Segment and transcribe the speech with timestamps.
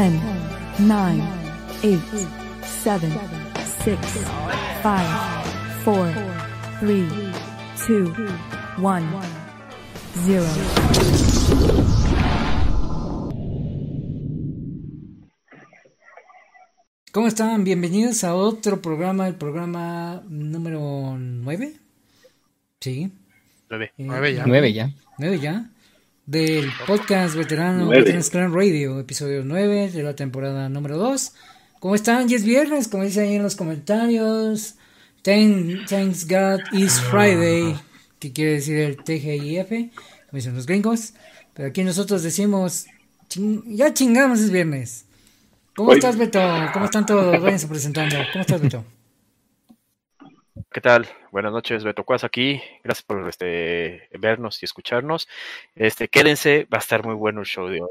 [0.00, 0.18] 10,
[0.78, 1.22] 9,
[1.82, 2.00] 8,
[2.82, 3.06] 7,
[3.84, 3.98] 6,
[4.82, 4.96] 5,
[5.84, 6.14] 4,
[6.80, 7.04] 3,
[7.86, 8.08] 2,
[8.78, 9.20] 1,
[10.24, 10.44] 0.
[17.12, 17.64] ¿Cómo están?
[17.64, 21.74] Bienvenidos a otro programa, el programa número 9.
[22.80, 23.12] Sí.
[23.68, 23.92] Nueve.
[23.98, 24.46] Eh, Nueve ya.
[24.46, 24.94] Nueve ya.
[25.18, 25.70] 9 ya.
[26.30, 27.88] Del podcast veterano.
[27.88, 31.32] Veterans Clan Radio, episodio 9 de la temporada número 2.
[31.80, 32.28] ¿Cómo están?
[32.28, 34.76] Ya es viernes, como dice ahí en los comentarios.
[35.24, 37.74] Thank- thanks God is Friday,
[38.20, 39.70] que quiere decir el TGIF,
[40.28, 41.14] como dicen los gringos.
[41.52, 42.86] Pero aquí nosotros decimos,
[43.28, 45.06] "Chin- ya chingamos, es viernes.
[45.74, 45.98] ¿Cómo Oye.
[45.98, 46.38] estás, Beto?
[46.72, 47.42] ¿Cómo están todos?
[47.42, 48.14] Váyanse presentando.
[48.32, 48.84] ¿Cómo estás, Beto?
[50.72, 51.08] ¿Qué tal?
[51.32, 52.62] Buenas noches, Beto Cuas aquí.
[52.84, 55.26] Gracias por este vernos y escucharnos.
[55.74, 57.90] Este, quédense, va a estar muy bueno el show de hoy.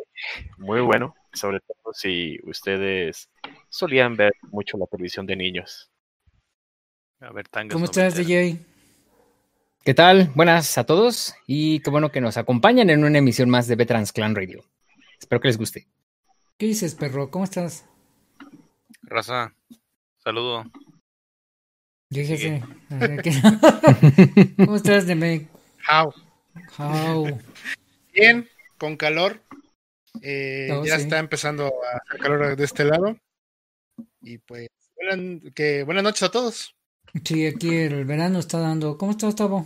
[0.58, 3.30] Muy bueno, sobre todo si ustedes
[3.68, 5.92] solían ver mucho la televisión de niños.
[7.20, 8.16] A ver, tangas ¿Cómo estás.
[8.16, 8.66] DJ?
[9.84, 10.32] ¿Qué tal?
[10.34, 14.14] Buenas a todos y qué bueno que nos acompañan en una emisión más de Veterans
[14.14, 14.64] Clan Radio.
[15.20, 15.90] Espero que les guste.
[16.58, 17.30] ¿Qué dices, perro?
[17.30, 17.86] ¿Cómo estás?
[19.02, 19.54] Raza,
[20.24, 20.64] saludo.
[22.10, 22.64] Yo dije Sigue.
[22.90, 22.96] sí.
[22.96, 23.32] A ver, ¿qué?
[24.66, 25.48] ¿Cómo estás, Deme?
[25.90, 26.14] How?
[26.78, 27.40] How?
[28.14, 28.48] Bien,
[28.78, 29.42] con calor.
[30.22, 31.04] Eh, Oh, ya sí.
[31.04, 33.16] está empezando a hacer calor de este lado.
[34.22, 36.76] Y pues, buenas, que, buenas noches a todos.
[37.24, 38.98] Sí, aquí el verano está dando.
[38.98, 39.66] ¿Cómo estás, Tavo?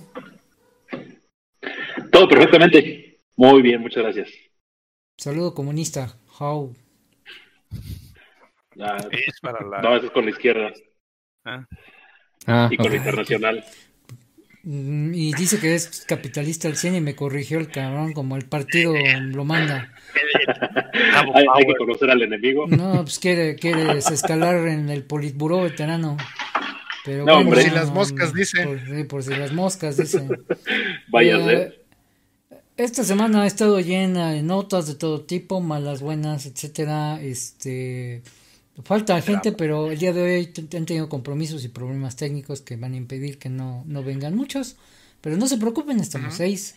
[2.11, 3.19] Todo perfectamente.
[3.35, 4.29] Muy bien, muchas gracias.
[5.17, 6.17] Saludo comunista.
[6.39, 6.75] How?
[8.79, 9.81] Ah, Es para la.
[9.81, 10.71] no, eso es con la izquierda
[11.45, 11.65] Ah,
[12.47, 12.91] Ah, y con ok.
[12.91, 13.65] la internacional.
[14.63, 18.45] Mm, Y dice que es capitalista el cine y me corrigió el cabrón como el
[18.45, 19.93] partido lo manda.
[21.33, 22.67] Hay, hay que conocer al enemigo.
[22.67, 26.17] No, pues quiere, quiere escalar en el politburó veterano.
[27.03, 27.49] Pero No, bueno.
[27.49, 28.63] Por si las moscas, dice.
[29.09, 30.28] Por, si las moscas, dice.
[31.09, 31.84] Vaya a Eh, ser.
[32.78, 37.19] Esta semana ha estado llena de notas de todo tipo, malas, buenas, etcétera.
[37.22, 38.22] Este
[38.81, 42.93] falta gente, pero el día de hoy han tenido compromisos y problemas técnicos que van
[42.93, 44.78] a impedir que no, no vengan muchos.
[45.22, 46.75] Pero no se preocupen, estamos seis.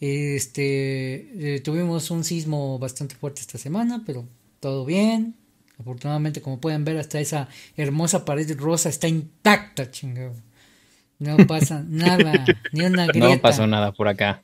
[0.00, 4.28] Este eh, tuvimos un sismo bastante fuerte esta semana, pero
[4.60, 5.34] todo bien.
[5.78, 10.34] Afortunadamente, como pueden ver, hasta esa hermosa pared rosa está intacta, chingado.
[11.18, 13.28] No pasa nada, ni una grieta.
[13.28, 14.42] No pasó nada por acá.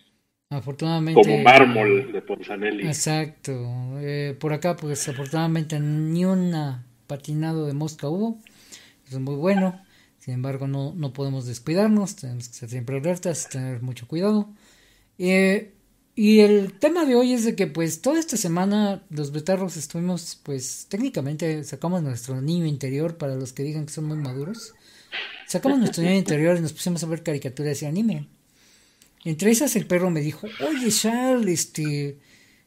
[0.51, 1.21] Afortunadamente.
[1.21, 2.87] Como mármol de Ponzanelli.
[2.87, 3.53] Exacto.
[4.01, 8.39] Eh, por acá, pues afortunadamente ni una patinado de mosca hubo.
[9.07, 9.81] Eso es muy bueno.
[10.19, 12.17] Sin embargo, no, no podemos descuidarnos.
[12.17, 14.49] Tenemos que ser siempre alertas, tener mucho cuidado.
[15.19, 15.75] Eh,
[16.17, 20.39] y el tema de hoy es de que, pues, toda esta semana los betarros estuvimos,
[20.43, 24.75] pues, técnicamente sacamos nuestro niño interior para los que digan que son muy maduros.
[25.49, 28.29] Sacamos nuestro niño interior y nos pusimos a ver caricaturas y anime.
[29.25, 32.19] Entre esas el perro me dijo, oye Charles, este,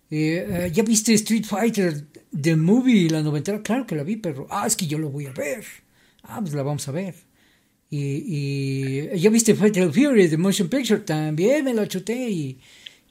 [0.09, 2.06] eh, eh, ¿ya viste Street Fighter
[2.39, 3.62] The Movie, la noventera?
[3.62, 4.48] Claro que la vi, perro.
[4.50, 5.65] Ah, es que yo lo voy a ver.
[6.24, 7.15] Ah, pues la vamos a ver.
[7.89, 11.01] Y, y ¿ya viste Fatal Fury The Motion Picture?
[11.01, 12.59] También me la chuté y,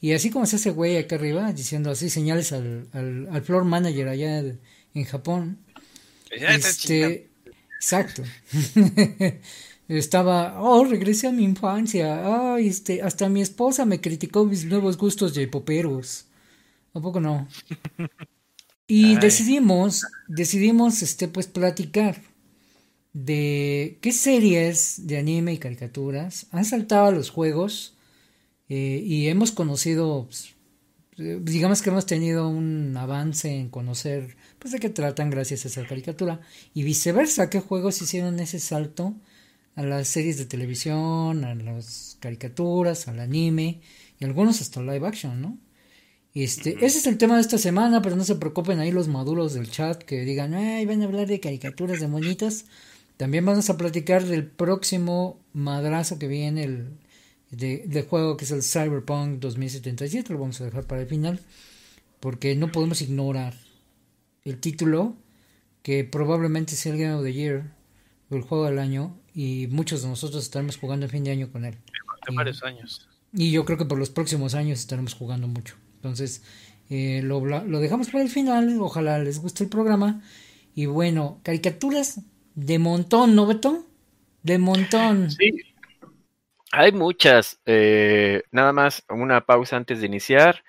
[0.01, 3.65] y así como se hace güey acá arriba, diciendo así señales al, al, al floor
[3.65, 4.41] manager allá
[4.95, 5.59] en Japón.
[6.39, 7.17] Ya está chingando.
[7.17, 7.31] Este,
[7.77, 8.23] exacto.
[9.89, 12.55] Estaba, oh, regresé a mi infancia.
[12.55, 16.27] Ay, este, hasta mi esposa me criticó mis nuevos gustos de poperos.
[16.97, 17.47] ¿A poco no?
[18.89, 19.21] Y Ay.
[19.21, 22.23] decidimos, decidimos, este, pues, platicar
[23.13, 27.97] de qué series de anime y caricaturas han saltado a los juegos
[28.69, 30.55] eh, y hemos conocido, pues,
[31.19, 35.69] eh, digamos que hemos tenido un avance en conocer pues de qué tratan gracias a
[35.69, 36.41] esa caricatura
[36.75, 39.15] y viceversa, qué juegos hicieron ese salto
[39.77, 43.81] a las series de televisión, a las caricaturas, al anime
[44.21, 45.59] y algunos hasta live action, ¿no?
[46.37, 49.55] Este, ese es el tema de esta semana, pero no se preocupen ahí los maduros
[49.55, 52.67] del chat que digan, ay, van a hablar de caricaturas de monitas.
[53.17, 56.91] También vamos a platicar del próximo madrazo que viene el
[57.51, 61.41] de, de juego que es el Cyberpunk 2077, lo vamos a dejar para el final,
[62.21, 63.55] porque no podemos ignorar
[64.45, 65.17] el título
[65.83, 67.73] que probablemente sea el Game of the Year
[68.29, 71.51] o el juego del año y muchos de nosotros estaremos jugando en fin de año
[71.51, 71.79] con él.
[72.29, 73.09] De varios años.
[73.33, 75.77] Y yo creo que por los próximos años estaremos jugando mucho.
[75.97, 76.43] Entonces,
[76.89, 78.79] eh, lo, lo dejamos para el final.
[78.81, 80.23] Ojalá les guste el programa.
[80.75, 82.21] Y bueno, caricaturas
[82.55, 83.85] de montón, ¿no, Beto?
[84.43, 85.31] De montón.
[85.31, 85.53] Sí,
[86.73, 87.61] hay muchas.
[87.67, 90.63] eh, nada más una pausa antes de iniciar.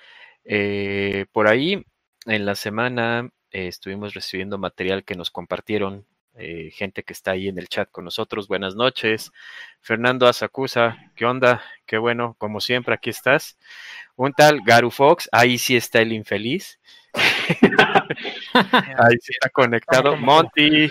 [0.45, 1.85] Eh, por ahí,
[2.25, 6.05] en la semana, eh, estuvimos recibiendo material que nos compartieron
[6.37, 8.47] eh, gente que está ahí en el chat con nosotros.
[8.47, 9.31] Buenas noches.
[9.81, 11.63] Fernando Asacusa, ¿qué onda?
[11.85, 13.57] Qué bueno, como siempre, aquí estás.
[14.15, 16.79] Un tal Garu Fox, ahí sí está el infeliz.
[18.53, 20.15] ahí sí está conectado.
[20.17, 20.89] Monty,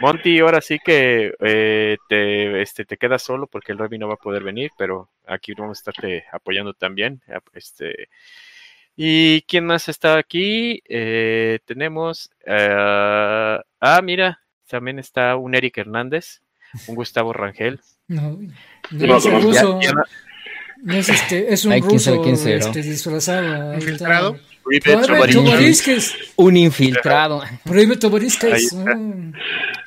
[0.00, 4.14] Monty, ahora sí que eh, te, este, te quedas solo porque el Remy no va
[4.14, 7.22] a poder venir, pero aquí vamos a estarte apoyando también.
[7.52, 8.08] Este,
[8.96, 10.82] ¿Y quién más está aquí?
[10.88, 12.30] Eh, tenemos.
[12.46, 16.40] eh, ah, mira, también está un Eric Hernández,
[16.86, 17.80] un Gustavo Rangel.
[18.06, 18.38] No,
[18.90, 19.80] no es ruso.
[19.80, 20.02] Ya- ya no-
[20.82, 23.72] No es, este, es un Ay, ruso este, disfrazado.
[23.74, 24.38] Infiltrado.
[26.36, 27.42] Un infiltrado.
[27.64, 28.74] Prohíbe Tobarisques.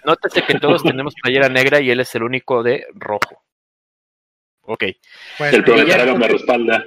[0.03, 3.44] Nótese que todos tenemos playera negra y él es el único de rojo.
[4.62, 4.83] Ok.
[5.38, 6.83] Pues, El proletario me respalda.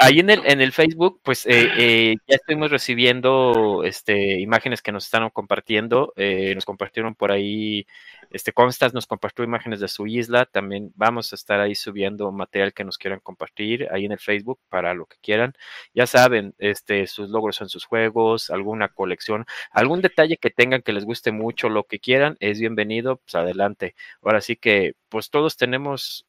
[0.00, 4.92] Ahí en el, en el Facebook, pues eh, eh, ya estuvimos recibiendo este, imágenes que
[4.92, 6.12] nos están compartiendo.
[6.14, 7.84] eh, nos compartieron por ahí,
[8.30, 10.46] este Constas nos compartió imágenes de su isla.
[10.46, 14.60] También vamos a estar ahí subiendo material que nos quieran compartir ahí en el Facebook
[14.68, 15.54] para lo que quieran.
[15.94, 20.92] Ya saben, este, sus logros en sus juegos, alguna colección, algún detalle que tengan que
[20.92, 23.16] les guste mucho, lo que quieran, es bienvenido.
[23.16, 23.96] Pues adelante.
[24.22, 26.24] Ahora sí que, pues todos tenemos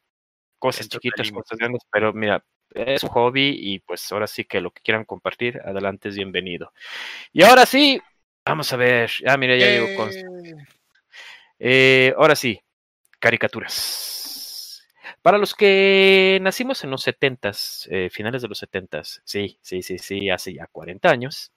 [0.58, 4.62] cosas Esto chiquitas, cosas grandes, pero mira, es un hobby y pues ahora sí que
[4.62, 6.74] lo que quieran compartir, adelante es bienvenido.
[7.34, 8.02] Y ahora sí,
[8.46, 9.12] vamos a ver.
[9.26, 10.12] Ah, mira, ya con.
[11.60, 12.62] eh, ahora sí,
[13.20, 14.86] caricaturas.
[15.22, 19.98] Para los que nacimos en los setentas, eh, finales de los setentas, sí, sí, sí,
[19.98, 21.52] sí, hace ya 40 años.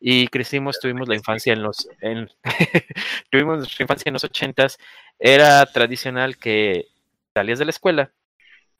[0.00, 2.28] Y crecimos, tuvimos la infancia en los, en,
[3.30, 4.78] tuvimos nuestra infancia en los ochentas.
[5.18, 6.88] Era tradicional que
[7.32, 8.12] salías de la escuela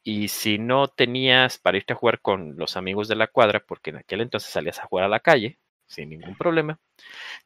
[0.06, 3.90] y si no tenías para irte a jugar con los amigos de la cuadra, porque
[3.90, 6.78] en aquel entonces salías a jugar a la calle sin ningún problema,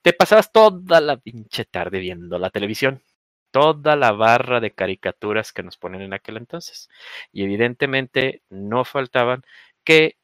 [0.02, 3.02] te pasabas toda la pinche tarde viendo la televisión
[3.50, 6.88] toda la barra de caricaturas que nos ponen en aquel entonces.
[7.32, 9.42] Y evidentemente no faltaban
[9.84, 10.18] que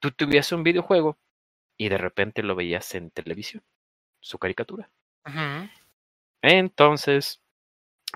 [0.00, 1.18] tú tuvieras un videojuego
[1.76, 3.62] y de repente lo veías en televisión,
[4.20, 4.90] su caricatura.
[6.42, 7.40] Entonces,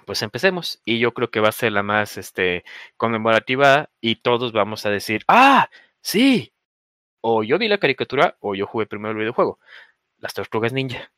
[0.07, 0.81] pues empecemos.
[0.85, 2.64] Y yo creo que va a ser la más este,
[2.97, 5.69] conmemorativa y todos vamos a decir, ah,
[6.00, 6.52] sí.
[7.21, 9.59] O yo vi la caricatura o yo jugué primero el videojuego.
[10.19, 11.12] Las tortugas ninja.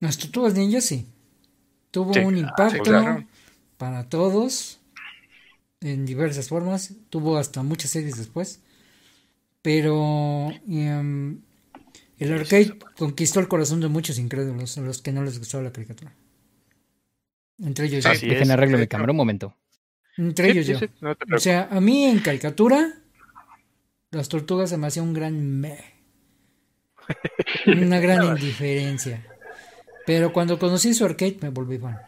[0.00, 1.06] Las tortugas ninja sí.
[1.90, 3.24] Tuvo Sí, un ah, impacto sí, claro.
[3.76, 4.80] para todos
[5.80, 6.94] en diversas formas.
[7.10, 8.60] Tuvo hasta muchas series después.
[9.62, 11.40] Pero em,
[12.18, 15.72] el arcade conquistó el corazón de muchos incrédulos, a los que no les gustaba la
[15.72, 16.12] caricatura.
[17.60, 18.10] Entre ellos yo.
[18.10, 18.50] Así Dejen es.
[18.50, 19.54] arreglo mi cámara un momento.
[20.16, 20.78] Entre Sí, ellos sí, yo.
[20.80, 22.94] sí, no te O sea, a mí en caricatura,
[24.10, 25.78] las tortugas se me hacía un gran me.
[27.66, 29.24] Una gran indiferencia.
[30.06, 31.98] Pero cuando conocí su arcade me volví fan.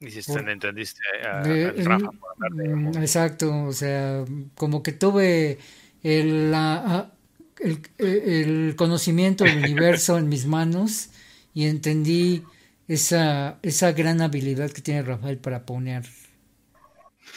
[0.00, 4.24] Y si te entendiste a, De- al Rafa por hablar de Mm, Exacto, o sea,
[4.54, 5.58] como que tuve
[6.02, 7.12] el, la-
[7.58, 11.10] el, el conocimiento del universo en mis manos
[11.52, 12.44] y entendí
[12.88, 16.04] esa, esa gran habilidad que tiene Rafael para poner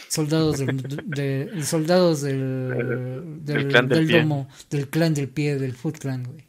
[0.08, 5.98] soldados del, de- soldados del, del, clan del domo, del clan del pie, del Foot
[6.00, 6.46] Clan, güey.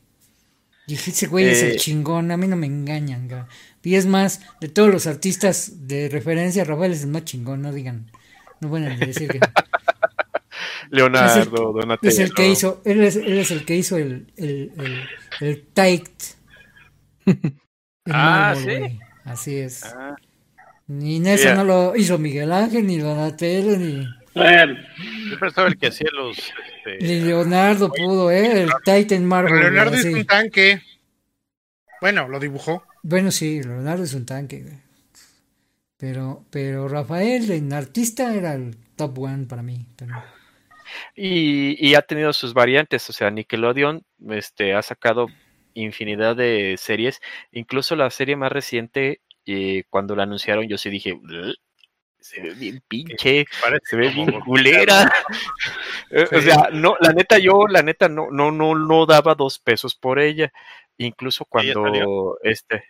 [0.87, 3.43] Dije, ese güey es el Eh, chingón, a mí no me engañan, güey.
[3.85, 7.73] Y es más, de todos los artistas de referencia, Rafael es el más chingón, no
[7.73, 8.11] digan,
[8.61, 9.41] no van a decir que
[10.91, 12.11] Leonardo, Donatello.
[12.13, 15.01] es el que hizo, él es, él es el que hizo el, el, el,
[15.41, 16.09] el Tight.
[18.05, 18.99] en Ah, mármol, ¿sí?
[19.25, 19.85] Así es.
[19.85, 20.17] Ah,
[20.89, 21.55] Ni eso Ya.
[21.55, 24.77] no lo hizo Miguel Ángel, ni Donatello, ni, Bueno,
[25.27, 26.37] siempre estaba el que hacía los.
[26.39, 28.63] este, ni Leonardo pudo, ¿eh?
[28.63, 29.59] El Tight en mármol.
[29.59, 30.15] Pero Leonardo es así.
[30.15, 30.83] un tanque.
[32.01, 32.85] Bueno, lo dibujó.
[33.03, 34.65] Bueno, sí, Leonardo es un tanque.
[35.97, 39.87] Pero, pero Rafael en artista era el top one para mí.
[39.97, 40.15] Pero...
[41.15, 45.29] Y, y ha tenido sus variantes, o sea, Nickelodeon este, ha sacado
[45.75, 47.21] infinidad de series,
[47.53, 51.55] incluso la serie más reciente, eh, cuando la anunciaron, yo sí dije, "Ugh,
[52.23, 55.13] se ve bien pinche, parece se ve bien culera.
[56.15, 59.59] Eh, O sea, no, la neta, yo, la neta, no, no, no, no daba dos
[59.59, 60.53] pesos por ella.
[60.99, 62.85] Incluso ¿Ella cuando este.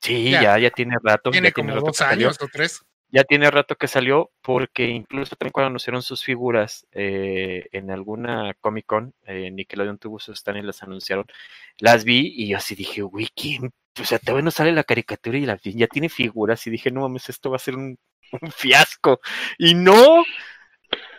[0.00, 0.42] Sí, Ya.
[0.42, 1.30] ya, ya tiene rato.
[1.30, 2.84] Tiene ya tiene como rato dos años o tres.
[3.12, 8.54] Ya tiene rato que salió porque incluso también cuando anunciaron sus figuras eh, en alguna
[8.60, 11.26] Comic Con, eh, Nickelodeon tuvo sus stand y las anunciaron,
[11.78, 13.70] las vi y yo así dije, güey, ¿quién?
[14.00, 17.02] O sea, todavía no sale la caricatura y la, ya tiene figuras y dije, no
[17.02, 17.98] mames, esto va a ser un,
[18.40, 19.20] un fiasco.
[19.58, 20.24] Y no,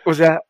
[0.04, 0.40] o sea,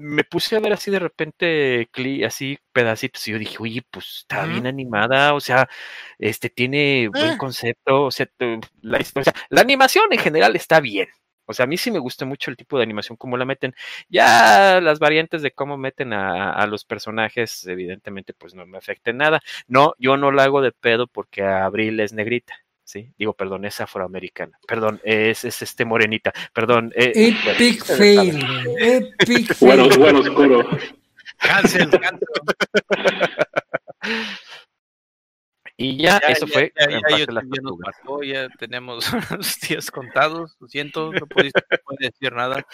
[0.00, 1.88] me puse a ver así de repente,
[2.26, 5.68] así pedacitos, y yo dije, oye, pues está bien animada, o sea,
[6.18, 7.38] este tiene buen Eh.
[7.38, 8.28] concepto, o sea,
[8.82, 11.08] la, o sea, la animación en general está bien.
[11.46, 13.74] O sea, a mí sí me gusta mucho el tipo de animación, cómo la meten.
[14.08, 19.16] Ya las variantes de cómo meten a, a los personajes, evidentemente, pues no me afecten
[19.18, 19.40] nada.
[19.66, 22.54] No, yo no la hago de pedo porque Abril es negrita.
[22.90, 24.58] Sí, digo, perdón, es afroamericana.
[24.66, 26.32] Perdón, es, es este morenita.
[26.52, 26.92] Perdón.
[26.96, 28.44] eh, bueno, Epic fail.
[28.80, 29.98] Epic Bueno, fail.
[30.00, 30.68] bueno, oscuro.
[31.38, 32.28] Cancel, cancel.
[35.76, 39.12] Y ya, Ya, eso ya, fue ya, en ya, parte YouTube las ya nos tenemos
[39.38, 40.56] los días contados.
[40.58, 42.66] Lo siento, no pudiste no puede decir nada.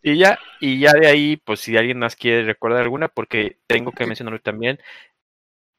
[0.00, 3.90] Y ya, y ya de ahí, pues si alguien más quiere recordar alguna, porque tengo
[3.90, 4.78] que mencionar también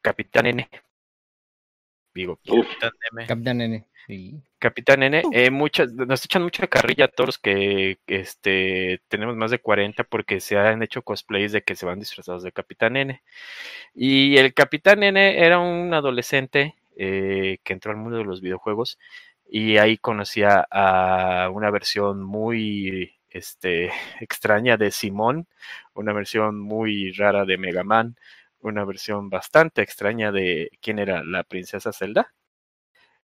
[0.01, 0.69] Capitán N.
[2.17, 3.27] Digo, Uf, Capitán M.
[3.27, 3.85] Capitán N.
[4.07, 4.41] Sí.
[4.57, 9.51] Capitán N, eh, muchas, nos echan mucha carrilla a todos los que este, tenemos más
[9.51, 13.21] de 40 porque se han hecho cosplays de que se van disfrazados de Capitán N.
[13.93, 18.97] Y el Capitán N era un adolescente eh, que entró al mundo de los videojuegos
[19.47, 25.45] y ahí conocía a una versión muy este, extraña de Simón,
[25.93, 28.15] una versión muy rara de Mega Man,
[28.59, 32.33] una versión bastante extraña de quién era la princesa Zelda.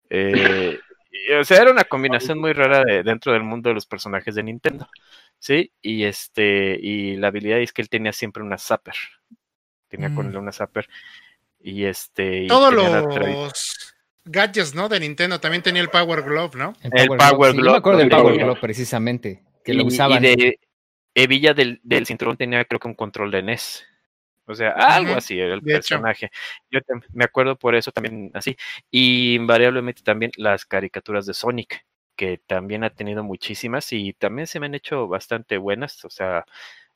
[0.09, 0.79] Eh,
[1.11, 4.35] y, o sea, era una combinación muy rara de- dentro del mundo de los personajes
[4.35, 4.87] de Nintendo.
[5.39, 8.95] Sí, y este, y la habilidad es que él tenía siempre una zapper.
[9.87, 10.29] Tenía con Mm.
[10.29, 10.87] él una zapper.
[11.59, 12.43] Y este.
[12.43, 14.87] y Todos los gadgets, ¿no?
[14.89, 16.73] De Nintendo también tenía el Power Glove, ¿no?
[16.81, 18.59] El Power sí, yo Glove, me acuerdo del el Power Power Glove Glove.
[18.61, 20.21] precisamente, que y, lo y usaban.
[20.21, 20.59] de
[21.15, 23.85] hebilla del, del cinturón tenía creo que un control de NES.
[24.51, 25.95] O sea, algo así era el de hecho.
[25.95, 26.29] personaje.
[26.69, 26.79] Yo
[27.13, 28.57] me acuerdo por eso también así.
[28.91, 34.59] Y invariablemente también las caricaturas de Sonic, que también ha tenido muchísimas y también se
[34.59, 36.03] me han hecho bastante buenas.
[36.05, 36.45] O sea,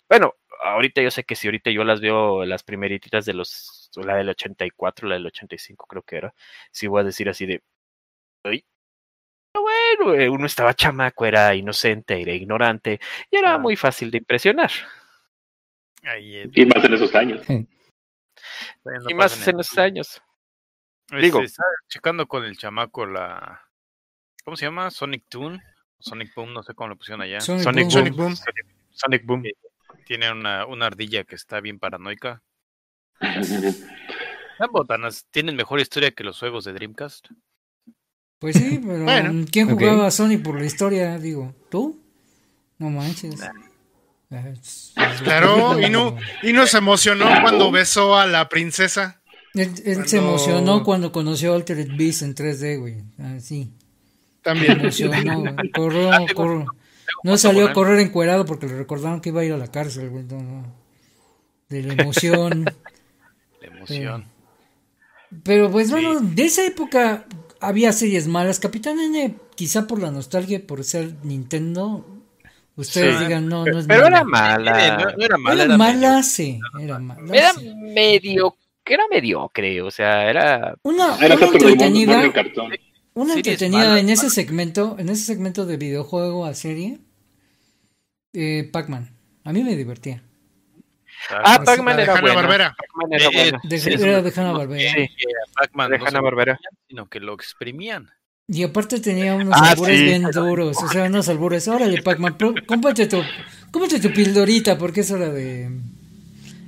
[0.09, 0.33] bueno,
[0.63, 4.29] ahorita yo sé que si ahorita yo las veo, las primeritas de los, la del
[4.29, 6.33] 84, la del 85 creo que era,
[6.71, 7.62] sí voy a decir así de,
[8.43, 8.65] "Ay,
[9.53, 13.00] bueno, eh, uno estaba chamaco, era inocente, era ignorante
[13.31, 14.71] y era muy fácil de impresionar.
[16.05, 17.41] Ahí, eh, y más en esos años.
[17.50, 17.65] no
[19.09, 20.21] y más en los años.
[21.12, 21.41] Este, digo.
[21.88, 23.62] checando con el chamaco la.
[24.43, 24.91] ¿Cómo se llama?
[24.91, 25.62] Sonic Toon.
[26.00, 27.41] Sonic Boom, no sé cómo lo pusieron allá.
[27.41, 27.91] Sonic Sonic Boom.
[27.91, 28.35] Sonic Boom.
[28.91, 29.43] Sonic Boom.
[30.05, 32.43] Tiene una, una ardilla que está bien paranoica.
[34.59, 37.27] Las botanas tienen mejor historia que los juegos de Dreamcast.
[38.39, 39.45] Pues sí, pero Bueno.
[39.51, 41.17] ¿quién jugaba a Sonic por la historia?
[41.17, 42.00] Digo, ¿tú?
[42.77, 43.33] No manches.
[43.35, 43.75] Es- es-
[45.24, 49.22] Claro, y no, y nos emocionó cuando besó a la princesa.
[49.53, 52.98] Él, él se emocionó cuando conoció Altered Beast en 3D, güey.
[53.20, 53.72] Ah, sí.
[53.74, 54.79] Se También.
[54.79, 55.72] emocionó, güey.
[55.75, 56.65] Corrió, Ah, corrió.
[57.24, 60.10] No salió a correr encuerado porque le recordaron que iba a ir a la cárcel,
[60.10, 60.24] güey.
[60.25, 60.75] no, no.
[61.70, 62.65] De la emoción.
[63.62, 64.25] La emoción.
[65.44, 67.25] Pero pues bueno, de esa época
[67.60, 68.60] había series malas.
[68.60, 72.14] Capitán N, quizá por la nostalgia, por ser Nintendo.
[72.77, 73.24] Ustedes Sí.
[73.25, 74.58] digan, no, no es Pero era mala.
[74.58, 75.13] No, mala.
[75.17, 75.63] no era mala.
[75.63, 76.60] Era era mala, medio- sí.
[76.79, 77.22] Era mala.
[77.38, 77.74] Era sí.
[77.75, 82.22] medio, era mediocre, o sea, era Una, Era una entretenida,
[83.13, 87.00] una Series entretenida malas, en ese segmento, en ese segmento de videojuego a serie.
[88.34, 89.10] Eh, Pac-Man.
[89.46, 90.22] A mí me divertía.
[91.29, 92.27] Ah, Pac-Man de era bueno.
[92.27, 92.75] Hanna-Barbera.
[92.77, 93.60] Pac-Man era Eh, bueno.
[93.63, 94.91] De, Sí, era de Hanna-Barbera.
[94.91, 96.55] Sí, que a Pac-Man de Hanna-Barbera.
[96.58, 98.10] comían, sino que lo exprimían.
[98.47, 100.03] Y aparte tenía unos Ah, albures sí.
[100.05, 101.67] bien duros, o sea, unos albures.
[101.67, 102.37] Órale, Pac-Man,
[102.67, 103.19] cómprate tu,
[103.71, 105.71] cómprate tu pildorita porque es hora de...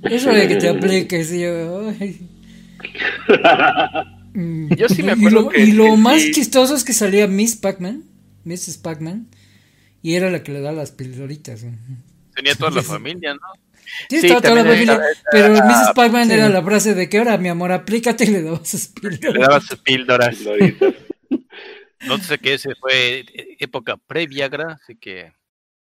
[0.02, 1.32] Es hora de que te apliques.
[1.34, 2.20] Y yo, ay.
[4.76, 6.32] Yo sí me y acuerdo lo, que- y lo que más sí.
[6.32, 8.04] chistoso es que salía Miss Pac-Man,
[8.44, 8.78] Mrs.
[8.78, 9.28] Pac-Man,
[10.02, 11.64] y era la que le da las pildoritas.
[12.36, 13.40] Tenía toda la familia, ¿no?
[14.10, 15.94] Sí, Sí, estaba toda la familia, era- pero era- Mrs.
[15.96, 16.34] Pac-Man sí.
[16.34, 19.48] era la frase de que ahora, mi amor, aplícate y le dabas sus Le pildoritas.
[19.48, 20.38] daba sus píldoras.
[22.08, 23.26] No sé que ese fue
[23.60, 25.32] época pre-Viagra, así que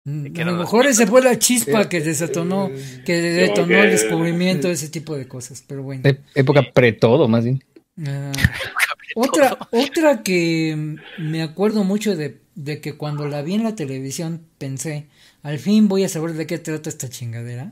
[0.05, 2.71] Mm, que A lo mejor esa fue la chispa que desatonó,
[3.05, 6.01] que detonó que- el descubrimiento de ese tipo de cosas, pero bueno.
[6.03, 7.63] E- época pre-todo, más bien.
[8.05, 8.33] Ah,
[9.15, 14.45] otra, otra que me acuerdo mucho de, de que cuando la vi en la televisión
[14.57, 15.07] pensé,
[15.41, 17.71] al fin voy a saber de qué trata esta chingadera,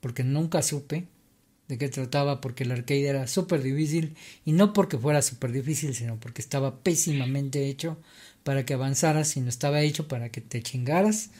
[0.00, 1.06] porque nunca supe
[1.70, 5.94] de qué trataba, porque el arcade era súper difícil, y no porque fuera súper difícil,
[5.94, 7.98] sino porque estaba pésimamente hecho
[8.44, 11.30] para que avanzaras, sino estaba hecho para que te chingaras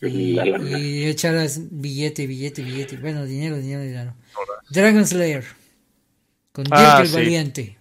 [0.00, 4.14] y, echaras billete, billete, billete, bueno, dinero, dinero, dinero.
[4.70, 5.44] Dragon Slayer,
[6.52, 7.12] con Dirk Ah, el sí.
[7.12, 7.78] Valiente.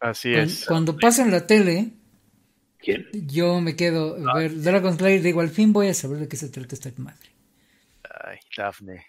[0.00, 0.64] Así es.
[0.66, 1.92] Cuando pasa en la tele,
[2.78, 3.06] ¿Quién?
[3.12, 6.36] yo me quedo a ver Dragon Slayer, digo, al fin voy a saber de qué
[6.36, 7.30] se trata esta madre.
[8.24, 9.04] ay, Daphne.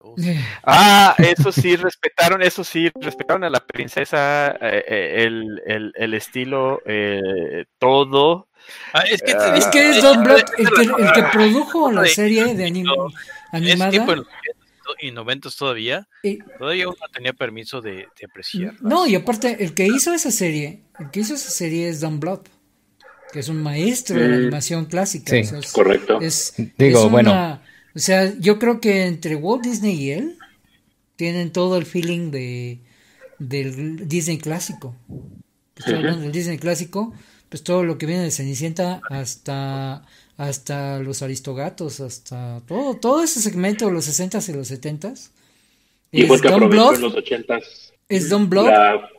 [0.00, 0.14] Oh,
[0.64, 6.14] Ah, eso sí, respetaron, eso sí, respetaron a la princesa, eh, eh, el, el, el
[6.14, 8.48] estilo, eh, todo.
[8.92, 9.56] Ah, es que, Ah.
[9.56, 13.12] Es que es Don Black, el que, el que produjo la serie de anim-
[13.52, 13.90] animada.
[13.90, 14.26] los 80s
[15.00, 18.74] y 90 todavía, eh, todavía uno tenía permiso de, de apreciar.
[18.80, 22.20] No, y aparte, el que hizo esa serie, el que hizo esa serie es Don
[22.20, 22.48] Bluth,
[23.32, 25.30] que es un maestro de la animación clásica.
[25.32, 25.40] Sí.
[25.40, 26.20] o sea, es- Correcto.
[26.20, 27.60] es- Digo, es una- bueno.
[27.98, 30.38] O sea, yo creo que entre Walt Disney y él
[31.16, 32.78] tienen todo el feeling de
[33.40, 34.94] del Disney clásico.
[35.74, 37.12] Estoy hablando del Disney clásico,
[37.48, 40.06] pues todo lo que viene de Cenicienta hasta
[40.36, 45.30] hasta los Aristogatos, hasta todo todo ese segmento de los 60s y los 70s.
[46.12, 49.10] Y es que Don en los ochentas es Don Bluth la,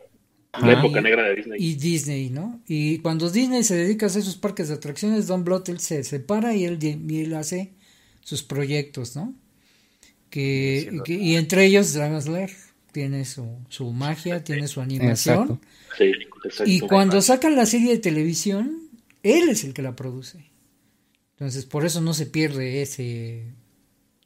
[0.71, 1.61] época negra de Disney.
[1.61, 2.61] y Disney, ¿no?
[2.65, 6.01] Y cuando Disney se dedica a hacer sus parques de atracciones, Don Bluth él se
[6.05, 7.77] separa y él, y él hace
[8.29, 9.33] sus proyectos, ¿no?
[10.29, 12.51] Que, y entre ellos Dragon's Lair
[12.91, 15.41] tiene su, su magia, tiene su animación.
[15.41, 15.59] Exacto.
[15.97, 16.11] Sí,
[16.45, 16.71] exacto.
[16.71, 18.87] Y cuando sacan la serie de televisión,
[19.23, 20.45] él es el que la produce.
[21.31, 23.45] Entonces, por eso no se pierde ese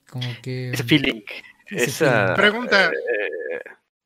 [0.10, 1.22] como que Ese feeling,
[1.68, 2.34] Ese esa...
[2.36, 2.92] Pregunta.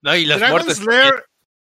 [0.04, 0.86] No, y las Dragon's muertes.
[0.86, 1.14] Lair.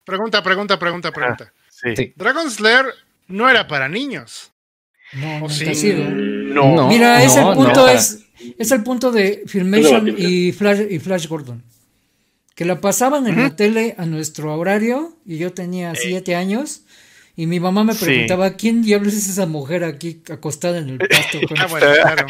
[0.04, 1.52] Pregunta, pregunta, pregunta, pregunta.
[1.70, 1.96] Sí.
[1.96, 2.12] Sí.
[2.16, 2.84] Dragon's Lair
[3.28, 4.52] no era para niños.
[5.14, 5.68] no, ¿O nunca sí?
[5.70, 6.04] ha sido.
[6.04, 6.88] No, No.
[6.88, 7.88] Mira, no, punto, no.
[7.88, 8.25] es,
[8.58, 11.62] es el punto de Filmation y Flash, y Flash Gordon.
[12.54, 16.82] Que la pasaban en la tele a nuestro horario y yo tenía siete años
[17.36, 18.06] y mi mamá me Sí.
[18.06, 21.38] preguntaba quién diablos es esa mujer aquí acostada en el pasto.
[21.46, 22.26] con-?" Ah, bueno, claro.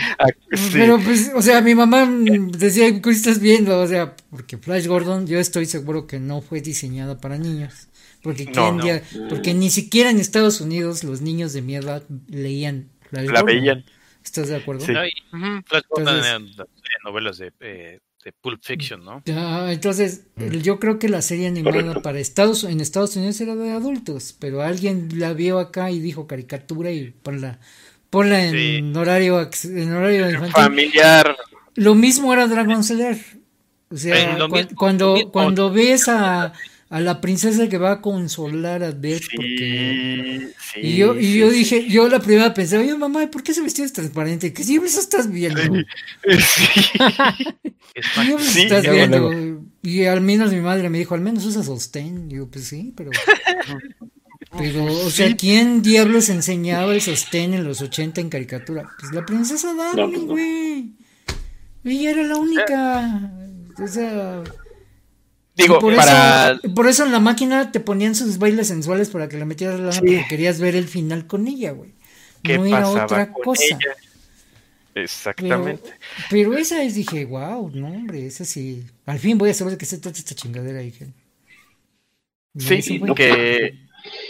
[0.53, 0.69] Sí.
[0.73, 2.11] Pero pues, o sea, mi mamá
[2.59, 3.79] decía, ¿qué estás viendo?
[3.81, 7.87] O sea, porque Flash Gordon yo estoy seguro que no fue diseñada para niños.
[8.21, 8.83] Porque, No, ¿quién no.
[8.83, 13.43] dia- porque ni siquiera en Estados Unidos los niños de mi edad leían Flash La
[13.43, 13.47] Gordon.
[13.47, 13.85] veían.
[14.27, 14.85] ¿Estás de acuerdo?
[14.85, 14.93] Sí.
[14.93, 16.61] No, y Entonces-
[17.05, 19.23] novelas de, eh, de Pulp Fiction, ¿no?
[19.33, 22.03] Ah, entonces, el- yo creo que la serie animada Correcto.
[22.03, 26.27] para Estados en Estados Unidos era de adultos, pero alguien la vio acá y dijo
[26.27, 27.61] caricatura y ponla,
[28.11, 28.99] ponla en Sí.
[28.99, 30.53] horario en horario infantil.
[30.53, 31.37] Familiar.
[31.77, 33.19] Lo mismo era Dragon Slayer.
[33.91, 36.53] O sea, lo cu- mismo, cuando cuando ves a,
[36.89, 41.51] a la princesa que va a consolar a Beth porque Sí, y yo, y yo
[41.51, 41.57] sí.
[41.59, 44.53] dije, yo la primera pensé, oye mamá, ¿por qué ese vestido es transparente?
[44.53, 45.61] ¿Qué diablos estás viendo?
[45.63, 45.85] Sí.
[47.95, 49.31] Es ¿Qué diablos Sí, estás viendo?
[49.83, 52.29] Y al menos mi madre me dijo, al menos usa sostén.
[52.29, 53.11] Digo, pues sí, pero.
[54.59, 58.89] Pero, o sea, ¿quién diablos enseñaba el sostén en los 80 en caricatura?
[58.99, 60.27] Pues la princesa No, pues no.
[60.27, 60.93] güey.
[61.85, 63.33] Ella era la única.
[63.79, 64.43] O sea.
[65.57, 66.53] Digo, por, para...
[66.53, 69.81] eso, por eso en la máquina te ponían sus bailes sensuales para que la metieras
[69.81, 70.01] la Sí.
[70.01, 71.95] porque querías ver el final con ella, güey.
[72.43, 73.65] ¿Qué No era otra con cosa.
[73.65, 73.95] ella?
[74.95, 75.91] Exactamente.
[76.31, 78.85] Pero esa es, dije, wow, no, hombre, esa sí.
[79.05, 81.09] Al fin voy a saber de qué se trata esta chingadera, dije.
[82.59, 83.15] Sí, fue.
[83.15, 83.79] que,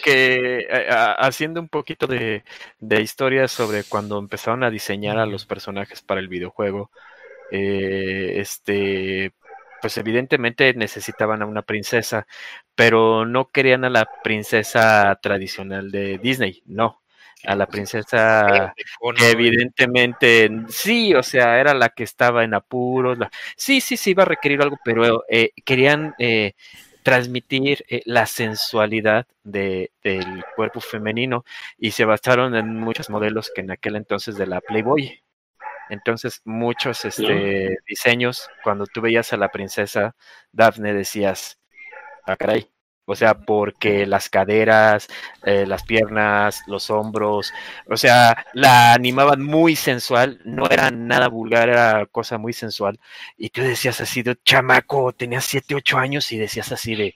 [0.03, 2.43] que eh, a- haciendo un poquito de,
[2.81, 6.91] de historia sobre cuando empezaron a diseñar a los personajes para el videojuego,
[7.53, 9.33] eh, este,
[9.81, 12.27] pues evidentemente necesitaban a una princesa,
[12.75, 17.03] pero no querían a la princesa tradicional de Disney, no,
[17.45, 18.75] a la princesa
[19.15, 24.11] que evidentemente sí, o sea, era la que estaba en apuros, la- sí, sí, sí
[24.11, 26.55] iba a requerir algo, pero eh, querían eh,
[27.03, 31.45] transmitir eh, la sensualidad de, del cuerpo femenino
[31.79, 35.23] y se basaron en muchos modelos que en aquel entonces de la Playboy.
[35.91, 40.15] Entonces, muchos este, diseños, cuando tú veías a la princesa
[40.53, 41.59] Daphne, decías,
[42.25, 42.71] ah, caray.
[43.09, 45.07] O sea, porque las caderas,
[45.45, 47.53] eh, las piernas, los hombros,
[47.89, 52.99] o sea, la animaban muy sensual, no era nada vulgar, era cosa muy sensual.
[53.37, 57.15] Y tú decías así de chamaco, tenías 7, 8 años y decías así de,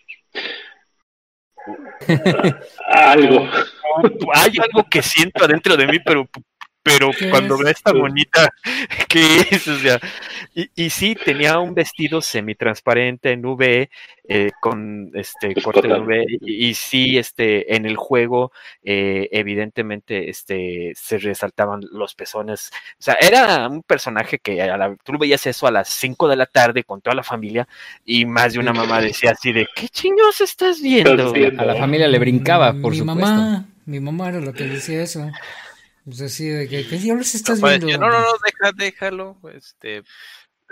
[2.88, 3.48] Algo.
[4.34, 6.28] hay algo que siento adentro de mí, pero
[6.98, 7.60] pero ¿Qué cuando es?
[7.60, 8.54] veo a esta bonita,
[9.08, 9.68] ¿qué es?
[9.68, 10.00] O sea,
[10.54, 13.90] y, y sí, tenía un vestido semitransparente en V,
[14.28, 18.52] eh, con este corte de V, y, y sí, este, en el juego,
[18.84, 22.70] eh, evidentemente, este, se resaltaban los pezones.
[22.98, 26.36] O sea, era un personaje que a la- tú veías eso a las 5 de
[26.36, 27.66] la tarde con toda la familia,
[28.04, 31.32] y más de una mamá decía así de, ¿qué chingos estás viendo?
[31.58, 33.20] A la familia le brincaba, por mi supuesto.
[33.20, 35.30] mamá, mi mamá era la que decía eso.
[36.04, 37.86] Pues así de que, ¿qué diablos estás Papá viendo?
[37.86, 39.38] decía, no, no, no, deja, déjalo.
[39.54, 40.02] Este,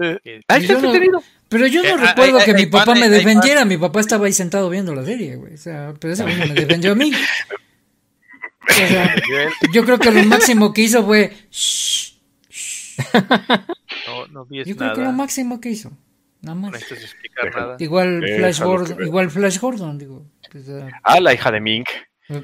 [0.01, 1.23] Eh, Ay, Yo no-.
[1.49, 3.65] Pero yo no Eh, ah, recuerdo hay- que hay mi papá pan, me defendiera.
[3.65, 5.55] Mi papá estaba ahí sentado viendo la serie, güey.
[5.55, 7.11] O sea, pero eso no me defendió a mí.
[8.71, 9.15] O sea,
[9.73, 11.33] yo creo que lo máximo que hizo fue.
[11.51, 12.13] "Shh".
[14.07, 14.95] no, no vi Yo creo nada.
[14.95, 15.91] que lo máximo que hizo.
[16.43, 16.73] Nada No más.
[16.73, 17.77] necesitas explicar nada.
[17.81, 20.27] Igual Flash Gordon, igual Flash Gordon, digo.
[20.53, 21.89] pues, ah, Ah, la hija de Mink.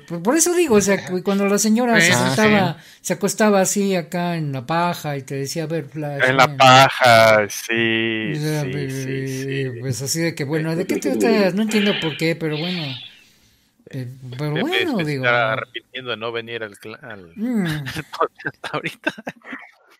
[0.06, 4.36] Por, por eso digo, o sea, cuando la señora se sentaba, se acostaba así acá
[4.36, 6.22] en la paja y te decía, a ver, Flash.
[6.26, 6.56] En la ven".
[6.56, 9.70] paja, sí, O sea, sí, sí, sí.
[9.80, 11.54] Pues así de que, bueno, ¿de qué te tratas?
[11.54, 12.82] No entiendo por qué, pero bueno.
[13.90, 15.24] Eh, pero bueno, digo.
[15.24, 17.84] está arrepintiendo de no venir al, cla- al mm.
[18.18, 19.12] podcast ahorita.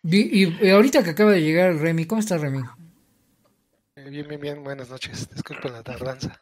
[0.03, 2.63] Y, y- y ahorita que acaba de llegar Remy, ¿cómo está Remy?
[3.95, 5.29] Eh, Bien, bien, bien, buenas noches.
[5.31, 6.41] Disculpen la tardanza.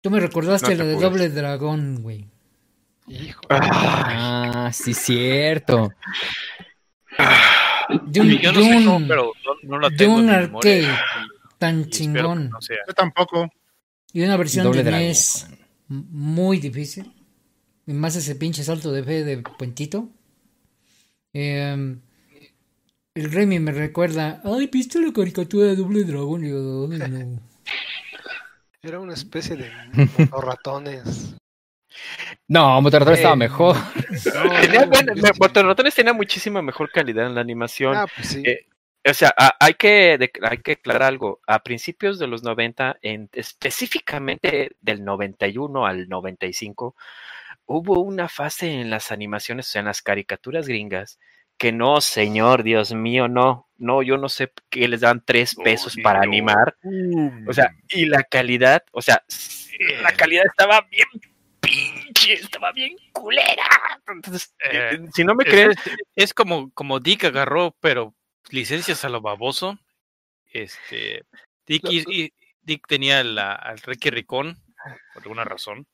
[0.00, 0.94] Tú me recordaste No la de.
[0.94, 2.28] Doble Dragón, güey.
[3.08, 5.90] Hijo, Ah, sí, cierto.
[8.06, 10.88] De un, Yo no sé cómo, pero no, no la de tengo un en memoria.
[10.90, 10.98] arcade
[11.58, 12.50] tan Y chingón.
[12.50, 12.58] no.
[12.60, 13.48] Yo tampoco.
[14.12, 15.06] Y una versión Doble de dragón.
[15.08, 15.46] NES
[15.88, 17.12] muy difícil.
[17.86, 20.08] Y más ese pinche salto de fe de puentito.
[21.32, 21.96] Eh,
[23.14, 26.44] el Remy me recuerda, ay, ¿viste la caricatura de Doble Dragón?
[26.44, 27.40] Y yo, "Ay, no".
[28.82, 29.70] era una especie de
[30.42, 31.34] ratones.
[32.48, 33.76] No, Motorratón estaba Eh, mejor.
[34.60, 37.96] Tenía me- Botarratones tenía muchísima mejor calidad en la animación.
[37.96, 38.42] Ah, pues sí.
[38.44, 38.66] Eh,
[39.08, 41.40] O sea, a- hay que, de- hay que aclarar algo.
[41.46, 46.96] A principios de los 90, en, específicamente del 91 al 95,
[47.66, 51.20] hubo una fase en las animaciones, o sea, en las caricaturas gringas,
[51.56, 55.96] que no, señor, Dios mío, no, no, yo no sé qué les dan tres pesos
[56.02, 56.76] para animar.
[57.48, 59.22] O sea, y la calidad, o sea,
[60.02, 61.06] la calidad estaba bien
[61.66, 63.68] pinche, estaba bien culera.
[64.08, 65.78] Entonces, Eh, eh, si no me Es, creen, es-
[66.16, 68.14] es como, como Dick agarró, pero
[68.50, 69.78] licencias a lo baboso.
[70.52, 71.24] Este,
[71.66, 74.62] Dick, y- y- Dick tenía la, al Ricky Ricón,
[75.14, 75.86] por alguna razón.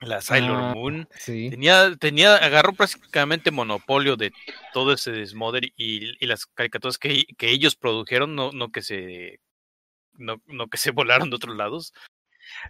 [0.00, 1.08] La Sailor Ah, Moon.
[1.18, 1.50] Sí.
[1.50, 4.32] Tenía, tenía, agarró prácticamente monopolio de
[4.72, 9.40] todo ese desmoder y, y las caricaturas que, que ellos produjeron, no, no que se
[10.12, 10.90] no, no que se
[11.26, 11.92] volaron de otros lados.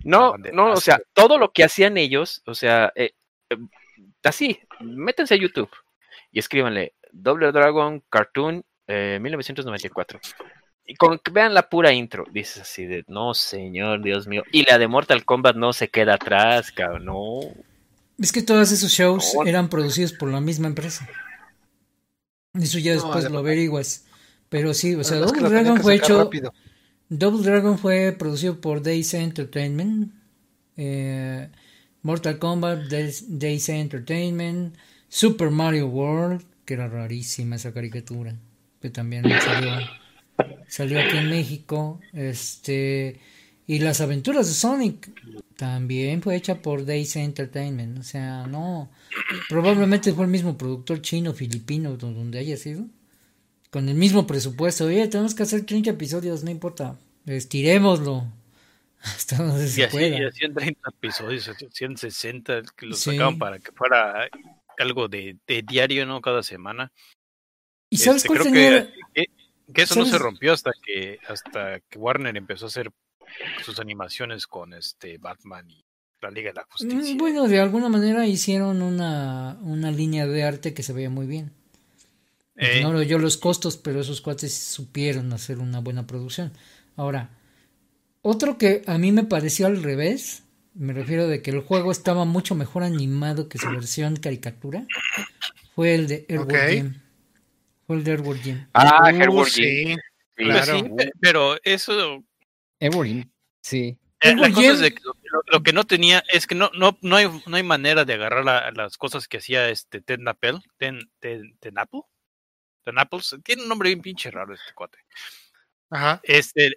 [0.05, 3.13] No, no, o sea, todo lo que hacían ellos, o sea, eh,
[3.51, 3.57] eh,
[4.25, 5.71] así, métanse a YouTube
[6.33, 10.21] y escríbanle Double Dragon Cartoon eh, 1994.
[10.87, 14.43] Y con que vean la pura intro, dices así de, no señor, Dios mío.
[14.53, 17.41] Y la de Mortal Kombat no se queda atrás, cabrón, no.
[18.19, 19.45] Es que todos esos shows No.
[19.45, 21.07] eran producidos por la misma empresa.
[22.55, 23.53] Eso ya No, después de lo verdad.
[23.53, 24.07] averiguas.
[24.49, 26.25] Pero sí, o sea, Double Dragon fue hecho.
[26.25, 26.53] rápido.
[27.09, 30.13] Double Dragon fue producido por Days Entertainment.
[30.77, 31.49] eh,
[32.03, 34.77] Mortal Kombat, Days Entertainment.
[35.09, 38.37] Super Mario World, que era rarísima esa caricatura.
[38.81, 39.25] Que también
[40.69, 42.01] salió, aquí en México.
[42.13, 43.19] Este.
[43.67, 45.11] Y las aventuras de Sonic
[45.57, 47.99] también fue hecha por Days Entertainment.
[47.99, 48.91] O sea, no.
[49.49, 52.87] Probablemente fue el mismo productor chino, filipino, do- donde haya sido.
[53.71, 54.87] Con el mismo presupuesto.
[54.87, 56.99] Oye, tenemos que hacer 30 episodios, no importa.
[57.27, 58.25] Estirémoslo.
[59.03, 60.19] Hasta donde Y se así, pueda.
[60.19, 63.13] y hacían 30 episodios, hacían 60, que los Sí.
[63.13, 64.29] sacaban para que fuera
[64.79, 66.21] algo de, de diario, ¿no?
[66.21, 66.91] Cada semana.
[67.91, 68.93] ¿Y sabes Este, cuál creo tenía?
[69.15, 70.23] que, que- que eso no se ¿sabes?
[70.23, 72.91] rompió hasta que hasta que Warner empezó a hacer
[73.63, 75.85] sus animaciones con este Batman y
[76.23, 77.15] la Liga de la Justicia.
[77.15, 81.27] Mm, Bueno, de alguna manera hicieron una, una línea de arte que se veía muy
[81.27, 81.53] bien.
[82.61, 86.53] Eh, No yo los costos, pero esos cuates supieron hacer una buena producción.
[86.97, 87.31] Ahora,
[88.23, 90.43] otro que a mí me pareció al revés,
[90.75, 94.87] me refiero de que el juego estaba mucho mejor animado que su versión caricatura,
[95.75, 96.69] fue el de Airworld.
[96.71, 96.95] Jim.
[97.87, 98.67] Fue el de Airworld Jim.
[98.75, 99.63] Ah, Uh, Hairworld sí.
[99.63, 99.99] Jim.
[99.99, 100.45] Sí.
[100.45, 100.79] pues claro.
[100.79, 102.25] sí, pe- pero eso
[102.81, 103.99] Evergreen, sí.
[104.21, 105.01] Eh, la Algo cosa es de que
[105.53, 108.45] lo, que no tenía es que no, no, no, hay, no hay manera de agarrar
[108.45, 111.57] la- las cosas que hacía este Ted Napel, Ten, Ten,
[112.91, 114.99] Tenapple, Tenaples, tiene un nombre bien pinche raro este cuate.
[115.91, 116.21] Ajá.
[116.23, 116.73] Este,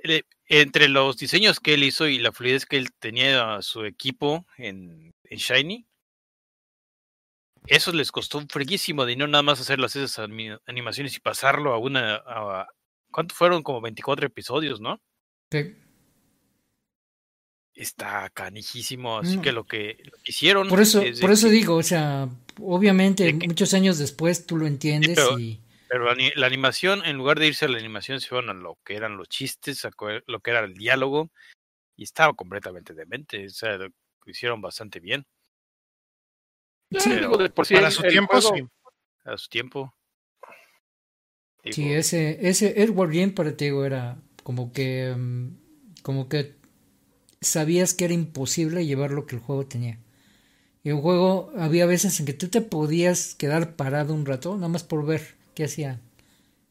[0.47, 4.45] entre los diseños que él hizo y la fluidez que él tenía a su equipo
[4.58, 5.86] en, en Shiny,
[7.67, 11.74] eso les costó un freguísimo dinero nada más hacer las esas ani- animaciones y pasarlo
[11.74, 12.15] a una...
[12.26, 12.67] A,
[13.12, 13.62] ¿Cuánto fueron?
[13.62, 15.00] Como 24 episodios, ¿no?
[15.52, 15.76] Sí.
[17.76, 19.41] Está canijísimo, así Mm.
[19.41, 20.67] que lo que, lo que hicieron...
[20.67, 22.28] Por eso, es de por eso que- digo, o sea,
[22.60, 25.60] obviamente de que- muchos años después tú lo entiendes pero- y
[25.91, 28.54] Pero la, ani- la animación, en lugar de irse a la animación, se fueron a
[28.54, 29.91] lo que eran los chistes, a
[30.25, 31.30] lo que era el diálogo,
[31.97, 33.45] y estaba completamente demente.
[33.45, 33.89] O sea, lo
[34.25, 35.25] hicieron bastante bien
[36.91, 38.63] Sí, Pero digo, de por sí Para su tiempo, juego- sí.
[39.25, 39.93] a su tiempo.
[41.65, 45.58] Sí, Digo, ese, ese Edward Game para ti era como que, mm,
[46.04, 46.56] como que
[47.41, 49.99] sabías que era imposible llevar lo que el juego tenía.
[50.84, 54.69] Y el juego, había veces en que tú te podías quedar parado un rato, nada
[54.69, 56.00] más por ver hacía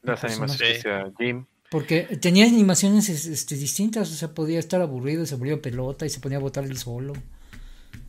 [0.03, 1.03] Las animaciones que personaje.
[1.09, 1.45] hacía Jim.
[1.71, 6.05] Porque tenía animaciones es- este, distintas, o sea, podía estar aburrido y se volvía pelota
[6.05, 7.13] y se ponía a botar el solo.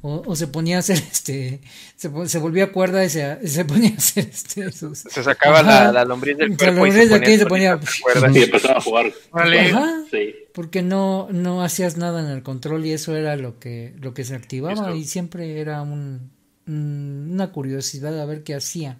[0.03, 1.61] O, o se ponía a hacer este.
[1.95, 4.71] Se, se volvía cuerda y se, se ponía a hacer este.
[4.71, 5.85] sus- Se sacaba Ajá.
[5.85, 8.35] la, la lombriz del La cuerpo y se aquí ponía, se ponía- solita, ¿te acuerdas?
[8.35, 9.13] Y empezaba a jugar.
[9.31, 9.59] Órale.
[9.71, 10.35] Ajá, Sí.
[10.53, 14.23] porque no, no hacías nada en el control y eso era lo que, lo que
[14.25, 16.31] se activaba y siempre era un,
[16.67, 18.97] un- una curiosidad a ver qué hacía.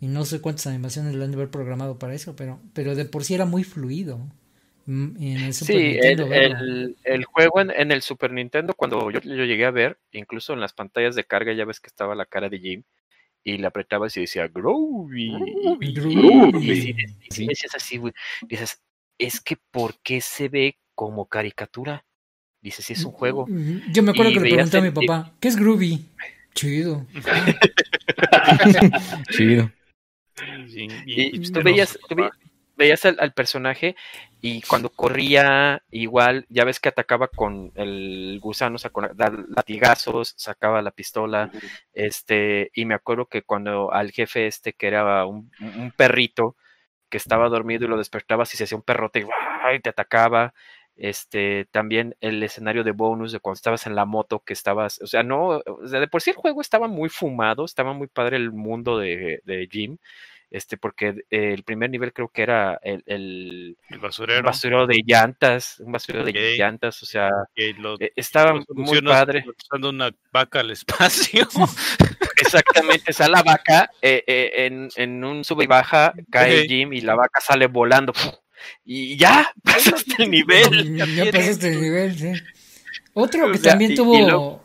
[0.00, 3.04] Y no sé cuántas animaciones le han de haber programado para eso, pero, pero de
[3.04, 4.20] por sí era muy fluido.
[4.86, 8.32] Mm, y en el Super Sí, Nintendo el, el, el juego en, en el Super
[8.32, 11.80] Nintendo, cuando yo, yo llegué a ver, incluso en las pantallas de carga, ya ves
[11.80, 12.82] que estaba la cara de Jim,
[13.44, 15.32] y le apretabas y decía Groovy.
[15.80, 16.72] y- Groovy.
[16.72, 16.94] Y, sí,
[17.28, 18.12] y sí decías así, güey.
[18.48, 18.80] Dices,
[19.18, 22.04] es que ¿por qué se ve como caricatura?
[22.60, 23.48] Dices, si es un juego.
[23.92, 26.06] Yo me acuerdo Y que le pregunté a mi papá, ¿qué es Groovy?
[26.54, 27.06] Chido.
[29.30, 29.70] Chido.
[30.66, 33.96] Y, Y, y tú veías, tú menos- ve- veías al, al personaje
[34.40, 39.32] y cuando corría, igual, ya ves que atacaba con el gusano, o sea, con da-
[39.48, 41.50] latigazos, sacaba la pistola,
[41.92, 46.56] este, y me acuerdo que cuando al jefe este, que era un, un perrito,
[47.10, 49.26] que estaba dormido y lo despertabas y se hacía un perrote
[49.74, 50.52] y te atacaba.
[51.00, 55.06] Este, también el escenario de bonus de cuando estabas en la moto, que estabas, o
[55.06, 58.36] sea, no, o sea, de por sí el juego estaba muy fumado, estaba muy padre
[58.36, 59.98] el mundo de, de Jim,
[60.50, 64.42] este, porque eh, el primer nivel creo que era el, el el un basurero.
[64.42, 67.30] basurero de llantas, un basurero de llantas, o sea,
[67.78, 69.44] lo- eh, estaba lo muy padre.
[69.46, 71.46] lanzando una vaca al espacio.
[72.40, 76.66] Exactamente, sale la vaca eh, eh, en, en un sube y baja, cae.
[76.66, 78.12] Jim y la vaca sale volando.
[78.84, 80.96] Y ya, pasaste el nivel.
[81.16, 82.32] Ya, pasaste el nivel, sí.
[83.14, 84.62] Otro que O sea, también y- y tuvo.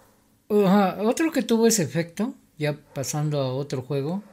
[0.50, 4.24] otro que tuvo ese efecto, ya pasando a otro juego,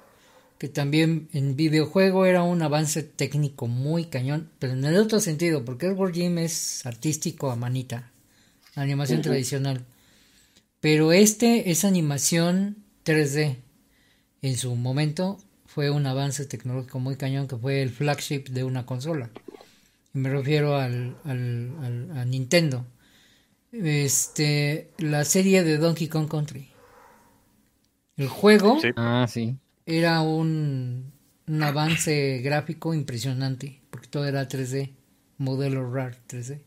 [0.58, 5.64] que también en videojuego era un avance técnico muy cañón, pero en el otro sentido,
[5.64, 8.12] porque el War Gym es artístico a manita,
[8.74, 9.84] animación tradicional.
[10.80, 13.56] Pero este es animación 3D.
[14.42, 15.38] En su momento
[15.72, 19.30] fue un avance tecnológico muy cañón que fue el flagship de una consola.
[20.14, 22.86] Y me refiero al, al, al- a Nintendo.
[23.72, 26.68] Este, la serie de Donkey Kong Country.
[28.16, 28.90] El juego Sí.
[28.96, 29.58] Ah, sí.
[29.86, 31.12] era un,
[31.46, 34.94] un avance gráfico impresionante, porque todo era 3D,
[35.38, 36.62] modelo RAR 3D.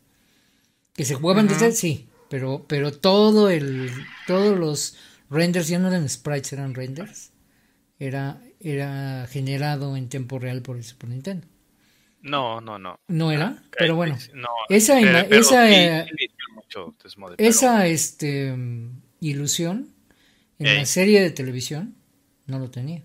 [0.95, 3.91] Que se jugaban desde sí, pero pero todo el
[4.27, 4.97] todos los
[5.29, 7.31] renders ya no eran sprites, eran renders.
[7.99, 11.47] Era era generado en tiempo real por el Super Nintendo.
[12.21, 12.99] No, no, no.
[13.09, 14.17] No era, pero bueno.
[14.33, 16.27] No, Esa pero- pero esa, sí, eh, sí
[16.69, 16.95] pero-
[17.37, 19.89] Esa este mm, ilusión
[20.59, 21.95] en la serie de televisión
[22.47, 23.03] no lo tenía.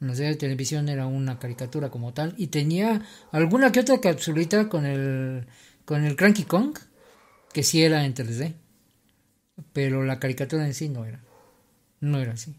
[0.00, 3.02] En la serie de televisión era una caricatura como tal y tenía
[3.32, 5.46] alguna que otra capsulita con el
[5.84, 6.76] con el Cranky Kong
[7.52, 8.54] que sí era en 3D.
[9.72, 11.22] Pero la caricatura en sí no era.
[12.00, 12.54] No era así.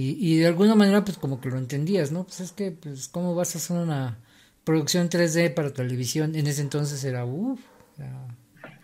[0.00, 2.22] Y, y de alguna manera pues como que lo entendías, ¿no?
[2.22, 4.16] Pues es que pues cómo vas a hacer una
[4.62, 6.36] producción 3D para televisión.
[6.36, 7.60] En ese entonces era uff.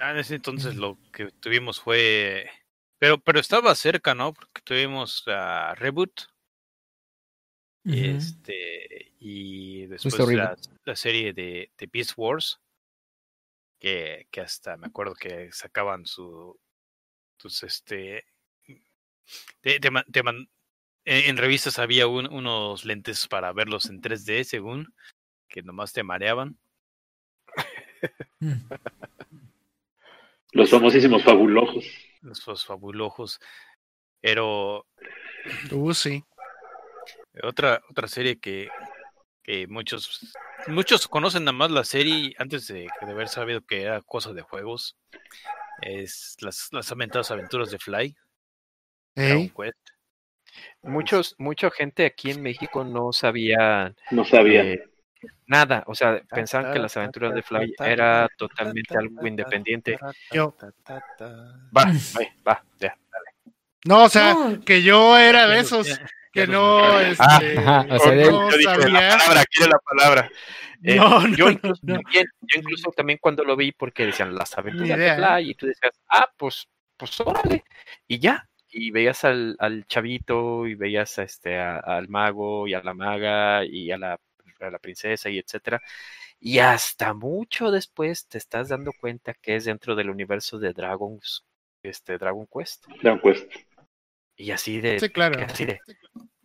[0.01, 2.51] Ah, en ese entonces lo que tuvimos fue.
[2.99, 4.35] Pero, pero estaba cerca, ¿no?
[4.35, 6.23] Porque tuvimos a Reboot.
[7.85, 9.13] Este.
[9.21, 12.59] Y después la, la serie de, de Beast Wars.
[13.79, 16.59] Que, que hasta me acuerdo que sacaban su.
[17.39, 18.25] Sus este.
[19.61, 20.49] te- te man- te man-
[21.05, 24.95] en, en revistas había un- unos lentes para verlos en 3D, según.
[25.49, 26.57] Que nomás te mareaban.
[28.41, 28.53] Mm.
[30.53, 31.85] Los famosísimos fabulojos.
[32.23, 33.41] Los, los fabulojos.
[34.21, 34.87] Pero
[35.71, 36.25] Uh, sí.
[37.43, 38.69] Otra, otra serie que,
[39.43, 40.33] que muchos,
[40.69, 44.41] muchos conocen nada más la serie antes de, de haber sabido que era cosa de
[44.43, 44.97] juegos.
[45.83, 48.17] Es las, las aventadas aventuras de Fly.
[49.17, 49.91] Dragon Ey, Quest.
[50.83, 54.63] Muchos, mucha gente aquí en México no sabía No sabía.
[54.65, 54.85] eh,
[55.47, 59.99] nada, o sea, pensaban que las aventuras de Fly era totalmente algo independiente.
[60.33, 60.55] Yo.
[61.77, 61.93] Va, va,
[62.47, 62.97] va, ya.
[63.87, 64.65] No, o sea, No.
[64.65, 65.87] que yo era de esos
[66.33, 67.03] que no, buscaron.
[67.47, 69.09] este, Ajá, o sea, no Yo dije, la sabía.
[69.19, 70.31] palabra, quiero la palabra.
[70.83, 71.95] Eh, No, no, yo, incluso no.
[71.95, 75.67] También, yo incluso también cuando lo vi porque decían las aventuras de Fly y tú
[75.67, 77.65] decías, ah, pues, pues órale,
[78.09, 78.47] y ya.
[78.77, 82.93] Y veías al, al chavito y veías a este, a- al mago y a la
[82.93, 84.19] maga y a la,
[84.61, 85.81] a la princesa y etcétera.
[86.41, 91.45] Y hasta mucho después te estás dando cuenta que es dentro del universo de Dragons,
[91.85, 92.85] este, Dragon Quest.
[93.01, 93.49] Dragon Quest.
[94.37, 95.39] Y así de, Sí, claro.
[95.45, 95.81] así de,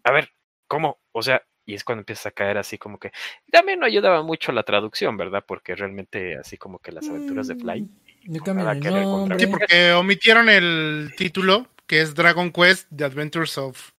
[0.03, 0.29] a ver,
[0.67, 0.99] ¿cómo?
[1.11, 3.11] O sea, y es cuando empiezas a caer así como que
[3.51, 5.43] también no ayudaba mucho la traducción, ¿verdad?
[5.47, 7.81] Porque realmente así como que las aventuras de Fly.
[7.81, 8.33] Mm,
[9.15, 9.39] nombre.
[9.39, 13.93] Sí, porque omitieron el título, que es Dragon Quest The Adventures of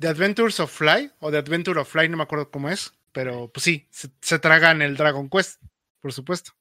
[0.00, 3.48] The Adventures of Fly, o The Adventure of Fly, no me acuerdo cómo es, pero
[3.52, 5.60] pues sí, se, se tragan el Dragon Quest,
[6.00, 6.52] por supuesto.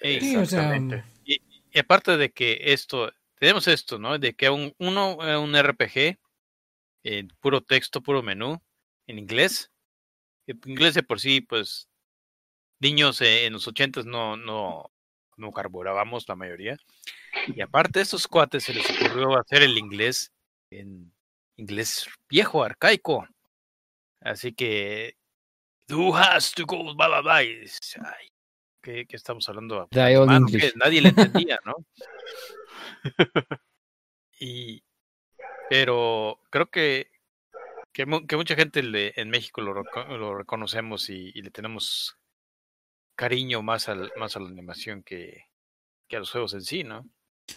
[0.00, 1.02] Exactamente.
[1.24, 4.18] Y aparte de que esto, tenemos esto, ¿no?
[4.18, 6.18] De que un, uno, eh, un RPG
[7.04, 8.60] en puro texto, puro menú,
[9.06, 9.70] en inglés.
[10.46, 11.88] En inglés de por sí, pues,
[12.80, 14.90] niños eh, en los ochentas no, no,
[15.36, 16.76] no carburábamos la mayoría.
[17.46, 20.32] Y aparte, a estos cuates se les ocurrió hacer el inglés
[20.70, 21.12] en
[21.56, 23.26] inglés viejo, arcaico.
[24.20, 25.16] Así que,
[25.86, 27.42] tú has to go, blah.
[27.42, 28.28] y dices, Ay,
[28.82, 29.88] ¿qué, qué estamos hablando?
[30.26, 31.74] Mano, que nadie le entendía, ¿no?
[34.38, 34.82] y,
[35.68, 37.10] pero creo que,
[37.92, 42.16] que, mu- que mucha gente le- en México lo reconocemos y, y le tenemos
[43.16, 45.46] cariño más, al, más a la animación que,
[46.08, 47.06] que a los juegos en sí, ¿no?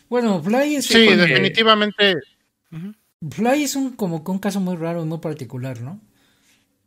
[0.09, 2.15] Bueno, Fly es, Sí, porque- definitivamente.
[3.29, 5.99] Fly es un como que un caso muy raro y muy particular, ¿no?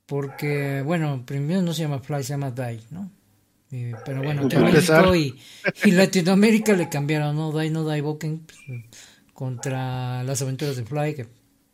[0.07, 3.11] Porque, bueno, primero no se llama Fly, se llama Die, ¿no?
[3.71, 4.57] Y- pero bueno, que.
[4.59, 5.35] México y,
[5.85, 7.59] y Latinoamérica le cambiaron, ¿no?
[7.59, 8.85] Die, no Die Boken pues,
[9.33, 11.27] contra las aventuras de Fly, que,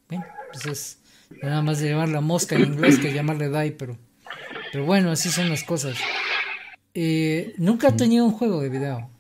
[0.08, 0.98] bueno, pues es
[1.42, 3.98] nada más de llamar la mosca en inglés que llamarle Die, pero,
[4.72, 5.96] pero bueno, así son las cosas.
[6.94, 9.10] Eh, nunca ha tenido un juego de video.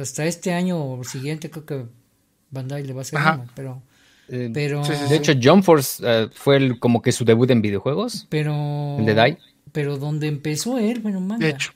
[0.00, 1.86] Hasta este año o siguiente creo que
[2.50, 3.34] Bandai le va a hacer Ajá.
[3.42, 3.82] uno, pero...
[4.28, 7.50] Eh, Pero, Sí, sí, de hecho, Jump Force eh, fue el- como que su debut
[7.50, 8.26] en videojuegos.
[8.30, 9.38] pero, ¿El de Dai?
[9.72, 11.44] pero donde empezó él fue en un manga.
[11.46, 11.72] De hecho.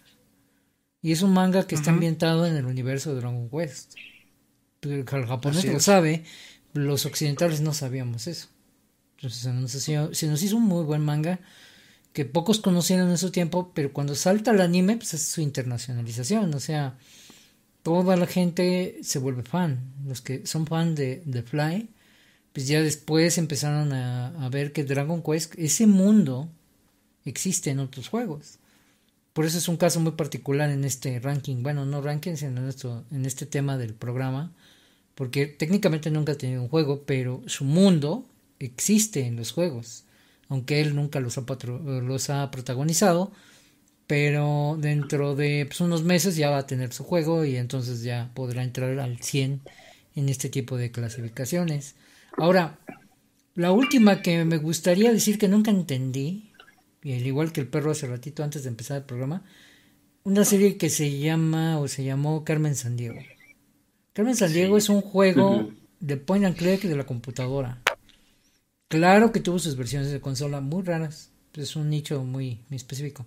[1.03, 3.95] Y es un manga que está ambientado en el universo de Dragon Quest.
[4.83, 6.25] El japonés lo sabe,
[6.73, 8.49] los occidentales no sabíamos eso.
[9.17, 11.41] Entonces se nos, hacía- se nos hizo un muy buen manga
[12.13, 16.55] que pocos conocieron en su tiempo, pero cuando salta el anime, pues es su internacionalización.
[16.55, 16.97] O sea,
[17.83, 19.81] toda la gente se vuelve fan.
[20.07, 21.89] Los que son fan de, de Fly,
[22.53, 26.49] pues ya después empezaron a, ver que Dragon Quest, ese mundo,
[27.25, 28.59] existe en otros juegos.
[29.33, 31.63] Por eso es un caso muy particular en este ranking.
[31.63, 34.53] Bueno, no ranking, sino en, en este tema del programa.
[35.15, 38.27] Porque técnicamente nunca ha tenido un juego, pero su mundo
[38.59, 40.05] existe en los juegos.
[40.49, 41.45] Aunque él nunca los ha,
[42.03, 43.33] los ha protagonizado.
[44.09, 48.31] Pero dentro de pues, unos meses ya va a tener su juego y entonces ya
[48.35, 49.61] podrá entrar al 100
[50.17, 51.95] en este tipo de clasificaciones.
[52.37, 52.79] Ahora,
[53.55, 56.53] la última que me gustaría decir que nunca entendí,
[57.03, 59.45] y al igual que el perro hace ratito antes de empezar el programa,
[60.25, 63.21] una serie que se llama o se llamó Carmen Sandiego.
[64.15, 67.83] Carmen Sandiego es un juego de point and click de la computadora.
[68.89, 73.27] Claro que tuvo sus versiones de consola muy raras, es un nicho muy, muy específico.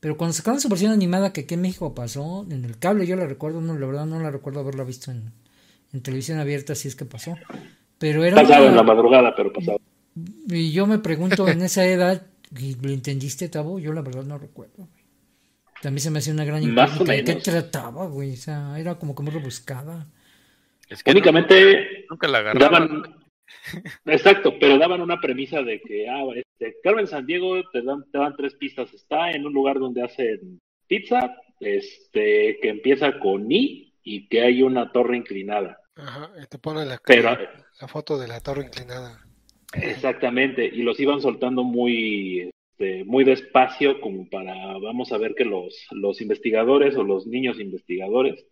[0.00, 3.16] Pero cuando sacaron su versión animada que aquí en México pasó, en el cable yo
[3.16, 5.32] la recuerdo, no, la verdad no la recuerdo haberla visto en,
[5.92, 7.36] en televisión abierta, si es que pasó.
[7.98, 9.78] Pero era Pasaba en la madrugada, pero pasaba.
[10.48, 12.26] y yo me pregunto en esa edad,
[12.58, 13.78] ¿y ¿lo entendiste, Tabo?
[13.78, 14.88] Yo la verdad no recuerdo.
[15.82, 17.04] También se me hacía una gran incógnita.
[17.12, 18.32] ¿De qué trataba, güey?
[18.34, 20.06] O sea, era como que muy rebuscada.
[20.88, 22.88] Es que Únicamente nunca la agarraban.
[22.88, 23.16] daban.
[24.06, 28.18] Exacto, pero daban una premisa de que, ah, este, Carmen San Diego te dan, te
[28.18, 28.92] dan tres pistas.
[28.92, 34.62] Está en un lugar donde hacen pizza, este, que empieza con I y que hay
[34.62, 35.78] una torre inclinada.
[35.96, 37.36] Ajá, y te pone la, Pero,
[37.80, 39.24] la foto de la torre inclinada.
[39.74, 45.44] exactamente, y los iban soltando muy, este, muy despacio, como para, vamos a ver que
[45.44, 48.46] los, los investigadores o los niños investigadores,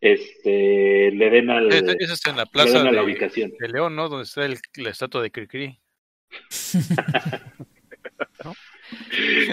[0.00, 3.52] este, le den al, Esa es en la den plaza a la de, ubicación.
[3.58, 4.08] de León, ¿no?
[4.08, 5.78] Donde está el- la estatua de Cricri.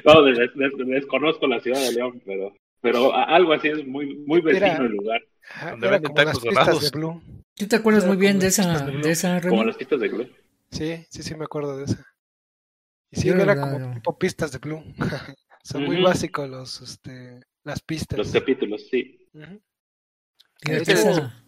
[0.05, 4.41] No, des- des- desconozco la ciudad de León, pero, pero algo así es muy, muy
[4.41, 5.21] vecino Era- el lugar,
[5.71, 6.91] Donde venden tacos dorados.
[6.91, 7.21] Blue.
[7.55, 9.01] ¿Tú te acuerdas Era muy bien de esa, de Blue.
[9.01, 10.29] de esa como las pistas de Glue.
[10.71, 12.05] Sí, sí, sí me acuerdo de esa.
[13.11, 13.93] Y sí, era verdad como no.
[13.93, 14.83] tipo pistas de Blue.
[15.63, 18.17] Son muy básicos los, este, las pistas.
[18.19, 19.27] Los capítulos, sí.
[20.63, 21.43] De hecho- esa,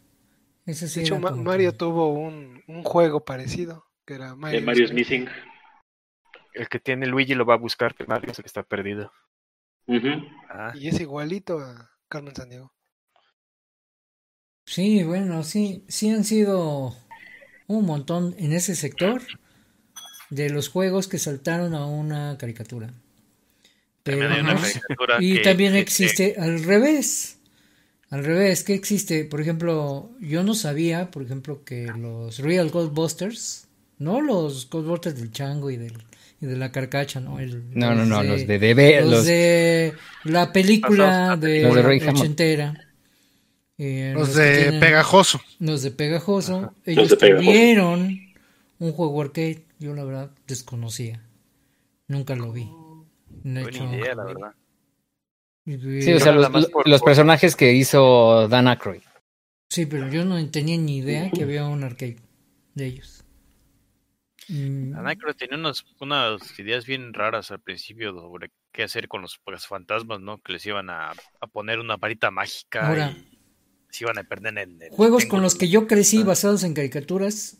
[0.65, 4.35] esa sí De hecho, era Ma- como Mario tuvo un, un juego parecido, que era
[4.35, 5.27] Mario, Eh, Mario's Missing.
[6.53, 9.11] El que tiene Luigi lo va a buscar, que Mario es el que está perdido.
[10.49, 12.73] Ah, Y es igualito a Carmen Sandiego.
[14.65, 16.93] Sí, bueno, sí, sí han sido
[17.67, 19.21] un montón en ese sector
[20.29, 22.93] de los juegos que saltaron a una caricatura.
[24.03, 27.36] Pero También una caricatura y que- también que- existe al revés.
[28.09, 29.25] Al revés, ¿qué existe?
[29.25, 33.67] Por ejemplo, yo no sabía, por ejemplo, que los Real Ghostbusters,
[33.99, 35.93] no los Ghostbusters del Chango y del
[36.39, 37.39] y de la carcacha, ¿no?
[37.39, 39.93] El- No, no, no, los de DB, los, los, de
[40.23, 42.79] la película de Los de ochentera.
[43.79, 45.41] Eh, Los de tienen- Pegajoso.
[45.59, 46.61] Los de Pegajoso.
[46.61, 47.43] Los Ellos de Pegajoso.
[47.51, 48.19] tuvieron
[48.79, 49.63] un juego arcade.
[49.79, 51.23] Yo la verdad desconocía.
[52.07, 52.63] Nunca lo vi.
[53.43, 54.51] De Buena hecho, idea, la verdad.
[55.67, 59.01] Sí, o sea, los, por- personajes que hizo Dan Aykroyd.
[59.69, 62.17] sí, pero yo no tenía ni idea que había un arcade
[62.73, 63.23] de ellos.
[64.49, 69.21] Mm, La Nightcrawler tenía unas, unas ideas bien raras al principio sobre qué hacer con
[69.21, 70.37] los fantasmas, ¿no?
[70.41, 73.11] Que les iban a, a poner una varita mágica Ahora.
[73.11, 73.37] y
[73.89, 77.57] se iban a perder en el Juegos con los que yo crecí basados en caricaturas.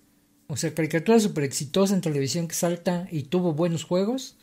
[0.47, 4.38] O sea, caricaturas super exitosas en televisión que salta y tuvo buenos juegos.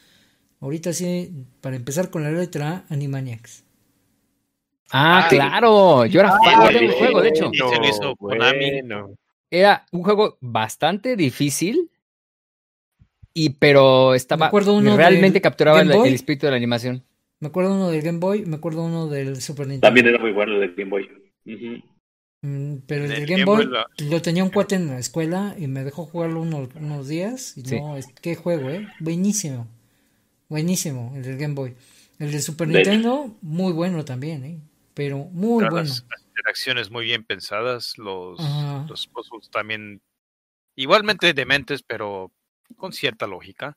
[0.65, 3.65] Ahorita sí, para empezar con la letra A, Animaniacs.
[4.91, 7.51] Ah, Ah, claro, yo era fan de sí, un sí, juego, de hecho.
[7.53, 8.71] Y se lo hizo Konami.
[8.71, 9.15] bueno.
[9.51, 11.91] Era un juego bastante difícil,
[13.35, 17.05] y pero estaba acuerdo uno realmente del capturaba el, espíritu de la animación.
[17.41, 19.87] Me acuerdo uno del Game Boy, me acuerdo uno del Super Nintendo.
[19.87, 21.11] También era muy bueno el de Game Boy.
[22.43, 24.99] Mm, Pero el El del Game Game Boy Boy lo tenía un cuate en la
[24.99, 27.57] escuela y me dejó jugarlo unos, unos días.
[27.59, 27.81] Y Sí.
[27.81, 28.87] no, es, qué juego, ¿eh?
[29.01, 29.69] Buenísimo.
[30.55, 31.74] Buenísimo, el del Game Boy.
[32.20, 32.90] El de Super De hecho.
[32.92, 34.61] Nintendo, muy bueno también, ¿eh?
[34.94, 35.88] Pero muy Claro, bueno.
[35.88, 38.86] Las, las interacciones muy bien pensadas, los, Ajá.
[38.88, 40.00] los puzzles también
[40.76, 42.30] igualmente dementes, pero
[42.76, 43.76] con cierta lógica.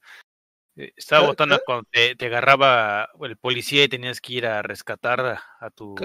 [0.75, 5.39] Eh, Estaba ca- cuando te, te agarraba el policía y tenías que ir a rescatar
[5.59, 5.95] a, tu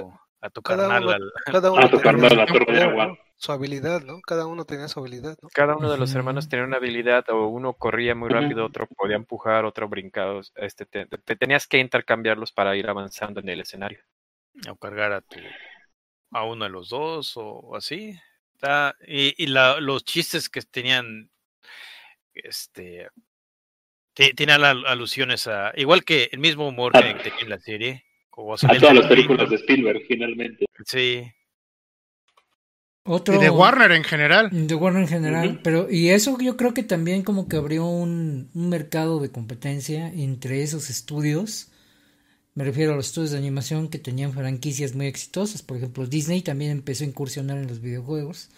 [0.42, 1.02] a tu cada carnal.
[1.04, 3.06] uno- al- Cada tenía la su torre de agua.
[3.06, 3.18] ¿no?
[3.36, 4.20] Su habilidad, ¿no?
[4.20, 5.48] Cada uno tenía su habilidad, ¿no?
[5.54, 9.16] Cada uno de los hermanos tenía una habilidad, o uno corría muy rápido, otro podía
[9.16, 10.40] empujar, otro brincaba.
[10.56, 14.00] Este, te, te tenías que intercambiarlos para ir avanzando en el escenario.
[14.68, 15.40] o cargar a tu
[16.34, 18.18] a uno de los dos o así
[19.06, 21.30] y, y la- los chistes que tenían
[22.34, 23.08] este
[24.14, 27.18] te- tenían al- alusiones a igual que el mismo humor que Ah.
[27.22, 29.56] tenía en la serie como A todas las películas de.
[29.56, 30.64] Spielberg, finalmente.
[30.86, 31.30] sí
[33.04, 34.48] Otro, Y de Warner en general.
[34.52, 35.60] De Warner en general.
[35.62, 40.08] Pero, y eso yo creo que también como que abrió un, un mercado de competencia
[40.12, 41.68] entre esos estudios.
[42.54, 45.62] Me refiero a los estudios de animación que tenían franquicias muy exitosas.
[45.62, 48.50] Por ejemplo, Disney también empezó a incursionar en los videojuegos,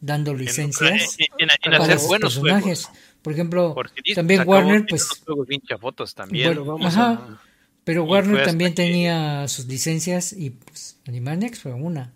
[0.00, 2.86] dando en, licencias en- en- en para hacer buenos personajes.
[2.86, 7.10] juegos Por ejemplo, porque también Warner, pues, unos juegos también Bueno, vamos ajá.
[7.12, 7.42] a-
[7.84, 12.12] pero Warner también tenía sus licencias y pues Animaniacs fue una.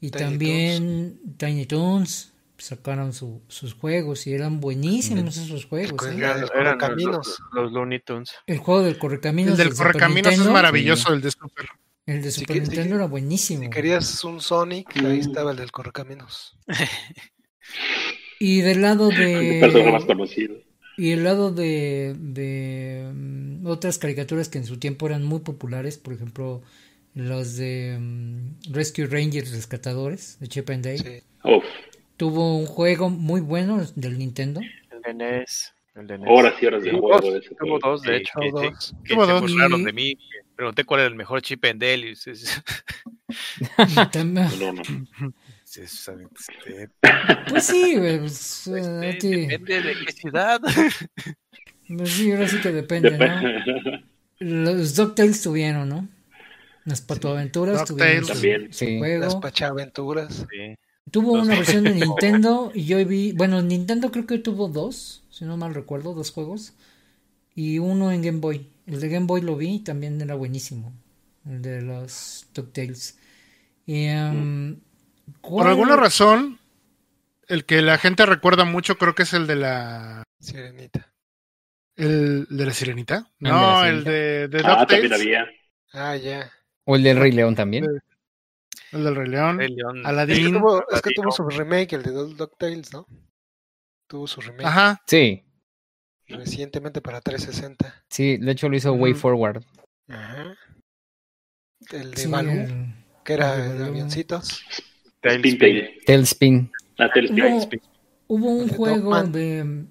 [0.00, 5.90] Y Tiny también Tiny Toons sacaron su- sus juegos y eran buenísimos esos juegos.
[5.92, 6.18] Recuerda- ¿eh?
[6.18, 6.78] Eran, los eran
[7.52, 8.32] los, Looney Tunes.
[8.46, 11.66] El juego del Correcaminos El del Correcaminos es maravilloso, el de Super.
[12.06, 13.62] El de Super si Nintendo que- era buenísimo.
[13.64, 15.20] Si querías un Sonic, ahí Mm.
[15.20, 16.56] estaba el del Correcaminos.
[18.38, 20.56] Y del lado El personaje más de conocido.
[20.96, 25.98] Y el lado de, de mm, otras caricaturas que en su tiempo eran muy populares,
[25.98, 26.62] por ejemplo,
[27.14, 30.98] los de mm, Rescue Rangers Rescatadores de Chip and Dale.
[30.98, 31.22] Sí.
[31.44, 31.64] Uf,
[32.16, 34.60] Tuvo un juego muy bueno del Nintendo.
[34.90, 35.74] El de NES.
[35.94, 36.28] El de NES.
[36.30, 38.32] horas y horas de Tuvo juego dos, de ese tuvo dos, de hecho.
[38.40, 38.94] que, Tuvo dos.
[39.04, 39.40] que Tuvo se dos.
[39.40, 40.18] burlaron Y- de mí
[40.54, 42.14] pregunté cuál era el mejor chip en Dell y
[44.58, 44.82] No, no.
[45.76, 46.88] este,
[47.48, 50.60] pues sí, pues, pues, aquí- depende de qué ciudad
[51.96, 53.18] pues sí, ahora sí que depende, ¿no?
[53.26, 54.04] Dep-
[54.38, 56.08] Los DuckTales tuvieron, ¿no?
[56.84, 58.72] Las patoaventuras tuvieron su, También.
[58.72, 58.98] su Sí.
[58.98, 58.98] Las
[59.28, 59.40] juego.
[59.40, 60.46] Pachaventuras.
[60.50, 60.74] Sí.
[61.10, 65.22] Tuvo Los- una versión de Nintendo y yo vi, bueno, Nintendo creo que tuvo dos,
[65.30, 66.72] si no mal recuerdo, dos juegos
[67.54, 68.68] y uno en Game Boy.
[68.86, 70.92] El de Game Boy lo vi y también era buenísimo,
[71.46, 73.18] el de los DuckTales.
[73.86, 74.76] Y, um,
[75.26, 76.58] Por ¿cuál- alguna razón,
[77.48, 80.22] el que la gente recuerda mucho creo que es el de la.
[80.40, 81.12] Sirenita.
[81.96, 83.30] ¿El de la sirenita?
[83.38, 85.46] de No, la el de, de Ah, también DuckTales, había.
[85.92, 86.50] Ah, ya.
[86.84, 87.84] O el del Rey León también.
[88.92, 89.98] el del Rey León, Rey León.
[89.98, 91.22] Es que tuvo, es que Aladino.
[91.22, 93.06] tuvo su remake, el de Duck- DuckTales, ¿no?
[94.08, 95.44] Tuvo su remake Ajá, Sí,
[96.28, 98.02] recientemente para 360.
[98.08, 99.14] sí, de hecho lo hizo Way.
[99.14, 99.62] Forward.
[100.08, 100.56] Ajá.
[101.90, 102.94] El de sí, Baloo, el-
[103.24, 104.64] que era de avioncitos.
[105.22, 105.58] Spin Tailspin.
[105.58, 106.00] Tail.
[106.06, 106.70] Tailspin.
[106.98, 107.80] Ah, Tailspin.
[108.28, 109.32] Hubo, hubo un juego Dogman.
[109.32, 109.84] de.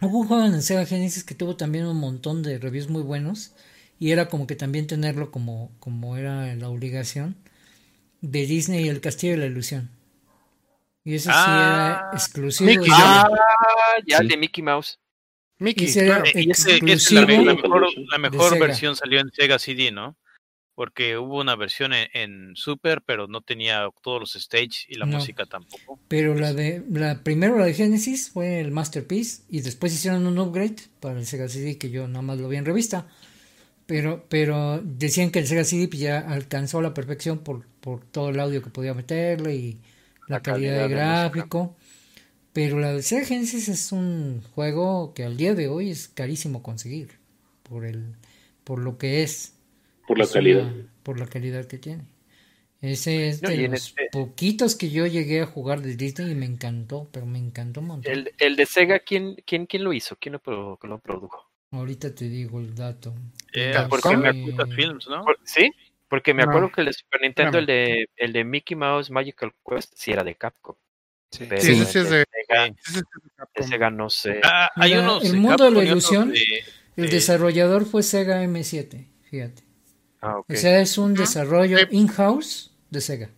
[0.00, 3.02] Hubo un juego en el Sega Genesis que tuvo también un montón de reviews muy
[3.02, 3.52] buenos.
[3.98, 7.34] Y era como que también tenerlo como, como era la obligación.
[8.20, 9.90] De Disney y el Castillo de la Ilusión.
[11.04, 12.68] Y eso sí Ah, era exclusivo.
[12.68, 12.88] Mickey.
[12.92, 13.28] Ah,
[14.06, 14.98] ya, el de Mickey Mouse.
[15.58, 15.90] Mickey.
[15.92, 16.24] Claro.
[16.26, 20.16] Eh, y ese- ese- la, mejor, la mejor versión salió en Sega CD, ¿no?
[20.76, 25.06] Porque hubo una versión en, en Super, pero no tenía todos los stage y la
[25.06, 25.16] No.
[25.16, 25.98] música tampoco.
[26.08, 30.38] Pero la de la primero la de Genesis fue el Masterpiece y después hicieron un
[30.38, 33.08] upgrade para el Sega CD que yo nada más lo vi en revista.
[33.86, 38.30] Pero pero decían que el Sega CD pues, ya alcanzó la perfección por, por todo
[38.30, 39.80] el audio que podía meterle y
[40.28, 41.76] la, La calidad, calidad de de gráfico.
[42.52, 46.62] Pero la de Sega Genesis es un juego que al día de hoy es carísimo
[46.62, 47.18] conseguir
[47.62, 48.16] por el
[48.64, 49.55] por lo que es.
[50.06, 50.62] Por la Es calidad.
[50.64, 52.04] una- por la calidad que tiene.
[52.82, 56.44] Ese es de los este- poquitos que yo llegué a jugar de Disney y me
[56.46, 58.12] encantó, pero me encantó un montón.
[58.12, 60.16] El, el de Sega, ¿quién, quién, quién lo hizo?
[60.20, 61.50] ¿Quién lo, produ- lo produjo?
[61.72, 63.14] Ahorita te digo el dato.
[63.52, 64.32] Eh, porque me.
[64.32, 65.24] Lucas Films, ¿no?
[65.24, 65.72] Por- ¿Sí?
[66.08, 66.50] Porque me No.
[66.50, 70.12] acuerdo que el de Super Nintendo, el de, el de Mickey Mouse Magical Quest, sí
[70.12, 70.76] era de Capcom.
[71.32, 71.44] Sí.
[71.46, 73.66] Sí, ese sí es de- Sega, Ese es el de Capcom.
[73.68, 74.40] Sega no sé.
[74.44, 76.38] Ah, hay Mira, unos el mundo de la ilusión, de-
[76.96, 79.64] El de- desarrollador fue Sega M7, fíjate.
[80.26, 80.50] Ah, ok.
[80.50, 83.30] O sea, es un desarrollo in-house de Sega.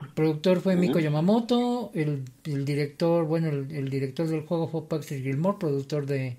[0.00, 1.00] El productor fue Miko Ujú.
[1.04, 6.36] Yamamoto, el, el director, bueno, el, el director del juego fue Patrick Gilmore, productor de,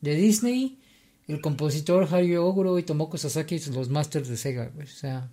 [0.00, 0.78] de Disney.
[1.26, 4.70] El compositor Haruo Oguro y Tomoko Sasaki, los masters de Sega.
[4.74, 4.86] güey.
[4.86, 5.28] O sea,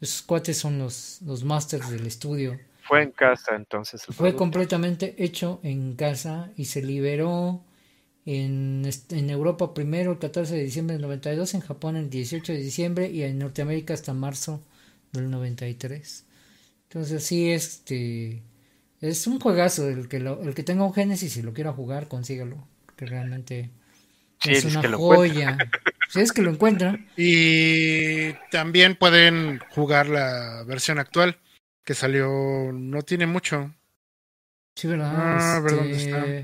[0.00, 2.58] esos cuates son los, los masters del estudio.
[2.82, 4.02] Fue en casa entonces.
[4.08, 4.38] el Fue producto.
[4.38, 7.62] completamente hecho en casa y se liberó
[8.26, 12.58] en, en Europa primero el 14 de diciembre del 92, en Japón el 18 de
[12.60, 14.62] diciembre y en Norteamérica hasta marzo
[15.12, 16.26] del 93.
[16.84, 18.42] Entonces sí, este
[19.00, 22.08] es un juegazo el que lo- el que tenga un Genesis y lo quiera jugar,
[22.08, 22.58] consígalo,
[22.96, 23.70] que realmente
[24.40, 25.66] Sí, es es una joya.
[26.08, 31.38] Si es que lo encuentra, Y también pueden jugar la versión actual
[31.84, 33.74] que salió no tiene mucho.
[34.74, 35.28] sí, ¿verdad?
[35.32, 36.36] Ah, a ver dónde Este, está.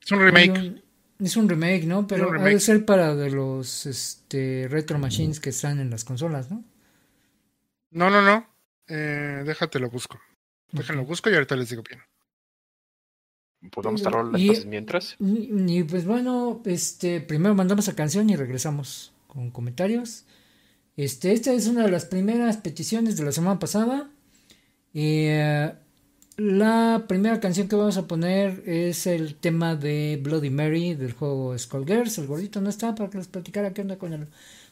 [0.00, 0.84] Es un Hay remake.
[1.18, 2.06] Es un remake, ¿no?
[2.06, 2.60] Pero remake.
[2.60, 6.64] ser para de los este, retro machines que están en las consolas, ¿no?
[7.90, 8.46] No, no, no.
[8.88, 10.20] Eh, déjate lo busco.
[10.72, 12.00] Déjenlo busco y ahorita les digo bien.
[13.70, 15.16] Podemos estar Y- entonces mientras.
[15.18, 20.24] Y, y, pues bueno, este, primero mandamos a canción y regresamos con comentarios.
[20.96, 24.10] Este, esta es una de las primeras peticiones de la semana pasada.
[24.94, 25.72] Eh,
[26.36, 31.56] la primera canción que vamos a poner es el tema de Bloody Mary del juego
[31.56, 32.18] Skullgirls.
[32.18, 34.26] El gordito no está para que les platicara qué onda con el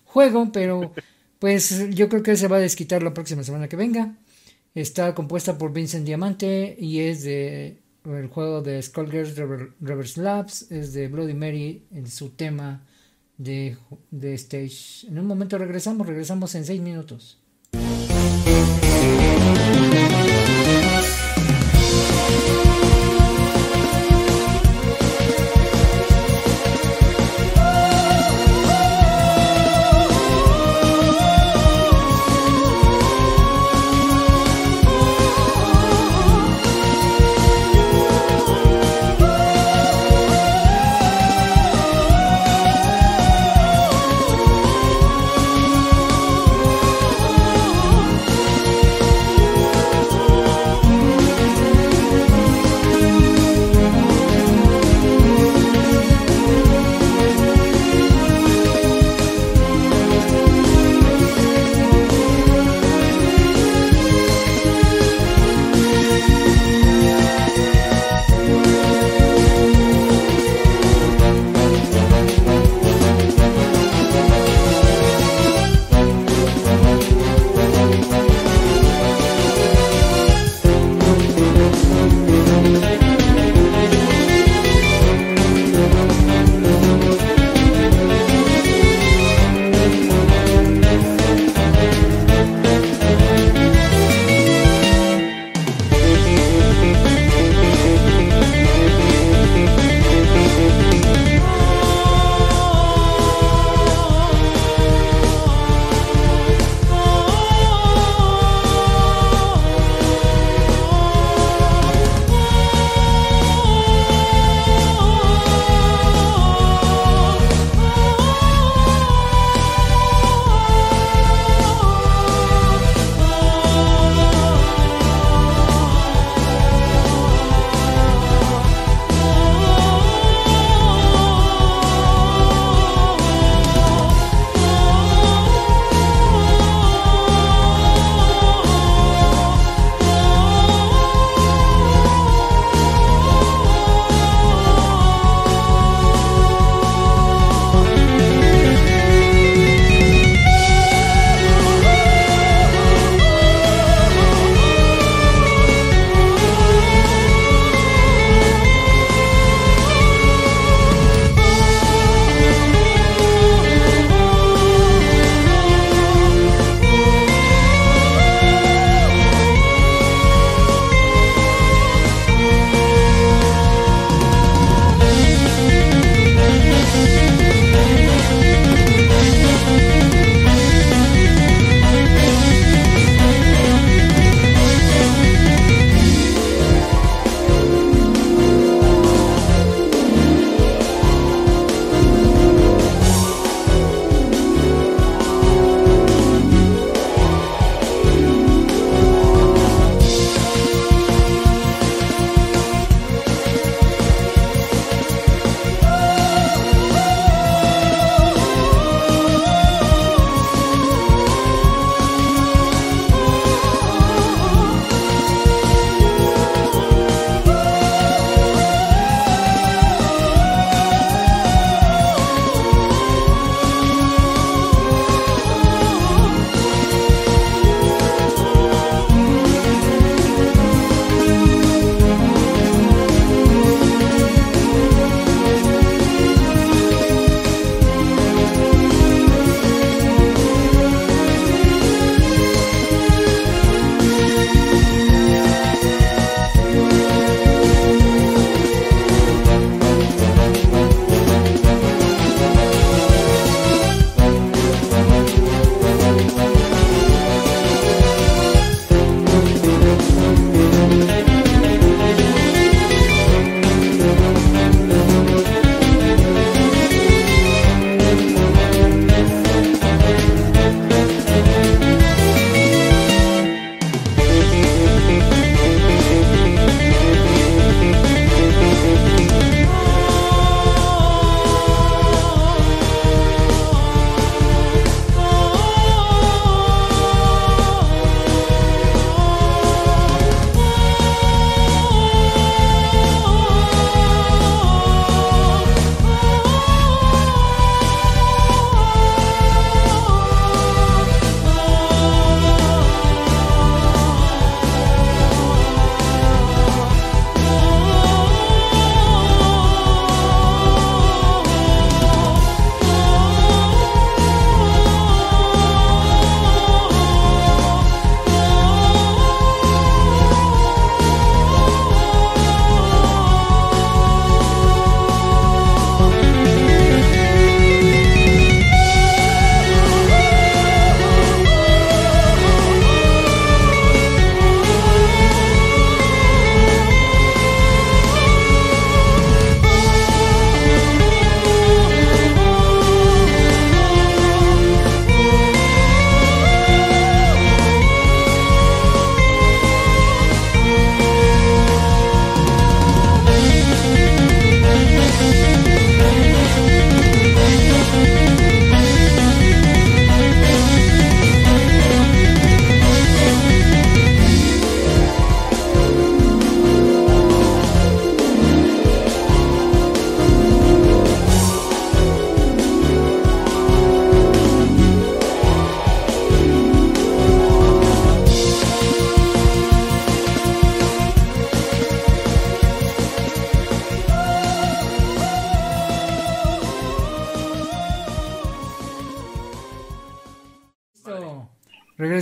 [0.05, 0.93] juego, pero
[1.39, 4.17] pues yo creo que se va a desquitar la próxima semana que venga.
[4.75, 10.71] Está compuesta por Vincent Diamante y es de el juego de Skullgirls Rever- Reverse Labs,
[10.71, 12.85] es de Bloody Mary en su tema
[13.39, 13.79] de,
[14.11, 15.07] de stage.
[15.09, 17.39] En un momento regresamos, regresamos en seis minutos.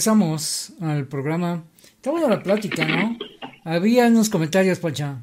[0.03, 1.63] Regresamos al programa.
[1.85, 3.17] Está buena la plática, ¿no?
[3.63, 5.23] Había unos comentarios, Pacha.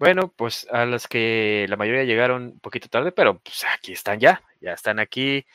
[0.00, 4.18] Bueno, pues a los que la mayoría llegaron un poquito tarde, pero pues aquí están
[4.18, 5.46] ya, ya están aquí.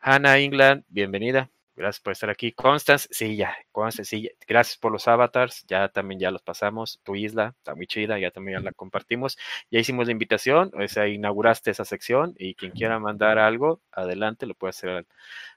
[0.00, 1.50] Hannah England, bienvenida.
[1.76, 2.50] Gracias por estar aquí.
[2.50, 6.98] Constance, sí, ya, Constance, sí, gracias por los avatars, ya también ya los pasamos.
[7.04, 9.38] Tu isla está muy chida, ya también ya la compartimos.
[9.70, 14.46] Ya hicimos la invitación, o sea, inauguraste esa sección y quien quiera mandar algo, adelante,
[14.46, 15.06] lo puede hacer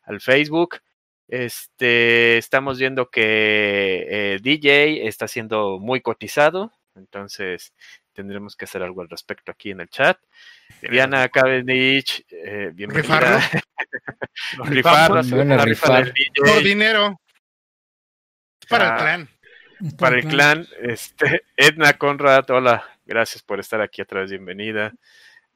[0.03, 0.81] al Facebook.
[1.27, 7.73] Este, estamos viendo que eh, DJ está siendo muy cotizado, entonces
[8.13, 10.17] tendremos que hacer algo al respecto aquí en el chat.
[10.81, 13.39] Diana Cavendish, eh, bienvenida.
[13.39, 14.65] Rifarlo.
[14.65, 16.13] Rifarlo, Bueno, la rifa del rifar.
[16.13, 16.53] DJ.
[16.53, 17.21] Por dinero.
[18.69, 19.29] Para el Ah, clan.
[19.97, 24.93] Para el clan, este, Edna Conrad, hola, gracias por estar aquí otra vez, bienvenida.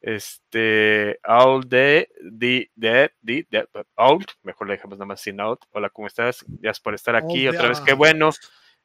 [0.01, 5.65] Este, All de, de, de, de, de- Old, mejor le dejamos nada más sin Out.
[5.71, 6.43] Hola, ¿cómo estás?
[6.47, 7.85] Gracias por estar aquí otra vez, ya.
[7.85, 8.29] qué bueno.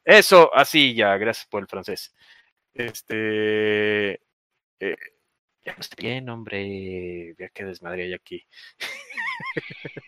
[0.04, 2.14] Eso, así ya, gracias por el francés.
[2.74, 4.14] Este,
[4.80, 4.96] eh,
[5.64, 8.46] ya no estoy bien, hombre, ya que desmadre hay aquí.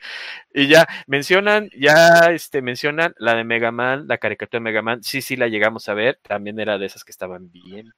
[0.53, 5.03] y ya mencionan, ya este mencionan la de Mega Man, la caricatura de Mega Man,
[5.03, 7.93] sí, sí la llegamos a ver, también era de esas que estaban bien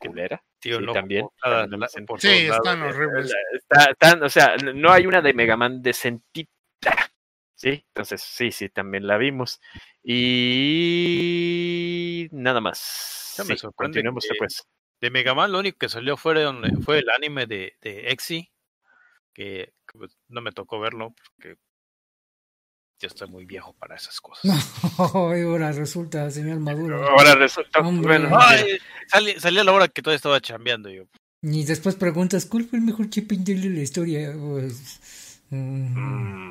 [0.00, 0.42] culera.
[0.58, 1.26] Tío, Sí, no, también,
[2.06, 2.56] por Sí, lados.
[2.66, 3.32] están horribles.
[3.54, 6.50] Está- están- o sea, no hay una de Mega Man decentita.
[7.54, 9.60] Sí, entonces sí, sí, también la vimos.
[10.94, 13.34] Y nada más.
[13.36, 14.66] Ya me sorprende continuemos que- después.
[15.00, 16.34] De Mega Man, lo único que salió fue,
[16.84, 18.50] fue el anime de, de Exy,
[19.32, 21.56] que, que, pues, no me tocó verlo, porque
[23.00, 24.44] yo estoy muy viejo para esas cosas.
[24.98, 27.08] Ahora resulta, señor Maduro.
[27.08, 28.18] Ahora resulta, Hombre.
[28.18, 31.04] bueno, Ay, salí, salí a la hora que todavía estaba chambeando yo.
[31.42, 34.34] Y después preguntas, ¿cuál fue el mejor chip Intel de la historia?
[34.38, 36.48] Pues, mm,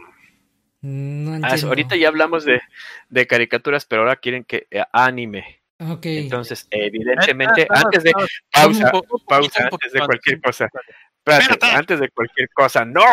[0.82, 2.60] mm, no ah, ahorita ya hablamos de,
[3.10, 5.62] de caricaturas, pero ahora quieren que eh, anime.
[5.80, 6.06] Ok.
[6.08, 8.91] Entonces, evidentemente, Ah, ah, antes de ah, pausa,
[9.28, 10.68] pausa, un antes de cualquier un cosa.
[11.24, 11.66] Espérate.
[11.68, 13.06] antes de cualquier cosa, no,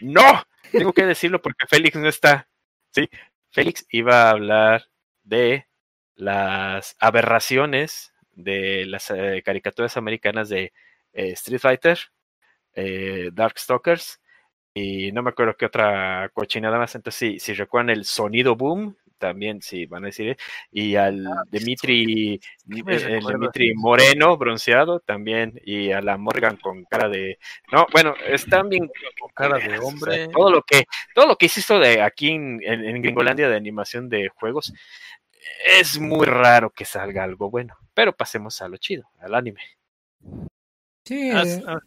[0.00, 2.46] no, tengo que decirlo porque Félix no está.
[2.94, 3.08] Sí,
[3.50, 4.84] Félix iba a hablar
[5.24, 5.66] de
[6.16, 10.72] las aberraciones de las eh, caricaturas americanas de
[11.12, 11.98] eh, Street Fighter,
[12.74, 14.20] eh, Darkstalkers
[14.74, 16.94] y no me acuerdo qué otra cochinada más.
[16.96, 20.36] Entonces, si, si recuerdan el sonido boom, también sí van a decir, eh,
[20.70, 23.24] y al Dimitri, me eh, el?
[23.24, 27.38] Dimitri Moreno, bronceado, también, y a la Morgan con cara de.
[27.72, 28.90] No, bueno, están bien.
[29.18, 30.28] Con cara de o sea, hombre.
[30.32, 34.10] todo lo que, todo lo que hiciste de aquí en, en, en Gringolandia de animación
[34.10, 34.74] de juegos,
[35.64, 37.74] es muy raro que salga algo bueno.
[37.94, 39.62] Pero pasemos a lo chido, al anime.
[41.04, 41.80] Sí, Ah, eh, ah,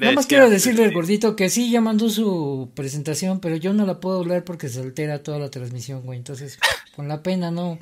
[0.00, 3.86] Nada más quiero decirle al gordito que sí, ya mandó su presentación, pero yo no
[3.86, 6.18] la puedo hablar porque se altera toda la transmisión, güey.
[6.18, 6.58] Entonces,
[6.94, 7.78] con la pena, no,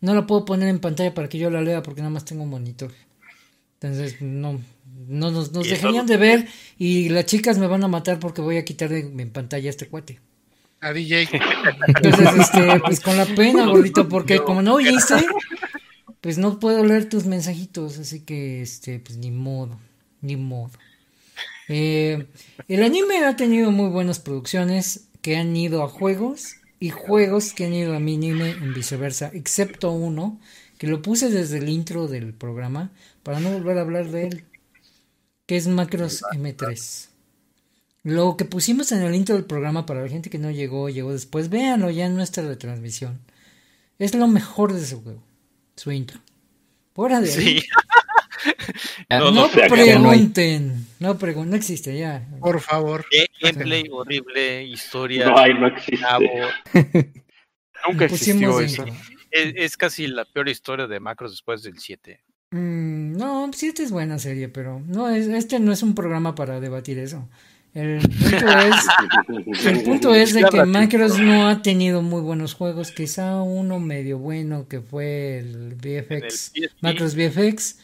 [0.00, 2.44] no la puedo poner en pantalla para que yo la lea porque nada más tengo
[2.44, 2.92] un monitor.
[3.80, 4.60] Entonces, no,
[5.08, 6.46] no nos, nos dejarían de ver
[6.78, 9.70] y las chicas me van a matar porque voy a quitar de mi pantalla a
[9.70, 10.20] este cuate.
[10.80, 11.28] A DJ.
[11.88, 15.26] Entonces, este, pues con la pena, gordito, porque como no oíste,
[16.20, 19.78] pues no puedo leer tus mensajitos, así que, este, pues ni modo,
[20.22, 20.72] ni modo.
[21.68, 22.26] Eh,
[22.68, 27.66] el anime ha tenido muy buenas producciones que han ido a juegos y juegos que
[27.66, 30.40] han ido a anime en viceversa, excepto uno
[30.78, 32.90] que lo puse desde el intro del programa
[33.22, 34.44] para no volver a hablar de él,
[35.46, 37.08] que es Macros M3.
[38.02, 41.12] Lo que pusimos en el intro del programa para la gente que no llegó, llegó
[41.12, 43.20] después, véanlo ya en nuestra retransmisión.
[44.00, 45.22] Es lo mejor de ese juego,
[45.76, 46.18] su intro.
[46.94, 47.66] Fuera de ahí, Sí,
[49.10, 52.26] No, pregunten, no pregunten, no existe ya.
[52.40, 53.04] Por favor.
[53.10, 56.04] Game- gameplay horrible, historia, No hay, no existe.
[57.88, 58.84] Nunca existió eso.
[59.30, 62.20] Es, es casi la peor historia de Macros después del 7.
[62.50, 66.34] Mm, no, sí, esta es buena serie, pero no es, este no es un programa
[66.34, 67.28] para debatir eso.
[67.74, 68.46] El punto
[69.56, 73.80] es, el punto es de que Macros no ha tenido muy buenos juegos, quizá uno
[73.80, 76.70] medio bueno que fue el VFX, el.
[76.82, 77.78] Macros VFX,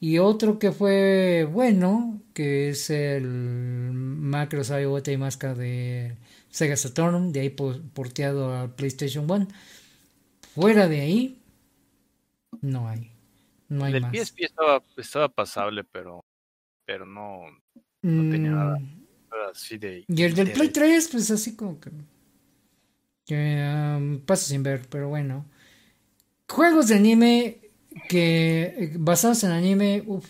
[0.00, 3.24] y otro que fue bueno, que es el
[3.92, 6.16] Macros IoT y Masca de
[6.50, 9.48] Sega Saturn, de ahí po- porteado a PlayStation 1.
[10.54, 11.38] Fuera de ahí,
[12.62, 13.10] no hay.
[13.68, 14.12] No hay El más.
[14.12, 16.24] PSP estaba, estaba pasable, pero,
[16.84, 17.42] pero no
[18.02, 18.78] no tenía nada.
[18.78, 20.04] Mm, así de.
[20.08, 21.08] Y el del Play interés.
[21.08, 21.90] 3, pues así como que.
[23.24, 25.44] que um, paso sin ver, pero bueno.
[26.48, 27.58] Juegos de anime
[28.08, 28.62] que.
[28.78, 30.02] eh, basados en anime.
[30.06, 30.22] Un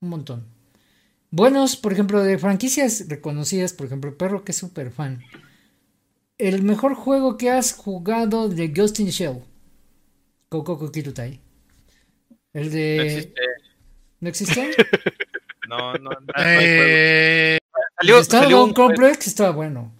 [0.00, 0.46] montón.
[1.30, 5.22] Buenos, por ejemplo, de franquicias reconocidas, por ejemplo, Perro, que es súper fan.
[6.38, 9.42] el mejor juego que has jugado de Ghost in the Shell.
[10.48, 11.40] Kokoko Kirutai.
[12.52, 12.96] El de.
[12.96, 13.40] No existe.
[14.20, 14.70] ¿No existe?
[15.68, 16.10] No, no.
[16.36, 17.58] Eh,
[17.96, 19.92] Salió, estaba salió un Complex, estaba bueno.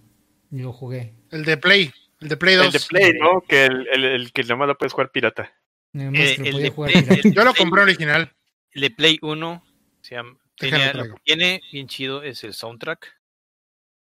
[0.51, 1.13] Y lo jugué.
[1.29, 1.93] el de Play.
[2.19, 2.65] El de Play 2.
[2.65, 3.39] El de Play, ¿no?
[3.47, 5.53] Que el, el, el que nomás lo puedes jugar pirata.
[5.93, 7.33] Eh, el de jugar Play-.
[7.33, 8.33] Yo lo compré original.
[8.71, 9.63] El de Play 1
[10.01, 11.15] se llama, Déjalo tenía- lo traigo.
[11.15, 13.19] que tiene bien chido es el soundtrack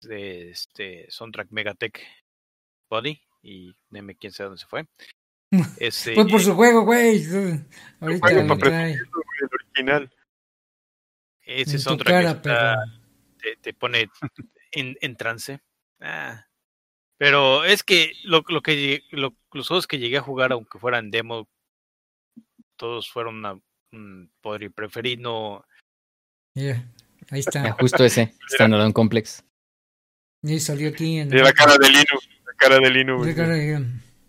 [0.01, 2.01] de este soundtrack Megatech
[2.89, 4.87] Body y dime quién sabe dónde se fue.
[5.79, 7.23] Ese, Fue por su juego, güey.
[7.99, 10.13] Ahorita juego El original.
[11.45, 13.01] ese en soundtrack cara, está- perro.
[13.41, 14.09] te, te pone
[14.71, 15.59] en, en trance.
[15.99, 16.45] Ah.
[17.17, 20.79] Pero es que lo, lo que llegué- lo- los juegos que llegué a jugar, aunque
[20.79, 21.47] fueran demo,
[22.77, 23.59] todos fueron una,
[23.93, 25.63] un podría preferir no
[26.55, 26.71] ahí
[27.31, 27.71] Ah, está.
[27.73, 29.43] justo ese, Standalone Complex.
[30.43, 31.29] Y salió aquí en.
[31.33, 32.19] Y la cara de Linu.
[32.45, 33.13] La cara de Linu.
[33.13, 33.35] La güey.
[33.35, 33.85] cara de-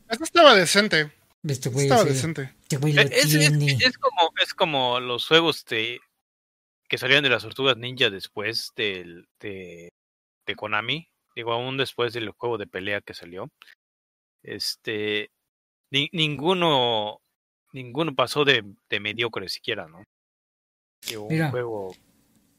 [0.09, 1.13] Este estaba decente.
[1.43, 2.55] Este güey, Estaba sí, decente.
[2.63, 3.77] este güey lo Eh, Es, es- tiene.
[3.85, 6.01] es como, es como los juegos de,
[6.89, 9.91] que salieron de las tortugas ninja después del, de,
[10.47, 11.09] de Konami.
[11.37, 13.51] Digo, aún después del juego de pelea que salió.
[14.43, 15.31] Este.
[15.93, 17.21] ni- ninguno.
[17.73, 20.03] Ninguno pasó de, de mediocre siquiera, ¿no?
[21.29, 21.51] Mira.
[21.51, 21.95] juego.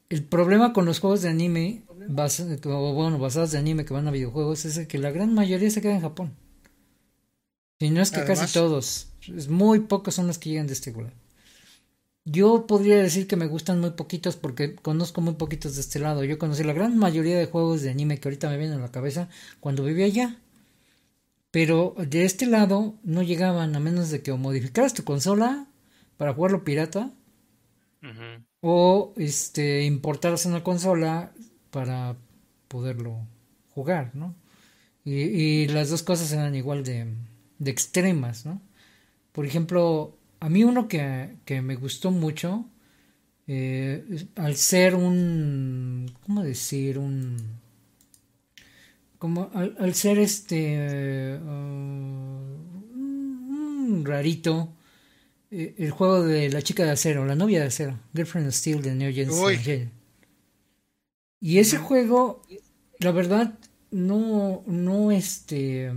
[0.09, 4.07] El problema con los juegos de anime, bas- o bueno, basados de anime que van
[4.07, 6.35] a videojuegos, es el que la gran mayoría se queda en Japón.
[7.79, 9.07] Si no es que Además- casi todos.
[9.35, 11.13] Es muy pocos son los que llegan de este lugar.
[12.23, 16.23] Yo podría decir que me gustan muy poquitos porque conozco muy poquitos de este lado.
[16.23, 18.91] Yo conocí la gran mayoría de juegos de anime que ahorita me vienen a la
[18.91, 19.29] cabeza
[19.59, 20.35] cuando vivía allá.
[21.51, 25.67] Pero de este lado no llegaban a menos de que o modificaras tu consola
[26.17, 27.11] para jugarlo pirata
[28.61, 31.31] o este importaras una consola
[31.71, 32.17] para
[32.67, 33.27] poderlo
[33.73, 34.35] jugar, ¿no?
[35.05, 37.07] Y, y las dos cosas eran igual de,
[37.59, 38.61] de extremas, ¿no?
[39.33, 42.65] Por ejemplo, a mí uno que, que me gustó mucho,
[43.47, 46.99] eh, al ser un, ¿cómo decir?
[46.99, 47.37] Un,
[49.17, 51.47] como al, al ser este, uh,
[52.97, 54.69] un rarito,
[55.49, 58.81] eh, el juego de la chica de acero, la novia de acero, Girlfriend of Steel
[58.81, 59.09] de Neo.
[59.09, 59.91] Evangelion.
[61.39, 62.41] Y ese juego,
[62.99, 63.57] la verdad,
[63.91, 65.91] no, no, este,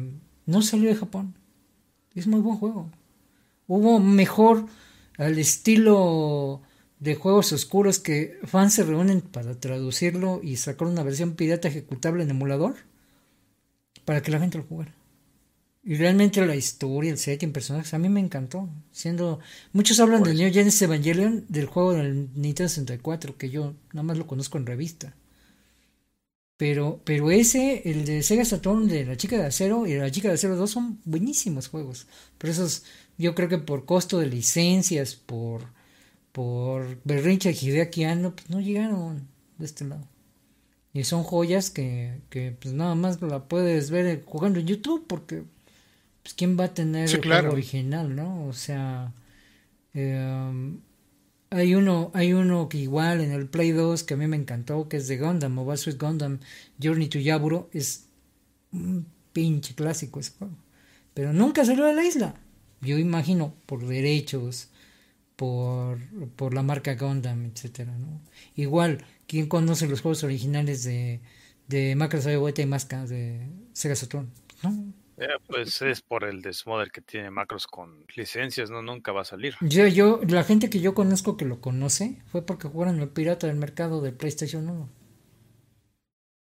[0.47, 1.35] no salió de Japón.
[2.14, 2.91] Es muy buen juego.
[3.66, 4.66] Hubo mejor
[5.16, 6.61] al estilo
[6.99, 12.23] de juegos oscuros que fans se reúnen para traducirlo y sacar una versión pirata ejecutable
[12.23, 12.77] en emulador
[14.05, 14.94] para que la gente lo jugara.
[15.82, 18.68] Y realmente la historia, el setting, personajes, a mí me encantó.
[18.92, 19.40] Siendo
[19.72, 24.18] muchos hablan de Neo Genesis Evangelion del juego del Nintendo 64 que yo nada más
[24.18, 25.14] lo conozco en revista.
[26.59, 30.28] Pero, pero ese, el de Sega Saturn de la chica de acero y la chica
[30.28, 32.07] de acero 2 son buenísimos juegos.
[32.36, 32.84] Pero esos,
[33.16, 35.62] yo creo que por costo de licencias, por,
[36.32, 39.26] por berrinche de Hideaki Anno, pues no llegaron
[39.57, 40.07] de este lado.
[40.93, 45.45] Y son joyas que, que pues nada más la puedes ver jugando en YouTube porque
[46.22, 47.51] pues quién va a tener Sí, el claro.
[47.51, 48.47] juego original, ¿no?
[48.47, 49.14] O sea,
[49.95, 50.78] eh,
[51.51, 54.88] hay uno, hay uno que igual en el Play 2 que a mí me encantó,
[54.88, 56.38] que es de Gundam, Mobile Suit Gundam
[56.82, 58.07] Journey to Yaburo, es
[58.72, 60.55] un pinche clásico ese juego.
[61.14, 62.34] Pero nunca salió de la isla.
[62.82, 64.68] Yo imagino por derechos,
[65.36, 65.99] por,
[66.36, 68.20] por la marca Gundam, etcétera, ¿no?
[68.57, 71.20] Igual, ¿quién conoce los juegos originales de,
[71.68, 74.28] de Macros Beta y Masca de Sega Saturn?
[74.64, 79.20] No, Eh, pues es por el desmodel que tiene macros con licencias, no nunca va
[79.20, 79.55] a salir.
[79.61, 83.47] Yo, yo, la gente que yo conozco que lo conoce fue porque jugaron el pirata
[83.47, 84.89] del mercado de PlayStation 1.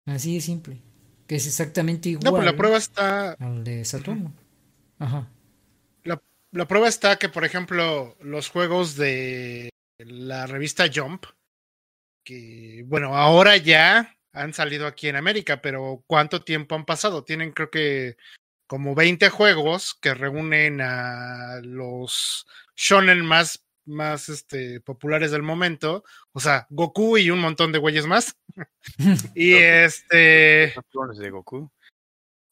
[0.07, 0.81] Así de simple.
[1.27, 3.33] Que es exactamente igual No, pues la prueba está.
[3.33, 4.33] al de Saturno.
[5.01, 5.29] Ajá.
[6.05, 6.23] La,
[6.53, 11.25] la prueba está que, por ejemplo, los juegos de la revista Jump,
[12.27, 17.25] que, bueno, ahora ya han salido aquí en América, pero ¿cuánto tiempo han pasado?
[17.25, 18.17] Tienen, creo que,
[18.67, 26.05] como 20 juegos que reúnen a los shonen más, más este, populares del momento.
[26.33, 28.37] O sea, Goku y un montón de güeyes más.
[29.35, 30.75] y este.
[30.75, 31.71] Los clones de Goku.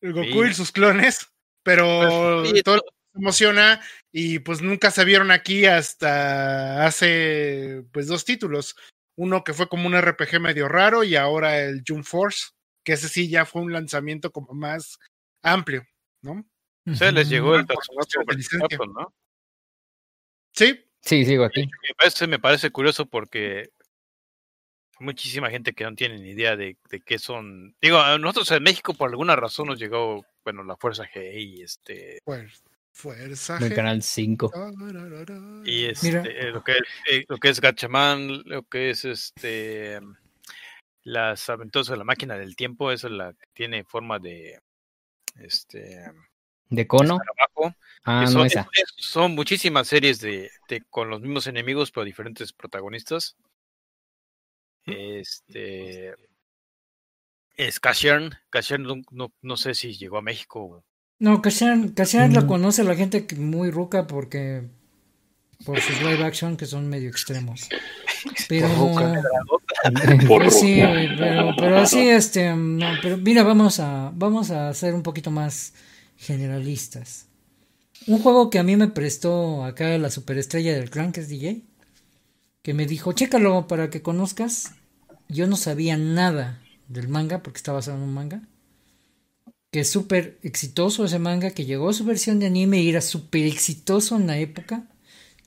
[0.01, 0.51] Goku Sí.
[0.51, 1.29] y sus clones,
[1.63, 3.81] pero sí, todo se emociona
[4.13, 8.77] y pues nunca se vieron aquí hasta hace pues dos títulos.
[9.17, 12.49] Uno que fue como un RPG medio raro y ahora el Jump Force,
[12.85, 14.99] que ese sí ya fue un lanzamiento como más
[15.43, 15.87] amplio,
[16.23, 16.45] ¿no?
[16.87, 19.15] O sea, les llegó el personaje ¿no?
[20.53, 21.67] Sí, Sí, sigo aquí.
[21.67, 23.71] Me parece, me parece curioso porque
[24.99, 27.77] hay muchísima gente que no tiene ni idea de, de qué son.
[27.83, 31.63] Digo, a nosotros en México por alguna razón nos llegó bueno, la Fuerza G y
[31.63, 32.51] este Fuer-
[32.95, 33.59] Fuerza.
[33.59, 34.53] del canal 5.
[35.65, 36.23] y este, Mira.
[36.25, 36.79] eh, lo que es,
[37.11, 40.01] eh, lo que es Gatchaman, lo que es este
[41.03, 44.59] las aventuras de la máquina del tiempo, esa es la que tiene forma de
[45.41, 46.05] este
[46.71, 47.19] ¿De cono?
[48.05, 48.67] Ah, no son, esa.
[48.97, 53.37] son muchísimas series de, de- con los mismos enemigos, pero diferentes protagonistas.
[54.87, 56.15] Este
[57.57, 58.35] es Cashiern.
[58.51, 60.85] Cashiern no, no, no sé si llegó a México.
[61.25, 61.95] No, Cashan
[62.35, 62.47] la Mm.
[62.47, 64.63] conoce la gente muy ruca porque
[65.65, 67.69] por sus live action que son medio extremos.
[68.49, 68.69] Pero
[70.29, 70.81] Por sí,
[71.19, 75.73] pero, pero así este, no, pero mira, vamos a vamos a ser un poquito más
[76.17, 77.27] generalistas.
[78.07, 81.63] Un juego que a mí me prestó acá la superestrella del clan que es DJ,
[82.63, 84.73] que me dijo, "Chécalo para que conozcas."
[85.29, 88.43] Yo no sabía nada del manga porque está basado en un manga
[89.75, 93.01] que es súper exitoso ese manga, que llegó a su versión de anime y era
[93.01, 94.85] súper exitoso en la época.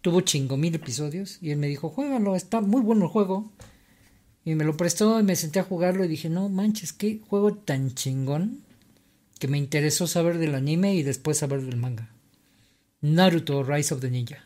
[0.02, 3.50] Tuvo chingo mil episodios y él me dijo, juégalo, está muy bueno el juego.
[4.44, 7.54] Y me lo prestó y me senté a jugarlo y dije, no manches, qué juego
[7.54, 8.66] tan chingón
[9.40, 12.10] que me interesó saber del anime y después saber del manga.
[13.00, 14.44] Naruto Rise of the Ninja.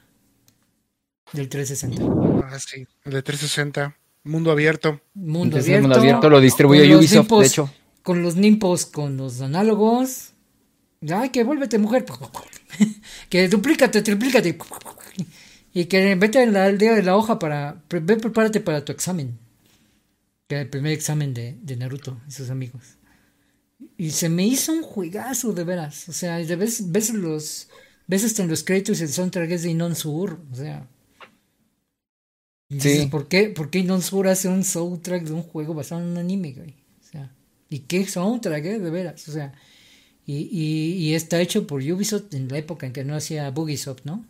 [1.33, 2.45] Del 360.
[2.45, 3.97] Ah, sí, el de 360.
[4.25, 5.01] Mundo abierto.
[5.15, 5.87] Mundo Entonces, abierto.
[5.87, 7.73] mundo abierto lo los Ubisoft, de hecho.
[8.03, 10.33] Con los nimpos, con los análogos.
[11.09, 12.05] Ay, que vuélvete mujer.
[13.29, 14.57] que duplícate, triplícate.
[15.73, 17.81] Y que vete en la aldea de la hoja para.
[17.87, 19.37] pre- Ve, prepárate para tu examen.
[20.47, 22.81] Que era el primer examen de, de Naruto y sus amigos.
[23.97, 26.07] Y se me hizo un juegazo, de veras.
[26.09, 27.69] O sea, de vez, ves los.
[28.07, 30.39] Ves hasta en los créditos y el soundtrack es de Inon Sur.
[30.51, 30.87] O sea.
[32.69, 32.89] Y Sí.
[32.89, 36.07] dices, ¿por qué, ¿Por qué Inon Sur hace un soundtrack de un juego basado en
[36.07, 36.75] un anime, güey?
[37.71, 38.79] ¿Y qué soundtrack, eh?
[38.79, 39.27] De veras.
[39.27, 39.53] O sea.
[40.27, 44.01] Y, y, y está hecho por Ubisoft en la época en que no hacía Bugisoft,
[44.05, 44.23] ¿no?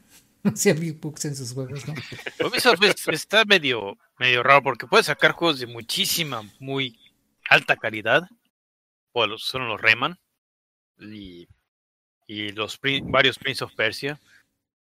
[0.43, 1.93] No hacía Big Books en sus juegos, ¿no?
[2.47, 6.97] Ubisoft es- está medio, medio raro porque puede sacar juegos de muchísima, muy
[7.49, 8.29] alta calidad.
[9.11, 10.17] O los, son los Rayman.
[10.99, 11.47] Y,
[12.27, 14.17] y los prin- varios Prince of Persia.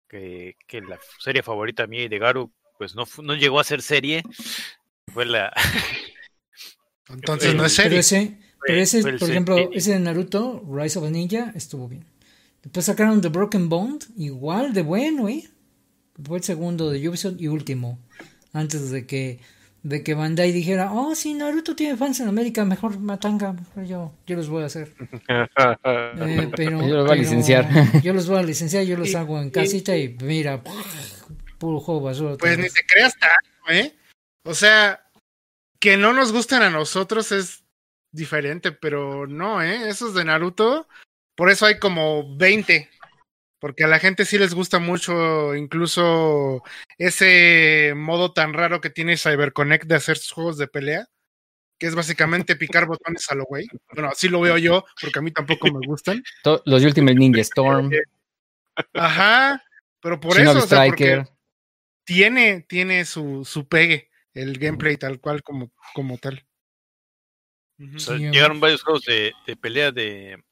[0.09, 3.83] Que, que la serie favorita mía y de Garu, pues no, no llegó a ser
[3.83, 4.23] serie.
[5.13, 5.53] Fue la.
[7.09, 7.99] Entonces no es Pero serie.
[8.01, 12.05] ese, pero ese por ejemplo, ese de Naruto, Rise of a Ninja, estuvo bien.
[12.63, 15.45] Después sacaron The Broken Bond, igual de bueno, ¿eh?
[16.25, 17.99] Fue el segundo de Ubisoft y último.
[18.53, 19.39] Antes de que,
[19.83, 24.13] de que Bandai dijera, oh, si Naruto tiene fans en América, mejor Matanga, mejor yo,
[24.27, 24.93] yo los voy a hacer.
[25.29, 25.47] Eh,
[26.57, 27.69] pero, Yo los voy a licenciar.
[28.03, 30.63] Yo los voy a licenciar, yo los Y- hago en casita y mira,
[31.59, 32.37] puro juego basura.
[32.37, 33.95] Pues ni te creas tanto, ¿eh?
[34.45, 35.03] O sea,
[35.79, 37.63] que no nos gusten a nosotros es
[38.17, 39.89] diferente, pero no, ¿eh?
[39.89, 40.89] Esos de Naruto,
[41.37, 42.91] por eso hay como 20.
[43.59, 46.63] Porque a la gente sí les gusta mucho, incluso
[46.99, 51.07] ese modo tan raro que tiene CyberConnect de hacer sus juegos de pelea,
[51.79, 53.67] que es básicamente picar botones a lo güey.
[53.93, 56.23] Bueno, así lo veo yo, porque a mí tampoco me gustan.
[56.65, 57.91] Los Ultimate Ninja Storm,
[58.93, 59.63] Ajá,
[60.01, 61.25] pero por eso, o sea, porque
[62.05, 66.45] tiene, tiene su, su pegue, el gameplay tal cual como, como tal.
[67.79, 67.97] Ujú.
[67.97, 70.43] O sea, Sí, llegaron varios juegos de, de pelea de,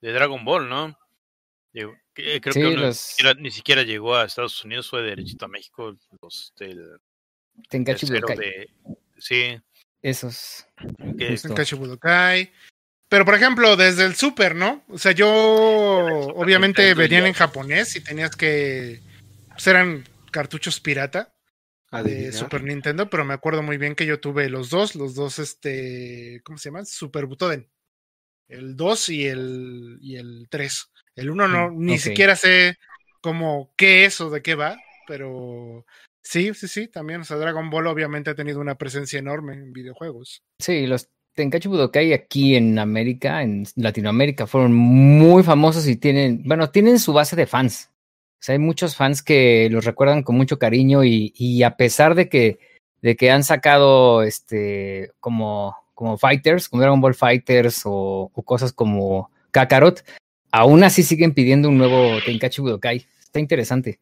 [0.00, 0.98] de Dragon Ball, ¿no?
[1.72, 5.48] Creo Sí, que uno ni, siquiera, ni siquiera llegó a Estados Unidos, fue derechito a
[5.48, 5.96] México.
[6.20, 6.98] Los del
[7.70, 8.36] Tenkachi Budokai.
[8.36, 8.70] de.
[9.16, 9.58] Sí,
[10.02, 10.66] Esos.
[11.16, 12.52] Tenkaichi Budokai.
[13.08, 14.84] Pero por ejemplo, desde el Super, ¿no?
[14.88, 19.00] O sea, yo obviamente venían en japonés y tenías que.
[19.50, 21.31] Pues eran cartuchos pirata
[22.00, 22.32] de.
[22.32, 26.40] Super Nintendo, pero me acuerdo muy bien que yo tuve los dos, los dos, este.
[26.44, 26.86] ¿Cómo se llaman?
[26.86, 27.68] Super Butoden.
[28.48, 30.90] El 2 y el, y el 3.
[31.16, 32.78] El 1 no, Mm, ni siquiera sé
[33.20, 35.86] cómo qué es o de qué va, pero
[36.22, 37.22] sí, sí, sí, también.
[37.22, 40.42] O sea, Dragon Ball obviamente ha tenido una presencia enorme en videojuegos.
[40.58, 46.70] Sí, los Tenkachi Budokai aquí en América, en Latinoamérica, fueron muy famosos y tienen, bueno,
[46.70, 47.90] tienen su base de fans.
[48.42, 52.28] O sea, hay muchos fans que los recuerdan con mucho cariño y, a pesar de
[52.28, 55.76] que, han sacado este como,
[56.18, 60.04] Fighters, como Dragon Ball Fighters o, cosas como Kakarot,
[60.50, 63.06] aún así siguen pidiendo un nuevo Tenkachi Budokai.
[63.20, 64.00] Está interesante.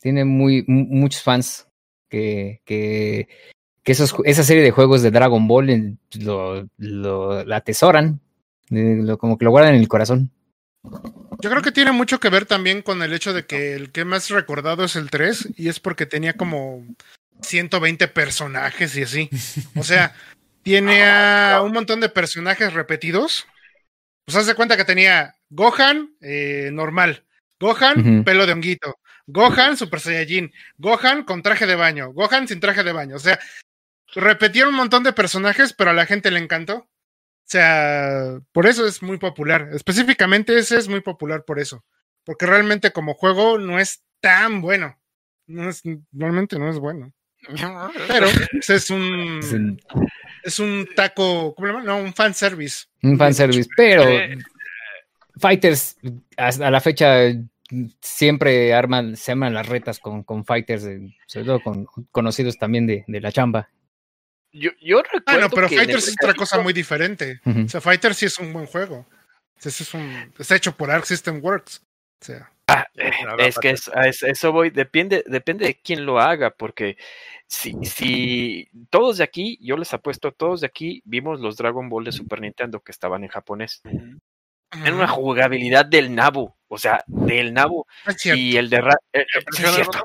[0.00, 1.68] Tiene muchos fans
[2.08, 2.62] que,
[3.84, 8.22] esa serie de juegos de Dragon Ball lo, la atesoran,
[8.70, 10.32] eh, como que lo guardan en el corazón.
[11.40, 14.04] Yo creo que tiene mucho que ver también con el hecho de que el que
[14.04, 16.84] más recordado es el 3 y es porque tenía como
[17.42, 19.30] 120 personajes y así.
[19.76, 20.14] O sea,
[20.62, 23.46] tiene a un montón de personajes repetidos,
[24.24, 27.24] pues haz de cuenta que tenía Gohan eh, normal,
[27.60, 32.82] Gohan pelo de honguito, Gohan Super Saiyajin, Gohan con traje de baño, Gohan sin traje
[32.82, 33.16] de baño.
[33.16, 33.38] O sea,
[34.14, 36.87] repetieron un montón de personajes, pero a la gente le encantó.
[37.48, 39.70] O sea, por eso es muy popular.
[39.72, 41.82] Específicamente ese es muy popular por eso.
[42.24, 44.98] Porque realmente como juego no es tan bueno.
[45.46, 45.82] No es,
[46.12, 47.10] realmente no es bueno.
[48.06, 49.80] Pero pues, es un Es un,
[50.44, 51.86] es un taco, ¿cómo le llaman?
[51.86, 52.84] No, un fanservice.
[53.02, 53.70] un fanservice.
[53.74, 54.36] Pero Eh,
[55.40, 55.96] Fighters,
[56.36, 57.32] hasta a la fecha,
[58.02, 62.86] siempre arman, se arman las retas con, con Fighters, eh, sobre todo con conocidos también
[62.86, 63.70] de, de la chamba.
[64.52, 67.40] Yo, yo recuerdo Ah, no, pero que Fighters es otra cosa muy diferente.
[67.44, 69.06] O sea, Fighters sí es un buen juego.
[69.58, 71.82] Ese es un, está hecho por Arc System Works.
[72.22, 72.50] O sea,
[72.96, 76.50] Eh, Ahora Es que es- a es- eso voy, depende, depende de quién lo haga,
[76.50, 76.98] porque
[77.46, 82.04] si, si todos de aquí, yo les apuesto, todos de aquí vimos los Dragon Ball
[82.04, 83.80] de Super Nintendo que estaban en japonés.
[84.84, 87.54] En una jugabilidad del nabo, o sea, del
[89.72, 90.04] cierto.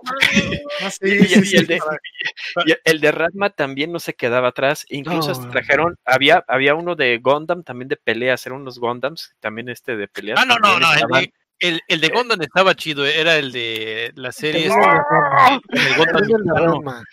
[1.01, 1.79] Y el de
[2.85, 4.85] el de, Ratma también no se quedaba atrás.
[4.89, 9.67] Incluso hasta trajeron, había, había uno de Gundam también de peleas, eran unos Gundams, también
[9.69, 10.39] este de peleas.
[10.41, 10.87] Ah, no, no, no.
[10.93, 13.05] El estaban- el, el de Gondon estaba chido.
[13.05, 14.65] Era el de la serie.
[14.67, 15.87] Ese es de.
[15.89, 15.97] El
[16.43, 17.03] mexicano.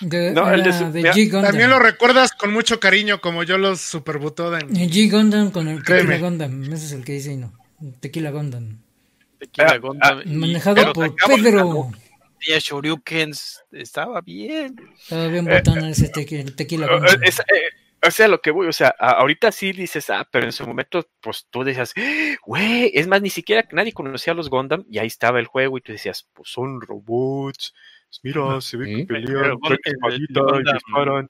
[0.00, 0.10] Roma.
[0.10, 1.44] De, No, el de era su- de mira, G Gundam.
[1.50, 4.76] También lo recuerdas con mucho cariño, como yo los Super Butoden.
[4.76, 6.10] El G Gundam con el Créeme.
[6.10, 6.62] Tequila Gundam.
[6.72, 7.52] Ese es el que dice y no.
[8.00, 8.78] Tequila Gundam.
[9.38, 11.90] Tequila Ah, Gondon, y- Manejado por Pedro.
[12.40, 13.62] Tenía Shoryukens.
[13.72, 14.76] Estaba bien.
[15.00, 17.22] Estaba bien botana ese tequi- Tequila Eh, Gundam.
[17.22, 17.44] es- eh,
[18.06, 21.06] o sea, lo que voy, o sea, ahorita sí dices, ah, pero en su momento,
[21.20, 24.98] pues tú decías, "Ah, güey, es más, ni siquiera nadie conocía a los Gundam y
[24.98, 27.74] ahí estaba el juego y tú decías, pues son robots,
[28.22, 28.94] mira, se ve Sí.
[28.96, 31.28] que pelean, espadita y Gundam- disparan.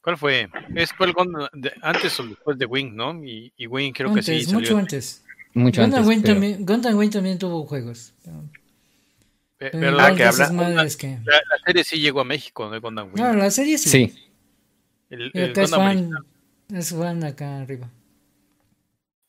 [0.00, 0.48] ¿Cuál fue?
[0.74, 3.24] Es fue el Gondon de- antes o después de Wing, ¿no?
[3.24, 4.78] Y, y Wing creo que antes, sí mucho salió.
[4.78, 5.24] antes.
[5.54, 6.08] Mucho Gundam antes.
[6.08, 8.12] Wing, pero- también, Gundam Wing también tuvo juegos.
[8.22, 8.42] Pero,
[9.56, 11.06] Pe- pero la, que habla- madres que...
[11.24, 12.78] la- la serie sí llegó a México, ¿no?
[12.80, 13.22] Gondam Wing.
[13.22, 13.88] No, la serie sí.
[13.88, 14.28] Sí,
[15.10, 16.24] El, el acá es Gundam fan, americano.
[16.74, 17.90] es fan acá arriba.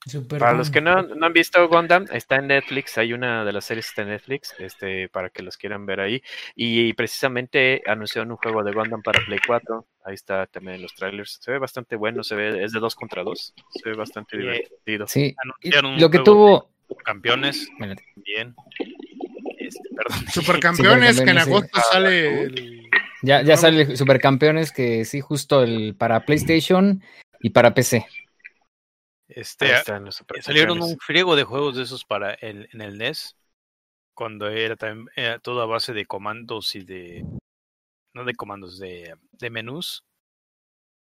[0.07, 3.51] Super Para los que no, no han visto Gundam, está en Netflix, hay una de
[3.51, 6.21] las series está en Netflix, este, para que los quieran ver ahí.
[6.55, 9.85] Y precisamente anunciaron un juego de Gundam para Play 4.
[10.05, 11.39] Ahí está también en los trailers.
[11.41, 13.53] Se ve bastante bueno, se ve, es de 2 contra 2.
[13.71, 15.07] Se ve bastante divertido.
[15.07, 15.33] sí.
[15.33, 15.35] Y
[15.73, 16.69] Anunciaron un Lo que juego tuvo.
[16.89, 17.67] de campeones
[18.15, 18.55] bien.
[19.57, 20.27] Este, perdón.
[20.31, 21.49] Supercampeones, que en sí.
[21.49, 22.81] agosto sale el...
[23.23, 23.57] Ya, ya No.
[23.57, 27.01] sale Supercampeones que sí, justo el para PlayStation
[27.41, 28.05] y para PC.
[29.27, 33.35] Este, están los salieron un friego de juegos de esos para el, en el NES.
[34.13, 37.25] Cuando era también era todo a base de comandos y de.
[38.13, 40.05] No de comandos, de, de menús.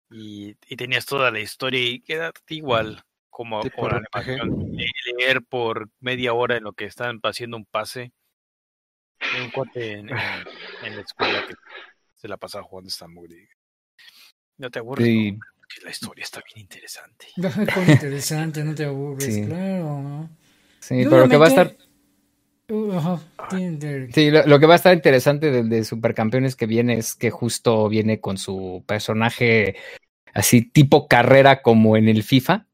[0.09, 4.71] Y, y tenías toda la historia y era igual como por animación.
[4.75, 4.87] Le-
[5.17, 8.11] Leer por media hora en lo que estaban haciendo un pase.
[9.19, 10.17] Hay un cuate en, en,
[10.83, 11.53] en la escuela que
[12.15, 13.49] se la pasaba jugando esta mugre.
[14.57, 15.39] No te aburres, Y- ¿no?
[15.83, 17.27] La historia está bien interesante.
[17.91, 19.45] Interesante, no te aburres, Sí.
[19.45, 20.01] claro.
[20.01, 20.29] ¿no?
[20.79, 21.75] Sí, pero lo que va a estar.
[22.69, 23.17] Uh,
[23.77, 24.11] Derek.
[24.13, 27.29] Sí, lo, lo que va a estar interesante del de Supercampeones que viene es que
[27.29, 29.75] justo viene con su personaje
[30.33, 32.65] así tipo carrera como en el FIFA,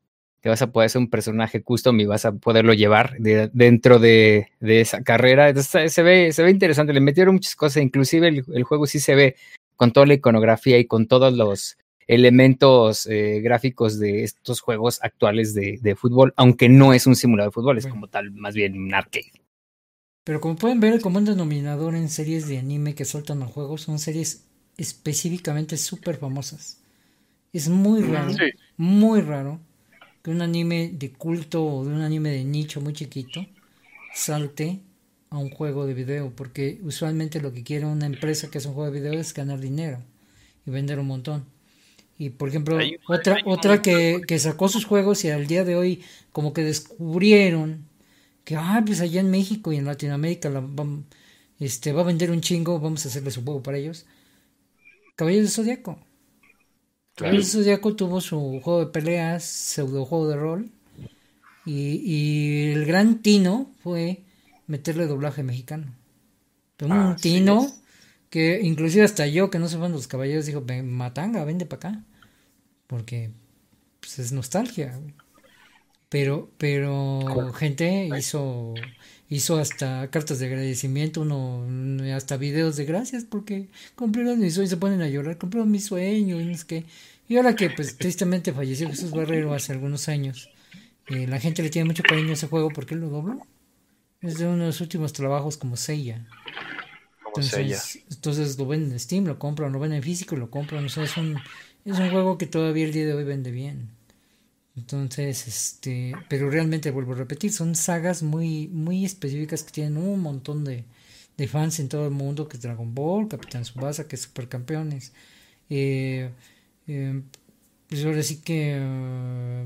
[0.41, 3.99] que vas a poder hacer un personaje custom y vas a poderlo llevar de- dentro
[3.99, 5.49] de, de esa carrera.
[5.49, 8.99] Entonces, se ve, se ve interesante, le metieron muchas cosas, inclusive el, el juego sí
[8.99, 9.36] se ve
[9.76, 15.53] con toda la iconografía y con todos los elementos eh, gráficos de estos juegos actuales
[15.53, 17.95] de, de fútbol, aunque no es un simulador de fútbol, es Bueno.
[17.95, 19.32] como tal, más bien un arcade.
[20.23, 23.82] Pero como pueden ver, el común denominador en series de anime que sueltan a juegos
[23.82, 24.45] son series
[24.78, 26.80] específicamente súper famosas.
[27.53, 28.52] Es muy raro, Sí.
[28.78, 29.60] muy raro
[30.23, 33.45] que un anime de culto o de un anime de nicho muy chiquito
[34.14, 34.80] salte
[35.30, 38.73] a un juego de video, porque usualmente lo que quiere una empresa que es un
[38.73, 39.99] juego de video es ganar dinero
[40.65, 41.45] y vender un montón.
[42.23, 45.48] Y por ejemplo, Hay- otra, hay un- otra que, que sacó sus juegos y al
[45.48, 47.88] día de hoy como que descubrieron
[48.43, 51.03] que ah, pues allá en México y en Latinoamérica la, vam-
[51.60, 54.06] este, va a vender un chingo, vamos a hacerle su juego para ellos.
[55.15, 55.98] Caballeros de Zodíaco.
[57.15, 60.69] Caballeros de Zodíaco tuvo su juego de peleas, pseudo juego de rol.
[61.65, 64.23] Y, y el gran tino fue
[64.68, 65.88] meterle doblaje mexicano.
[66.77, 67.81] Pero un tino es.
[68.30, 71.89] que inclusive hasta yo, que no fan de los caballeros, dijo, "Ven, Matanga, vende para
[71.89, 72.03] acá.
[72.91, 73.31] Porque
[74.01, 74.99] pues, es nostalgia.
[76.09, 78.73] Pero, pero gente hizo,
[79.30, 81.65] hizo hasta cartas de agradecimiento, uno,
[82.13, 86.41] hasta videos de gracias porque cumplieron mis sueños, se ponen a llorar, cumplieron mis sueños,
[86.41, 86.85] y no sé qué.
[87.30, 90.49] Y ahora que pues tristemente falleció Jesús Barrero hace algunos años,
[91.07, 93.39] Eh, la gente le tiene mucho cariño a ese juego porque él lo dobló.
[94.22, 96.27] Es de uno de los últimos trabajos como Seiya.
[97.23, 97.45] Como.
[97.45, 100.85] Entonces, entonces lo ven en Steam, lo compran, lo ven en físico lo compran.
[100.85, 101.38] O sea, es un,
[101.85, 103.89] es un juego que todavía el día de hoy vende bien.
[104.75, 110.21] Entonces, este, pero realmente vuelvo a repetir, son sagas muy, muy específicas que tienen un
[110.21, 110.85] montón de,
[111.37, 115.11] de fans en todo el mundo, que es Dragon Ball, Capitán Subasa, que es Supercampeones.
[115.69, 116.29] Eh,
[116.87, 117.21] eh,
[117.89, 119.65] pues ahora sí que eh,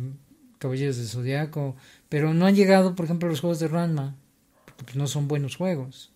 [0.57, 1.75] Caballeros del Zodiaco,
[2.09, 4.15] pero no han llegado, por ejemplo, los juegos de Ranma,
[4.65, 6.11] porque pues, no son buenos juegos.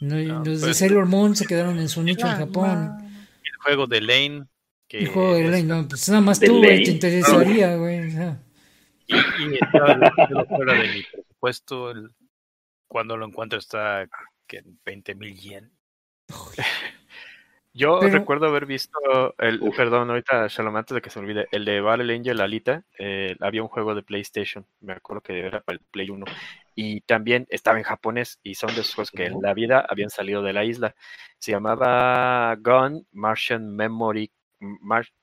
[0.00, 2.36] No, No, los de pues- Sailor Moon se quedaron en su nicho en.
[2.36, 2.98] Japón.
[3.44, 4.44] El juego de Lane.
[4.92, 8.08] Que El juego de es- Lane, no, pues nada más tú, güey, te interesaría, güey.
[8.08, 8.42] o sea.
[9.06, 10.12] Y, y estaba
[10.54, 11.90] fuera de mi presupuesto.
[11.92, 12.10] el-
[12.88, 14.06] cuando lo encuentro está
[14.46, 15.72] que en 20 mil yen.
[17.72, 18.98] Yo Pero- recuerdo haber visto,
[19.38, 19.74] el, Uf.
[19.74, 23.34] perdón, ahorita Shalom, antes de que se me olvide, el de Battle Angel Alita, eh,
[23.40, 26.26] había un juego de PlayStation, me acuerdo que era para el Play 1,
[26.74, 30.10] y también estaba en japonés, y son de esos juegos que en la vida habían
[30.10, 30.94] salido de la isla.
[31.38, 34.30] Se llamaba Gun Martian Memory,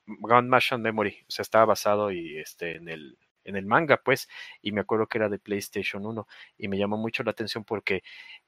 [0.06, 4.28] Gun Martian Memory, o sea, estaba basado y este en el en el manga, pues,
[4.60, 6.26] y me acuerdo que era de PlayStation 1,
[6.58, 8.02] y me llamó mucho la atención porque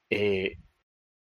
[0.09, 0.57] eh,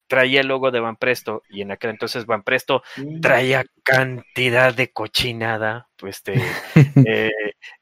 [0.07, 2.83] traía el logo de Van Presto, y en aquel entonces Van Presto
[3.21, 6.35] traía cantidad de cochinada, pues de,
[7.09, 7.33] eh,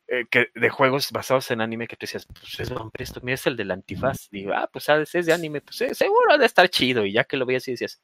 [0.08, 3.34] eh, que, de juegos basados en anime que tú decías, pues es Van Presto, mira,
[3.34, 4.28] es el del antifaz.
[4.30, 7.04] Digo, ah, pues sabes, es de anime, pues seguro ha de estar chido.
[7.04, 8.00] Y ya que lo veías y decías,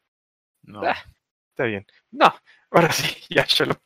[0.62, 0.82] No.
[0.82, 1.02] Ah.
[1.61, 1.87] Está bien.
[2.11, 2.32] No,
[2.70, 3.77] ahora sí, ya Shalom.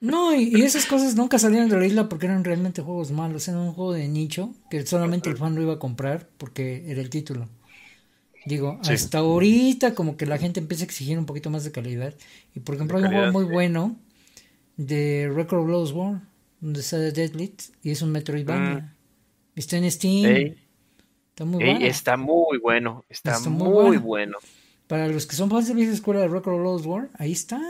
[0.00, 3.48] No, y, y esas cosas nunca salieron de la isla porque eran realmente juegos malos.
[3.48, 7.00] Era un juego de nicho que solamente el fan lo iba a comprar porque era
[7.00, 7.48] el título.
[8.44, 8.92] Digo, Sí.
[8.94, 12.14] hasta ahorita como que la gente empieza a exigir un poquito más de calidad.
[12.54, 13.50] Y por ejemplo, hay un juego muy sí.
[13.52, 13.96] bueno
[14.76, 16.22] de Record of Lost War,
[16.60, 18.96] donde está de Deadlit y es un Metroidvania.
[19.56, 20.26] Está en Steam.
[20.26, 20.58] Ey,
[21.30, 24.00] Está muy ey, está muy bueno, está, Está muy muy, bueno.
[24.02, 24.38] bueno.
[24.88, 27.60] Para los que son fans de vieja escuela de Record of Lost War, ahí está.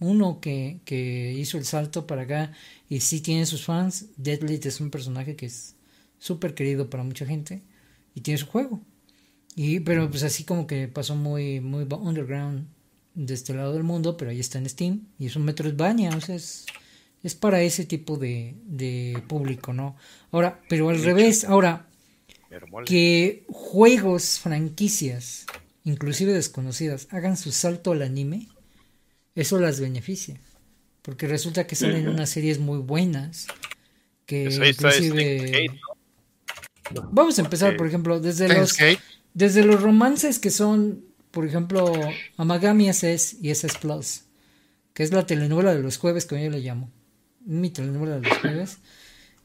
[0.00, 2.52] Uno que, que hizo el salto para acá
[2.88, 4.06] y sí tiene sus fans.
[4.16, 5.76] Deadlit es un personaje que es
[6.18, 7.62] súper querido para mucha gente
[8.14, 8.80] y tiene su juego.
[9.54, 12.66] Y, pero pues así como que pasó muy, muy underground
[13.14, 16.20] de este lado del mundo, pero ahí está en Steam y es un Metroidvania, o
[16.20, 16.66] sea, es,
[17.22, 19.96] es para ese tipo de, de público, ¿no?
[20.30, 21.86] Ahora, pero al revés, ahora,
[22.86, 25.46] que juegos, franquicias,
[25.84, 28.48] inclusive desconocidas, hagan su salto al anime,
[29.34, 30.40] eso las beneficia.
[31.02, 33.46] Porque resulta que salen unas series muy buenas.
[34.26, 34.58] Que Pues
[35.08, 35.66] inclusive...
[37.10, 38.72] Vamos a empezar, por ejemplo, desde los,
[39.34, 41.90] desde los romances que son, por ejemplo,
[42.36, 44.22] Amagami SS y SS Plus,
[44.92, 46.90] que es la telenovela de los jueves, que yo le llamo.
[47.44, 48.78] Mi telenovela de los jueves.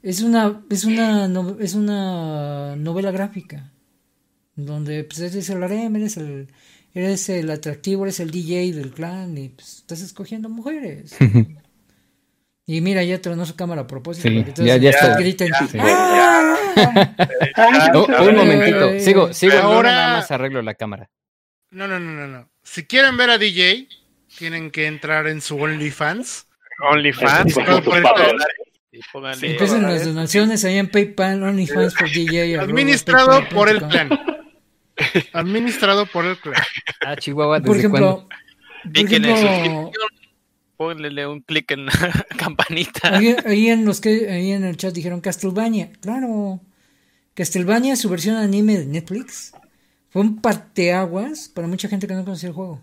[0.03, 3.71] Es una, es una, no- es una novela gráfica.
[4.57, 6.47] Donde pues, eres el harem, eres el,
[6.93, 11.15] eres el atractivo, eres el DJ del clan y pues, estás escogiendo mujeres.
[12.65, 14.27] y mira, ya tronó su cámara a propósito.
[14.27, 15.15] Sí, ya- ya está.
[15.17, 15.51] griten.
[15.71, 15.77] Sí.
[15.79, 16.43] ¡Ah!
[17.93, 21.09] No, un momentito, sigo, sigo, ahora- nada más arreglo la cámara.
[21.71, 22.49] No, no, no, no, no.
[22.63, 23.87] Si quieren ver a DJ,
[24.37, 26.47] tienen que entrar en su OnlyFans.
[26.91, 27.53] OnlyFans.
[27.53, 27.83] Plan.
[28.91, 29.93] Y pónganle- Sí, Empiecen ¿verdad?
[29.95, 32.59] las donaciones ahí en PayPal, OnlyFans por DJ.
[32.59, 34.09] Administrado por el clan.
[35.33, 36.55] Administrado por el clan.
[37.05, 38.27] Ah, Chihuahua, Por ¿desde cuándo?
[38.27, 38.37] ejemplo,
[38.83, 39.91] por ejemplo.
[40.77, 41.91] Pónganle un clic en la
[42.37, 43.15] campanita.
[43.17, 46.59] ahí, ahí en los que ahí en el chat dijeron Castlevania, claro.
[47.33, 49.53] Castlevania, su versión anime de Netflix,
[50.09, 52.81] fue un parteaguas para mucha gente que no conocía el juego.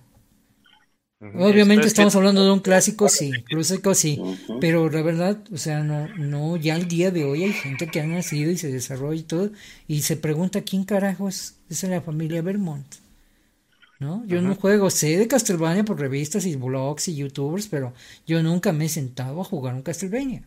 [1.21, 4.21] Obviamente que- estamos hablando de un clásico, sí, clásico, sí,
[4.61, 8.01] pero la verdad, o sea, no, no, ya al día de hoy hay gente que
[8.01, 9.51] ha nacido y se desarrolla y todo,
[9.89, 12.87] y se pregunta quién carajo es, es la familia Vermont,
[13.99, 14.25] ¿no?
[14.27, 17.93] Yo no juego, sé de Castlevania por revistas y blogs y youtubers, pero
[18.27, 20.43] yo nunca me he sentado a jugar un Castlevania.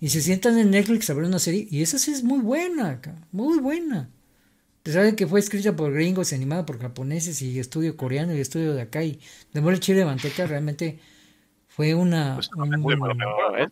[0.00, 3.00] Y se sientan en Netflix a ver una serie, y esa sí es muy buena,
[3.32, 4.08] muy buena.
[4.80, 8.34] A pesar de que fue escrita por gringos y animada por japoneses y estudio coreano
[8.34, 9.20] y estudio de acá y
[9.54, 11.00] de mole chile de manteca, realmente
[11.68, 12.94] fue una, Pues, un- muy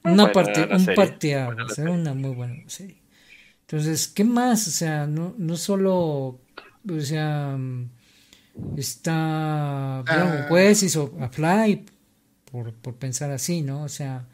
[0.05, 2.97] una buena parte, un parteaguas, era una muy buena serie.
[3.71, 4.67] Entonces, ¿qué más?
[4.67, 6.41] O sea, no, no solo,
[6.89, 7.59] o sea,
[8.77, 10.47] está Dragon Ah.
[10.49, 11.85] Quest hizo a Fly
[12.51, 13.83] por, por pensar así, ¿no?
[13.83, 14.27] O sea,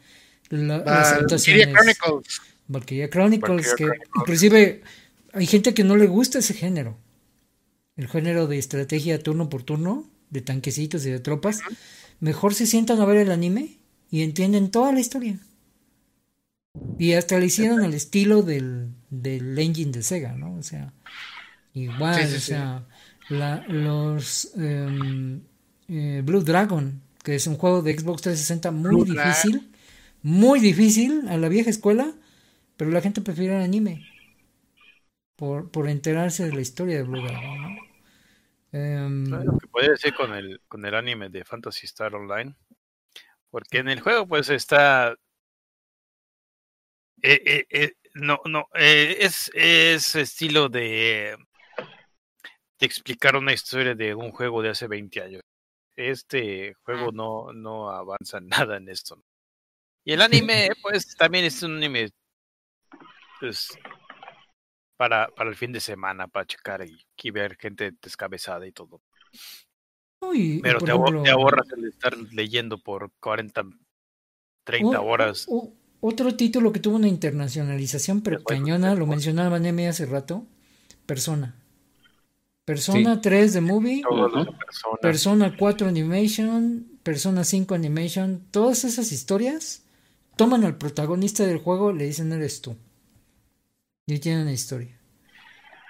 [0.49, 1.67] la- las Valkyria adaptaciones.
[1.97, 2.41] Chronicles.
[2.67, 4.09] Valkyria Chronicles, que Chronicles.
[4.15, 4.81] inclusive
[5.33, 6.97] hay gente que no le gusta ese género.
[7.97, 11.59] El género de estrategia turno por turno, de tanquecitos y de tropas.
[12.19, 13.77] Mejor se sientan a ver el anime
[14.09, 15.37] y entienden toda la historia.
[16.97, 20.55] Y hasta le hicieron el estilo del, del engine de Sega, ¿no?
[20.55, 20.93] O sea,
[21.73, 22.53] igual, Sí, sí, o sí.
[22.53, 22.85] sea,
[23.29, 24.51] la- los
[25.87, 29.71] eh, Blue Dragon, que es un juego de Xbox 360 muy Blue difícil,
[30.23, 32.13] muy difícil a la vieja escuela,
[32.77, 34.03] pero la gente prefiere el anime
[35.35, 37.81] por, por enterarse de la historia de Blue Dragon, ¿no?
[38.73, 42.55] Em, ¿Sabes lo que puede decir con el, con el anime de Fantasy Star Online?
[43.51, 45.15] Porque en el juego, pues está.
[47.21, 51.37] eh, eh, eh, no, no, eh, es, es estilo de,
[52.79, 55.41] de explicar una historia de un juego de hace 20 años.
[55.95, 59.21] Este juego no, no avanza nada en esto.
[60.03, 62.09] Y el anime, pues también es un anime
[63.39, 63.77] pues,
[64.97, 69.01] para, para el fin de semana, para checar y, y ver gente descabezada y todo.
[70.61, 73.63] Pero te, ejemplo, te ahorras el estar leyendo por 40,
[74.63, 75.45] 30 O- horas.
[75.49, 75.73] o-
[76.07, 80.45] otro título que tuvo una internacionalización pero cañona, lo mencionaba Neme hace rato,
[81.05, 81.55] Persona.
[82.65, 84.47] Persona 3 de Movie, personas.
[85.01, 89.83] Persona 4 Animation, Persona 5 Animation, todas esas historias
[90.35, 92.75] toman al protagonista del juego, le dicen eres tú.
[94.07, 94.97] Y tiene una historia.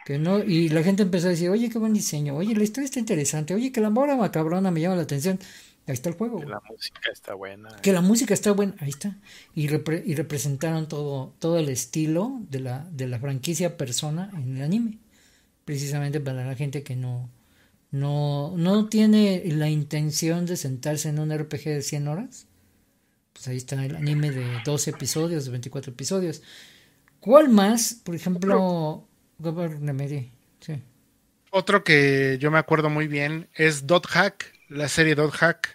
[0.06, 2.86] Que no, y la gente empezó a decir, oye, qué buen diseño, oye, la historia
[2.86, 5.40] está interesante, oye, que la mora macabrona me llama la atención.
[5.88, 6.40] Ahí está el juego.
[6.40, 7.70] que la música está buena.
[7.82, 9.18] Que la música está buena, ahí está.
[9.53, 14.57] Y, repre- y representaron todo, todo el estilo de la, de la franquicia persona en
[14.57, 14.98] el anime.
[15.64, 17.30] Precisamente para la gente que no,
[17.91, 22.48] no, no tiene la intención de sentarse en un RPG de 100 horas.
[23.34, 26.41] Pues ahí está el anime de 12 episodios, de 24 episodios.
[27.20, 27.94] ¿Cuál más?
[28.03, 29.07] Por ejemplo,
[29.40, 30.32] Gabriel Remedy,
[30.62, 30.82] sí.
[31.52, 35.74] Otro que yo me acuerdo muy bien es Dot Hack, la serie Dot Hack,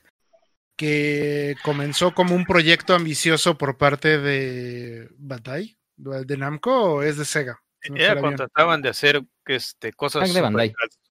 [0.81, 7.27] que comenzó como un proyecto ambicioso por parte de Bandai, de Namco o es de
[7.27, 7.63] Sega.
[7.83, 10.33] Era cuando trataban de hacer este, cosas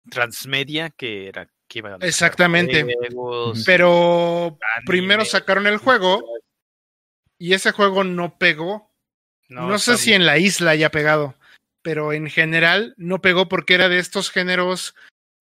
[0.10, 2.82] transmedia que era que iban a Exactamente.
[2.82, 6.24] juegos, Pero anime, primero sacaron el juego
[7.38, 8.92] y ese juego no pegó.
[9.50, 11.36] No, sé si en la isla haya pegado,
[11.84, 14.96] pero en general no pegó porque era de estos géneros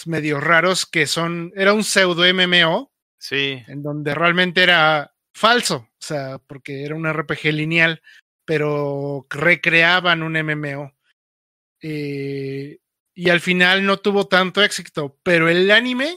[0.05, 5.97] medio raros que son, era un pseudo MMO Sí, en donde realmente era falso, o
[5.99, 8.01] sea, porque era un RPG lineal,
[8.45, 10.93] pero recreaban un MMO.
[11.83, 12.79] Eh,
[13.15, 16.17] y al final no tuvo tanto éxito, pero el anime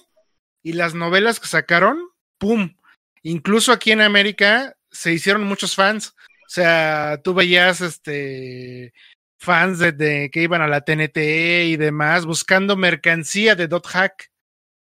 [0.63, 1.99] y las novelas que sacaron,
[2.37, 2.75] ¡pum!
[3.23, 6.15] Incluso aquí en América se hicieron muchos fans.
[6.45, 8.93] O sea, tú veías este
[9.39, 11.17] fans de, que iban a la TNT
[11.65, 14.30] y demás buscando mercancía de Dot Hack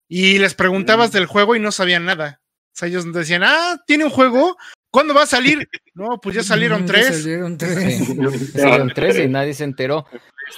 [0.07, 1.13] y les preguntabas Mm.
[1.13, 2.41] del juego y no sabían nada.
[2.67, 4.57] O sea, ellos decían, ah, tiene un juego,
[4.91, 5.67] ¿cuándo va a salir?
[5.95, 7.21] No, pues ya salieron Mm, ya tres.
[7.21, 7.97] salieron tres.
[7.99, 8.15] Sí.
[8.59, 10.07] Salieron tres y nadie se enteró.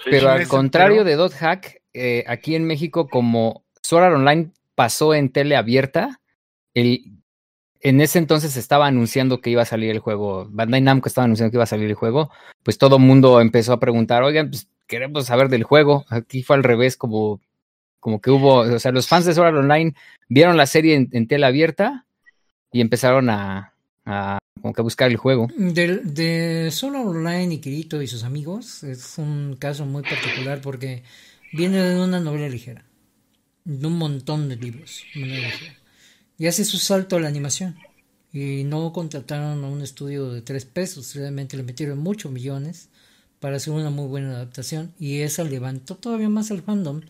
[0.05, 4.15] Pero Nadie al se contrario de Dot Hack, eh, aquí en México, como Sword Art
[4.15, 6.21] Online pasó en tele abierta,
[6.73, 7.03] el,
[7.81, 11.51] en ese entonces estaba anunciando que iba a salir el juego, Bandai Namco estaba anunciando
[11.51, 12.31] que iba a salir el juego,
[12.63, 16.05] pues todo el mundo empezó a preguntar, oigan, pues queremos saber del juego.
[16.09, 17.41] Aquí fue al revés, como,
[18.05, 19.95] como que hubo, o sea, los fans de Sword Online
[20.29, 22.05] vieron la serie en, tele abierta
[22.71, 23.73] y empezaron a,
[24.05, 25.47] a como que buscar el juego.
[25.57, 31.01] De, de Online y Kirito y sus amigos es un caso muy particular porque
[31.51, 32.85] viene de una novela ligera,
[33.63, 35.03] de un montón de libros,
[36.37, 37.75] y hace su salto a la animación.
[38.31, 42.87] Y no contrataron a un estudio de tres pesos, realmente le metieron muchos millones
[43.39, 47.01] para hacer una muy buena adaptación y esa levantó todavía más al fandom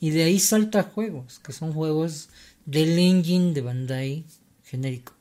[0.00, 2.28] y de ahí salta juegos, que son juegos
[2.66, 4.24] del engine de Bandai
[4.64, 5.14] genérico.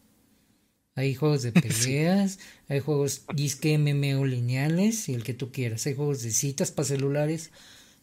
[0.96, 5.86] Hay juegos de peleas, hay juegos disque MMO lineales y el que tú quieras.
[5.86, 7.52] Hay juegos de citas para celulares,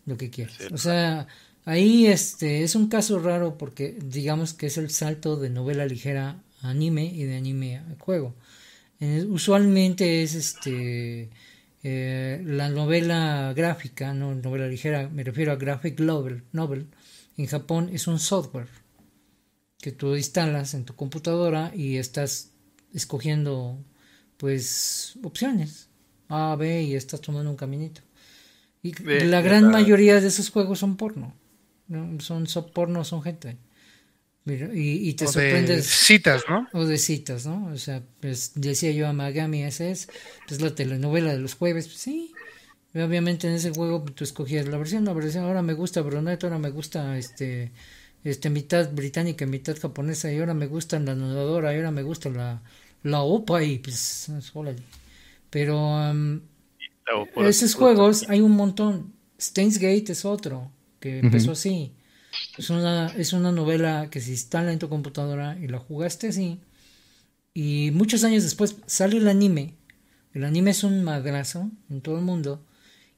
[0.06, 0.56] lo que quieras.
[0.72, 1.26] O sea,
[1.64, 6.40] ahí este es un caso raro porque digamos que es el salto de novela ligera
[6.62, 8.34] a anime y de anime a juego.
[9.28, 11.30] Usualmente es este
[11.84, 16.88] eh, la novela gráfica, no novela ligera, me refiero a graphic novel, novel.
[17.36, 18.68] En Japón es un software
[19.80, 22.50] que tú instalas en tu computadora y estás
[22.92, 23.78] escogiendo
[24.38, 25.88] pues opciones
[26.28, 28.00] A, B y estás tomando un caminito.
[28.82, 28.92] Y
[29.24, 31.34] la gran la- mayoría de esos juegos son porno.
[31.88, 32.18] ¿no?
[32.20, 33.58] Son, son porno, son gente.
[34.44, 35.86] Mira, Y, y te O de sorprendes.
[35.86, 36.68] citas, ¿no?
[36.72, 37.66] O de citas, ¿no?
[37.72, 40.08] O sea, pues decía yo a Magami, esa es
[40.46, 41.86] pues, la telenovela de los jueves.
[41.86, 42.34] Pues, sí.
[42.92, 46.02] Y obviamente en ese juego pues, tú escogías la versión, la versión, ahora me gusta
[46.02, 47.72] Brunette, ahora me gusta este
[48.22, 52.30] este mitad británica, mitad japonesa, y ahora me gusta la nadadora, y ahora me gusta
[52.30, 52.62] la,
[53.02, 54.82] la OPA, y pues, órale.
[55.50, 55.78] Pero
[56.10, 56.40] um,
[57.36, 59.12] esos juegos hay un montón.
[59.38, 61.92] Steins Gate es otro que empezó así.
[62.58, 66.60] Es una, es una novela que se instala en tu computadora y la jugaste así.
[67.54, 69.74] Y muchos años después sale el anime.
[70.34, 72.64] El anime es un madrazo en todo el mundo.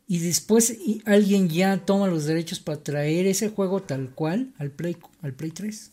[0.09, 4.71] Y después y alguien ya toma los derechos para traer ese juego tal cual al
[4.73, 5.93] Play, al Play 3.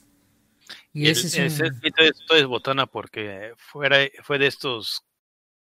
[0.94, 1.84] Y ese es ese- un...
[1.84, 5.04] esto es- esto es botana porque fuera, fue de estos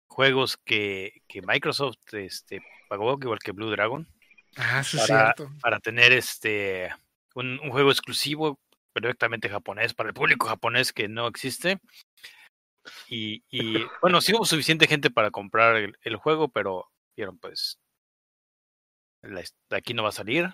[0.08, 4.08] juegos que, que Microsoft este, pagó, igual que Blue Dragon,
[4.56, 5.50] Ah, sí, es para, cierto.
[5.60, 6.90] para tener este
[7.34, 8.58] un, un juego exclusivo
[8.92, 11.78] perfectamente japonés para el público japonés que no existe.
[13.08, 17.78] Y, y bueno, sí hubo suficiente gente para comprar el, el juego, pero vieron pues
[19.22, 20.48] la aquí no va a salir.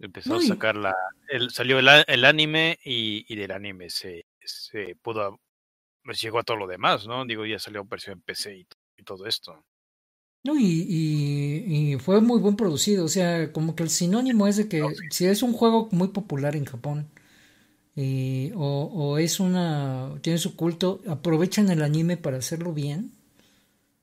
[0.00, 0.94] Empezó a sacar la,
[1.28, 5.40] el, salió el, el anime y, y del anime se, se pudo
[6.02, 7.24] pues llegó a todo lo demás, ¿no?
[7.24, 8.66] Digo, ya salió versión en PC y,
[8.96, 9.64] y todo esto.
[10.44, 14.56] No, y, y, y fue muy buen producido, o sea, como que el sinónimo es
[14.58, 17.08] de que si es un juego muy popular en Japón
[17.96, 23.12] y- o, o es una, tiene su culto, aprovechan el anime para hacerlo bien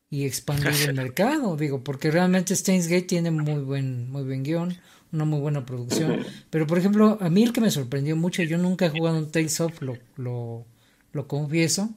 [0.10, 4.78] y expandir el mercado, digo, porque realmente Steins Gate tiene muy buen, muy buen guion,
[5.12, 6.20] una muy buena producción,
[6.50, 9.32] pero por ejemplo, a mí el que me sorprendió mucho, yo nunca he jugado un
[9.32, 10.66] Tales of, lo, lo,
[11.14, 11.90] lo confieso,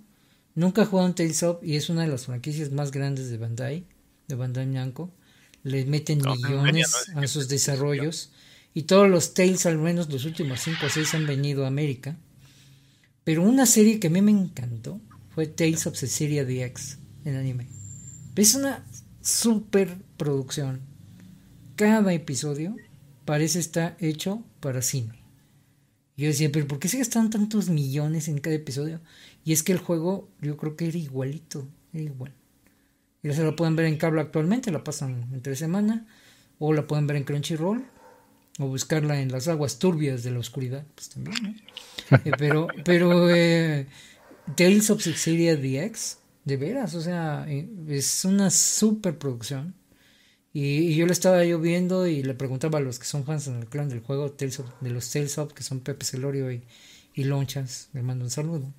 [0.54, 3.38] nunca he jugado un Tales of y es una de las franquicias más grandes de
[3.38, 3.86] Bandai,
[4.28, 5.12] de Bandai Namco,
[5.62, 8.30] le meten No, millones no, a sus desarrollos
[8.74, 12.16] y todos los Tales, al menos los últimos 5 o 6 han venido a América.
[13.22, 17.68] Pero una serie que a mí me encantó fue Tales of Cecilia DX en anime.
[18.36, 18.84] Es una
[19.22, 20.80] super producción.
[21.76, 22.76] Cada episodio
[23.24, 25.24] parece estar hecho para cine.
[26.16, 29.00] Yo decía, pero ¿por qué se gastan tantos millones en cada episodio?
[29.44, 32.34] Y es que el juego yo creo que era igualito, era igual.
[33.24, 36.06] Y se la pueden ver en cable actualmente, la pasan entre semana,
[36.60, 37.84] o la pueden ver en Crunchyroll,
[38.60, 41.54] o buscarla en las aguas turbias de la oscuridad, pues también, ¿no?
[42.24, 43.88] Eh, pero, pero eh,
[44.56, 49.74] Tales of Cecilia DX, de veras, o sea, eh, es una super producción.
[50.52, 53.48] Y, y yo le estaba yo viendo y le preguntaba a los que son fans
[53.48, 56.52] en el clan del juego Tales of- de los Tales of, que son Pepe Celorio
[56.52, 56.62] y,
[57.14, 58.72] y Lonchas, le mando un saludo.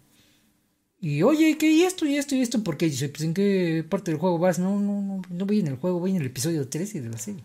[1.06, 1.69] Y oye, ¿qué?
[1.69, 2.07] ¿Y esto?
[2.07, 2.34] ¿Y esto?
[2.34, 2.64] ¿Y esto?
[2.64, 2.88] ¿Por qué?
[2.88, 4.57] Dice, pues ¿en qué parte del juego vas?
[4.57, 7.19] No, no, no, no voy en el juego, voy en el episodio 13 de la
[7.19, 7.44] serie.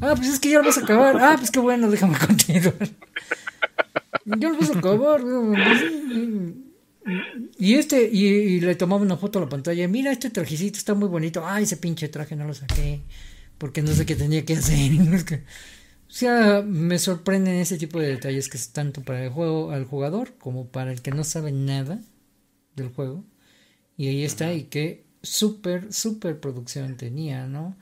[0.00, 1.16] Ah, pues es que ya lo vas a acabar.
[1.20, 2.74] Ah, pues qué bueno, déjame continuar.
[4.24, 5.20] Ya lo vas a acabar.
[7.56, 9.86] Y este, y, le tomaba una foto a la pantalla.
[9.86, 11.46] Mira, este trajecito está muy bonito.
[11.46, 13.02] Ay, ese pinche traje no lo saqué.
[13.58, 14.90] Porque no sé qué tenía que hacer.
[16.08, 19.86] O sea, me sorprenden ese tipo de detalles que es tanto para el juego, al
[19.86, 22.02] jugador, como para el que no sabe nada
[22.76, 23.24] del juego.
[23.96, 27.76] Y ahí está, y qué súper, súper producción tenía, ¿no?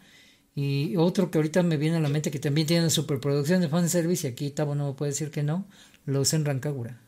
[0.55, 3.69] Y otro que ahorita me viene a la mente que también tiene una superproducción de
[3.69, 5.67] fanservice, y aquí Tabo no me puede decir que no,
[6.07, 7.01] los en Rancagura.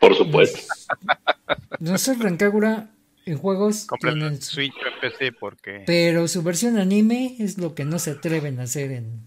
[0.00, 0.58] Por supuesto.
[1.80, 2.90] Los en Rancagura
[3.26, 7.84] en juegos tienen su- Switch o PC porque pero su versión anime es lo que
[7.84, 9.22] no se atreven a hacer en,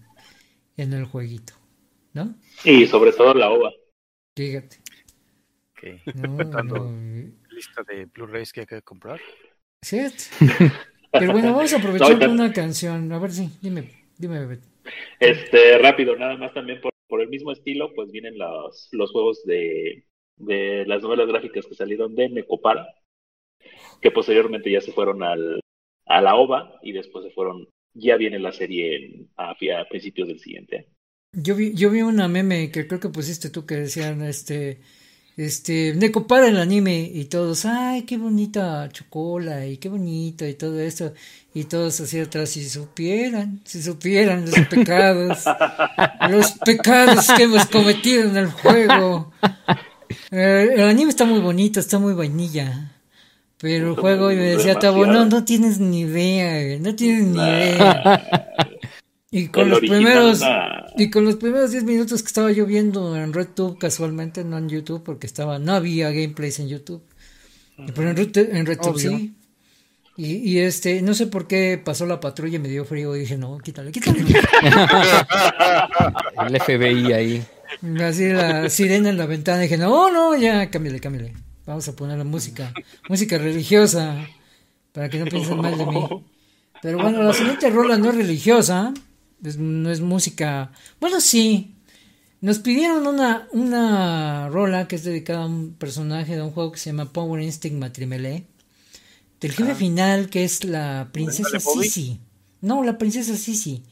[0.76, 1.52] en el jueguito,
[2.14, 2.34] ¿no?
[2.64, 3.70] Y sobre todo la OVA.
[4.34, 4.78] Fíjate.
[6.04, 6.74] Que No, Tanto.
[6.76, 9.20] no, lista de Blu-rays que hay que comprar.
[9.82, 10.24] ¿cierto?
[11.12, 13.10] Pero bueno, vamos a aprovechar con una canción.
[13.12, 14.66] A ver si, dime, dime, Beto.
[15.20, 19.42] Este, rápido, nada más también por, por el mismo estilo, pues vienen los, los juegos
[19.44, 20.04] de,
[20.36, 22.86] de las novelas gráficas que salieron de Necopara,
[24.00, 25.60] que posteriormente ya se fueron al,
[26.06, 30.28] a la OVA y después se fueron, ya viene la serie en- a, a principios
[30.28, 30.88] del siguiente.
[31.32, 34.80] Yo vi, yo vi una meme que creo que pusiste tú que decían, este,
[35.36, 40.54] este, Neko para el anime y todos, ay, qué bonita chocola y qué bonito y
[40.54, 41.12] todo esto
[41.52, 45.44] y todos hacia atrás, si supieran, si supieran los pecados,
[46.28, 49.32] los pecados que hemos cometido en el juego.
[50.30, 52.92] Eh, el anime está muy bonito, está muy vainilla.
[53.58, 57.38] Pero el juego, y me decía Tabo, no, no tienes ni idea, no tienes ni
[57.38, 58.60] idea.
[59.30, 60.40] Y con los primeros,
[60.96, 64.68] y con los primeros 10 minutos que estaba yo viendo en RedTube casualmente, no en
[64.68, 67.02] YouTube, porque estaba, no había gameplays en YouTube.
[67.94, 69.10] Pero en, Red- en RedTube Obvio.
[69.10, 69.32] sí.
[70.18, 73.20] Y, y este, no sé por qué pasó la patrulla y me dio frío y
[73.20, 74.20] dije, no, quítale, quítale.
[76.46, 77.44] El FBI ahí.
[78.02, 79.60] Así la sirena en la ventana.
[79.60, 81.34] Dije, no, no, ya, cámbiale, cámbiale.
[81.66, 82.72] Vamos a poner la música,
[83.08, 84.26] música religiosa,
[84.92, 86.00] para que no piensen mal de mí.
[86.82, 88.94] Pero bueno, la siguiente rola no es religiosa,
[89.44, 90.72] es- no es música.
[91.00, 91.72] Bueno, sí.
[92.40, 96.78] Nos pidieron una, una rola que es dedicada a un personaje de un juego que
[96.78, 98.44] se llama Power Instinct Matrimelee.
[99.40, 99.74] del jefe Ah.
[99.74, 101.60] final que es la princesa.
[101.60, 102.18] Sisi.
[102.62, 103.82] No, la princesa Sisi.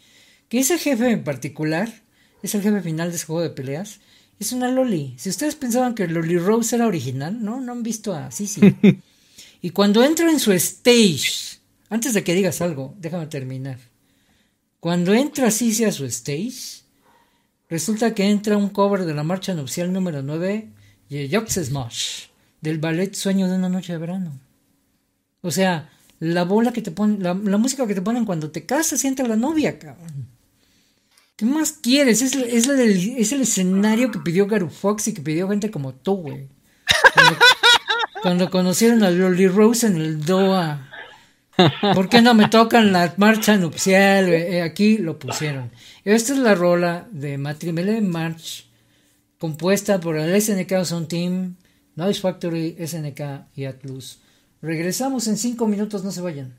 [0.48, 1.92] Que ese jefe en particular
[2.42, 4.00] es el jefe final de ese juego de peleas.
[4.40, 5.14] Es una Loli.
[5.18, 8.60] Si ustedes pensaban que Loli Rose era original, no, no han visto a Sisi.
[9.62, 11.58] y cuando entra en su stage,
[11.90, 13.78] antes de que digas algo, déjame terminar.
[14.84, 16.82] Cuando entra Sisi a su stage,
[17.70, 20.68] resulta que entra un cover de la marcha nupcial número 9
[21.08, 22.26] de Smash,
[22.60, 24.38] del ballet Sueño de una noche de verano.
[25.40, 25.90] O sea,
[26.20, 29.26] la bola que te ponen, la, música que te ponen cuando te casas y entra
[29.26, 30.28] la novia, cabrón.
[31.34, 32.20] ¿Qué más quieres?
[32.20, 36.50] Es, el escenario que pidió Garu Fox y que pidió gente como tú, güey.
[38.20, 40.90] Cuando, conocieron a Loli Rose en el DOA.
[41.94, 44.28] ¿Por qué no me tocan la marcha nupcial?
[44.28, 45.70] Eh, aquí lo pusieron.
[46.04, 48.66] Esta es la rola de Matrimele March,
[49.38, 51.56] compuesta por el SNK Sound Team,
[51.96, 54.18] Noise Factory, SNK y Atlus.
[54.60, 56.54] Regresamos en cinco minutos, no se vayan.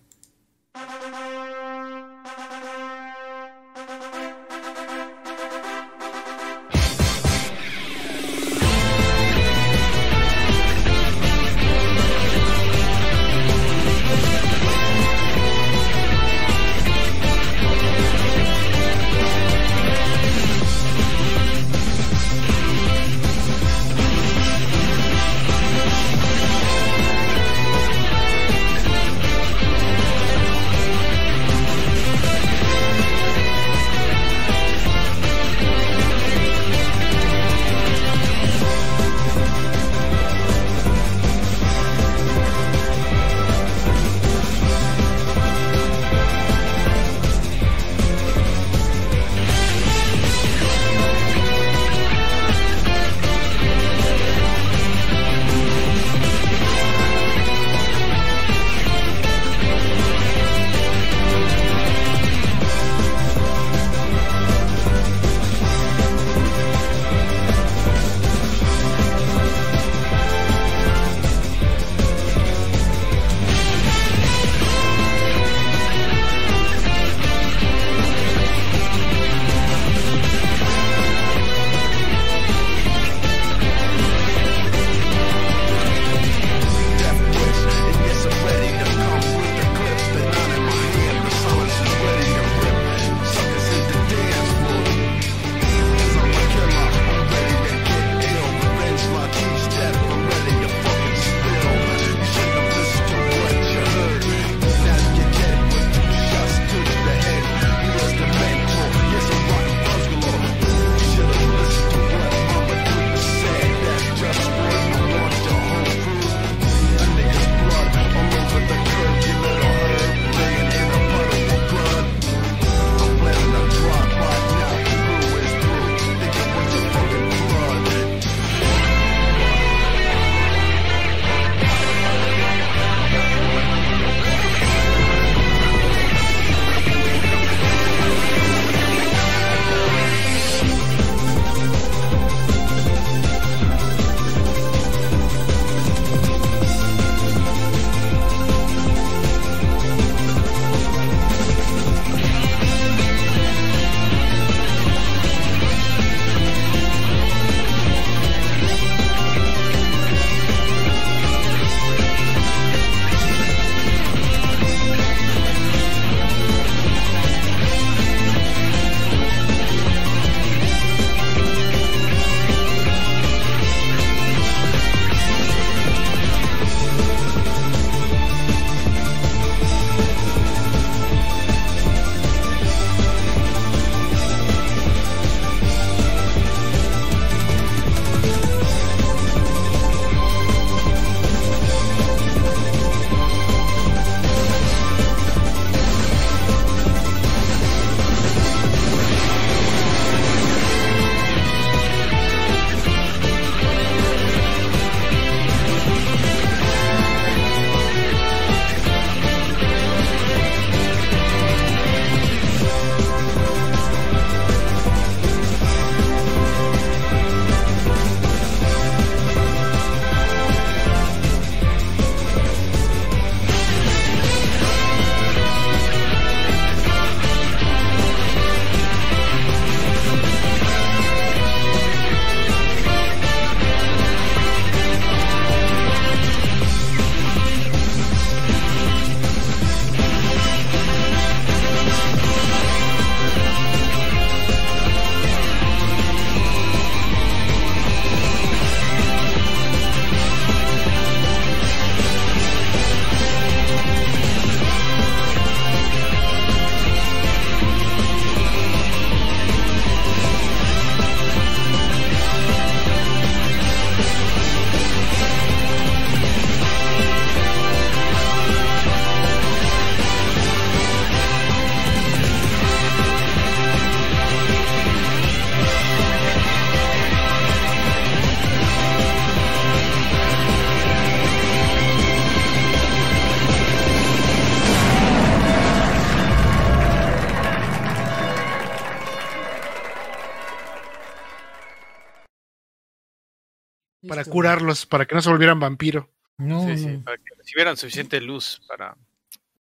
[294.16, 294.32] Para Listo.
[294.32, 296.10] curarlos, para que no se volvieran vampiro.
[296.38, 297.04] No, Sí, sí, no.
[297.04, 298.98] para que recibieran suficiente luz para.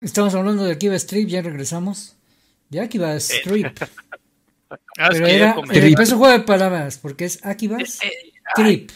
[0.01, 2.15] Estamos hablando de Akiva Strip, ya regresamos.
[2.69, 3.77] De Akiva Strip.
[4.99, 7.85] Ah, es pero era, pero es un juego de palabras, porque es Akiva Eh,
[8.53, 8.91] Strip.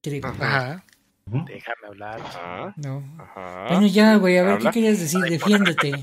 [0.00, 0.24] Trip.
[0.24, 0.84] Ajá.
[1.26, 2.20] Déjame hablar.
[2.20, 3.02] Ajá, No.
[3.18, 3.66] ajá.
[3.70, 4.70] Bueno, ya, güey, a ver, Habla.
[4.70, 5.20] ¿qué querías decir?
[5.22, 5.90] Defiéndete.
[5.90, 6.02] No,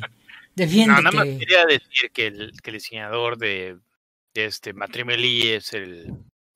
[0.55, 1.01] Defiéndete.
[1.03, 3.77] nada más quería decir que el, que el diseñador de,
[4.33, 6.13] de este Matrimony es el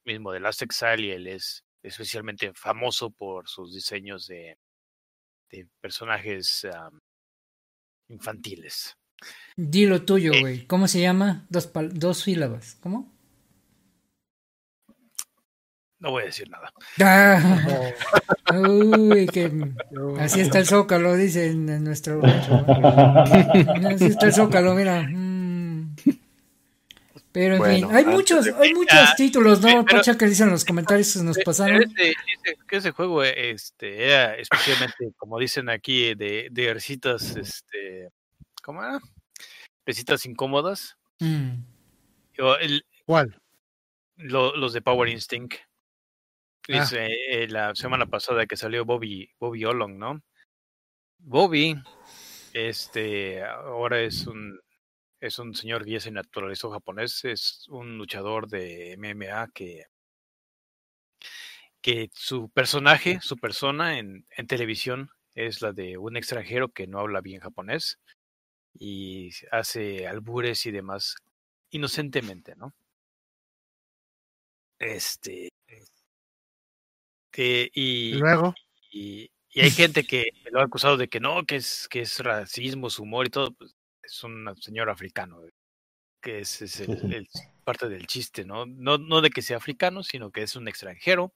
[0.07, 4.57] mismo de Last Exile y él es especialmente famoso por sus diseños de,
[5.51, 6.99] de personajes am,
[8.07, 8.97] infantiles.
[9.55, 10.39] Dilo tuyo, Eh.
[10.41, 10.67] güey.
[10.67, 11.45] ¿Cómo se llama?
[11.49, 12.75] Dos, dos sílabas.
[12.81, 13.13] ¿Cómo?
[15.99, 16.71] No voy a decir nada.
[17.03, 17.81] Ah,
[18.55, 19.51] uy, que
[20.19, 22.21] así está el zócalo, dicen en nuestro.
[22.23, 25.09] Así está el zócalo, mira.
[27.37, 29.67] Pero en Bueno, fin, hay muchos, de- hay muchos Ah, títulos, ¿no?
[29.67, 31.83] pero- Pacha, que dicen en los comentarios que nos Pero pasaron.
[31.83, 38.09] ese, ese- que ese juego este, era especialmente, como dicen aquí, de, de risitas, este,
[38.63, 38.99] ¿cómo era?
[39.85, 40.97] Risitas incómodas.
[41.19, 41.59] Mm.
[42.33, 43.39] Yo, el- ¿Cuál?
[44.15, 45.53] lo- los de Power Instinct.
[46.73, 46.89] Ah.
[46.93, 50.21] Eh, la semana pasada que salió Bobby, Bobby Olong, ¿no?
[51.19, 51.75] Bobby,
[52.53, 54.59] este, ahora es un,
[55.19, 59.85] es un señor que ya se naturalizó japonés, es un luchador de MMA que,
[61.81, 66.99] que su personaje, su persona en, en televisión es la de un extranjero que no
[66.99, 67.99] habla bien japonés
[68.73, 71.15] y hace albures y demás
[71.71, 72.73] inocentemente, ¿no?
[74.79, 75.49] Este.
[77.31, 78.53] Que, Y luego,
[78.91, 82.19] y, y hay gente que lo ha acusado de que no, que es, que es
[82.19, 83.51] racismo, su humor y todo.
[83.53, 83.75] Pues,
[84.07, 85.51] es un señor africano, eh,
[86.21, 87.27] que es, es el-
[87.63, 88.65] parte del chiste, ¿no?
[88.65, 88.97] ¿no?
[88.97, 91.33] No de que sea africano, sino que es un extranjero.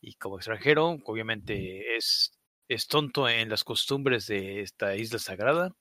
[0.00, 2.32] Y como extranjero, obviamente es,
[2.68, 5.72] es tonto en las costumbres de esta isla sagrada.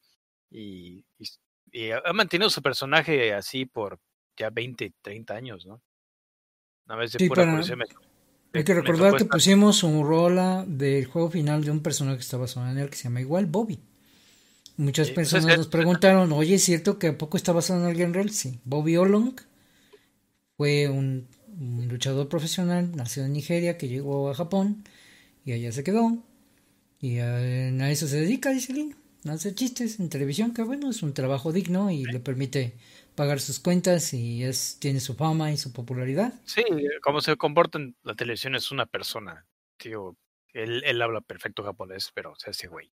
[0.50, 1.26] Y, y,
[1.72, 4.00] y ha mantenido su personaje así por
[4.38, 5.82] ya 20, 30 años, ¿no?
[6.88, 7.86] Una vez de Sí, pura para- me-
[8.54, 12.38] Hay que recordar que pusimos un rola del juego final de un personaje que está
[12.38, 13.80] basado en él que se llama igual Bobby.
[14.82, 17.82] Muchas Sí, pues es personas nos preguntaron, oye, ¿es cierto que a poco está basado
[17.82, 18.32] en alguien real?
[18.32, 18.60] Sí.
[18.64, 19.36] Bobby Olong
[20.58, 21.28] fue un,
[21.60, 24.84] un luchador profesional, nació en Nigeria, que llegó a Japón
[25.46, 26.18] y allá se quedó.
[27.00, 28.96] Y a, a eso se dedica, dice el niño.
[29.30, 32.74] Hace chistes en televisión, que bueno, es un trabajo digno y le permite
[33.14, 36.34] pagar sus cuentas y es tiene su fama y su popularidad.
[36.46, 36.64] Sí,
[37.04, 39.46] como se comporta en la televisión es una persona.
[39.78, 40.18] Tío,
[40.54, 42.92] él, él habla perfecto japonés, pero se hace güey.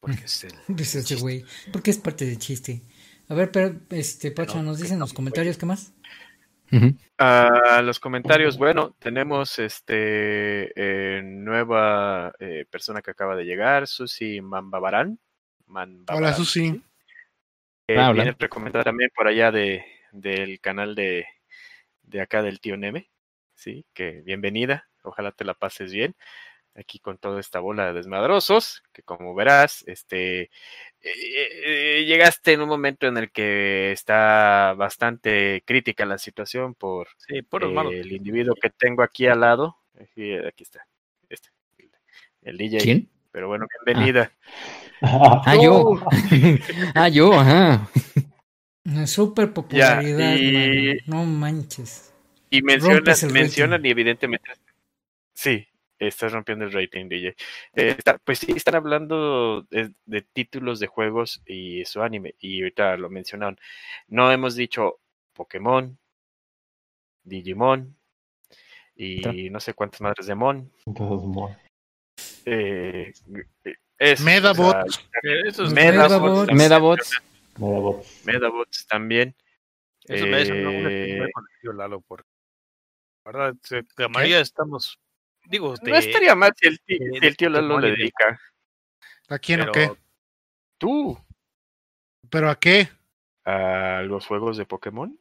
[0.00, 0.52] Porque es el.
[0.68, 1.22] Dice ese chiste.
[1.22, 2.82] güey, porque es parte del chiste.
[3.28, 5.92] A ver, pero este Pacho, No, nos dicen los comentarios qué más.
[7.18, 14.40] Ah, los comentarios, bueno, tenemos este eh, nueva eh, persona que acaba de llegar, Susi
[14.40, 15.18] Mambabarán.
[15.66, 16.82] Mambabarán, hola Susi.
[17.86, 18.22] que Ah, hola.
[18.24, 21.26] viene recomendada también por allá de del canal de,
[22.02, 23.10] de acá del tío Neme.
[23.54, 26.14] Sí, que bienvenida, ojalá te la pases bien
[26.78, 30.50] aquí con toda esta bola de desmadrosos, que como verás, este eh,
[31.00, 37.38] eh, llegaste en un momento en el que está bastante crítica la situación por Sí,
[37.38, 39.76] eh, el individuo que tengo aquí al lado.
[40.00, 40.86] Aquí, aquí está,
[41.28, 41.48] este,
[42.42, 42.78] el DJ.
[42.78, 43.08] ¿Quién?
[43.32, 44.32] Pero bueno, bienvenida.
[45.02, 46.00] Ah, yo.
[46.94, 47.88] ah, yo, ajá.
[48.84, 50.98] Una super popularidad, y-.
[51.06, 52.12] No manches.
[52.50, 54.50] Y mencionan, mencionan y evidentemente,
[55.34, 55.68] sí,
[55.98, 57.28] estás rompiendo el rating, DJ.
[57.28, 57.34] Eh,
[57.98, 62.96] está- pues sí, están hablando de, de títulos de juegos y su anime, y ahorita
[62.96, 63.58] lo mencionaron.
[64.08, 65.00] No hemos dicho
[65.32, 65.98] Pokémon,
[67.24, 67.96] Digimon,
[68.96, 70.72] y no sé cuántas madres de Mon.
[70.86, 71.56] Entonces, mo-
[72.44, 73.12] Eh,
[73.98, 74.76] es, Medabot.
[74.88, 76.46] o sea, Eh, Eso es, Los Medabots, Medabots.
[76.46, 77.22] también, Medabots.
[77.58, 78.26] Medabots.
[78.26, 79.34] Medabots también.
[80.04, 82.00] eso me hace una Eh, con el tío Lalo,
[83.24, 83.54] verdad,
[84.40, 84.98] estamos,
[85.48, 88.40] digo, no estaría mal si el, ti- de- si el tío Lalo Pokémon le dedica.
[89.28, 89.90] ¿A quién o qué?
[90.78, 91.18] ¿Tú?
[92.30, 92.88] ¿Pero a qué?
[93.44, 95.18] ¿A los juegos de Pokémon?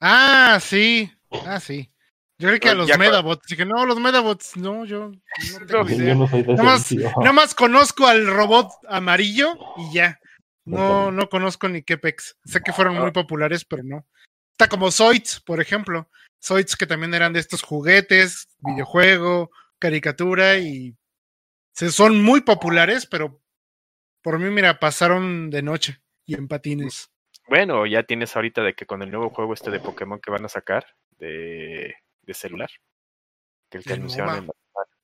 [0.00, 1.12] Ah, sí.
[1.46, 1.90] Ah, sí.
[2.38, 3.46] Yo creí que a No, los ya Medabots.
[3.48, 6.14] Dije, no, los Medabots, no, yo no tengo idea.
[6.14, 7.10] no soy de Nada más- vicio.
[7.18, 10.20] Nada más conozco al robot amarillo y ya.
[10.64, 12.36] No, no conozco ni qué pex.
[12.44, 14.06] Sé que fueron muy populares, pero no.
[14.52, 16.08] Está como Zoids, por ejemplo.
[16.42, 20.96] Zoids que también eran de estos juguetes, videojuego, caricatura y
[21.72, 23.40] se son muy populares, pero
[24.22, 27.10] por mí, mira, pasaron de noche y en patines.
[27.48, 30.44] Bueno, ya tienes ahorita de que con el nuevo juego este de Pokémon que van
[30.44, 30.86] a sacar
[31.18, 32.68] de, de celular.
[33.70, 34.52] que el que anunciaron en la-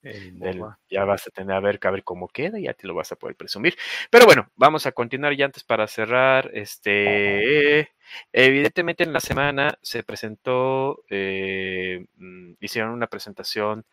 [0.04, 2.94] El ya vas a tener a ver, a ver cómo queda y ya te lo
[2.94, 3.76] vas a poder presumir.
[4.10, 6.50] Pero bueno, vamos a continuar ya antes para cerrar.
[6.52, 7.90] Este,
[8.32, 13.86] evidentemente en la semana se presentó, eh, mm, hicieron una presentación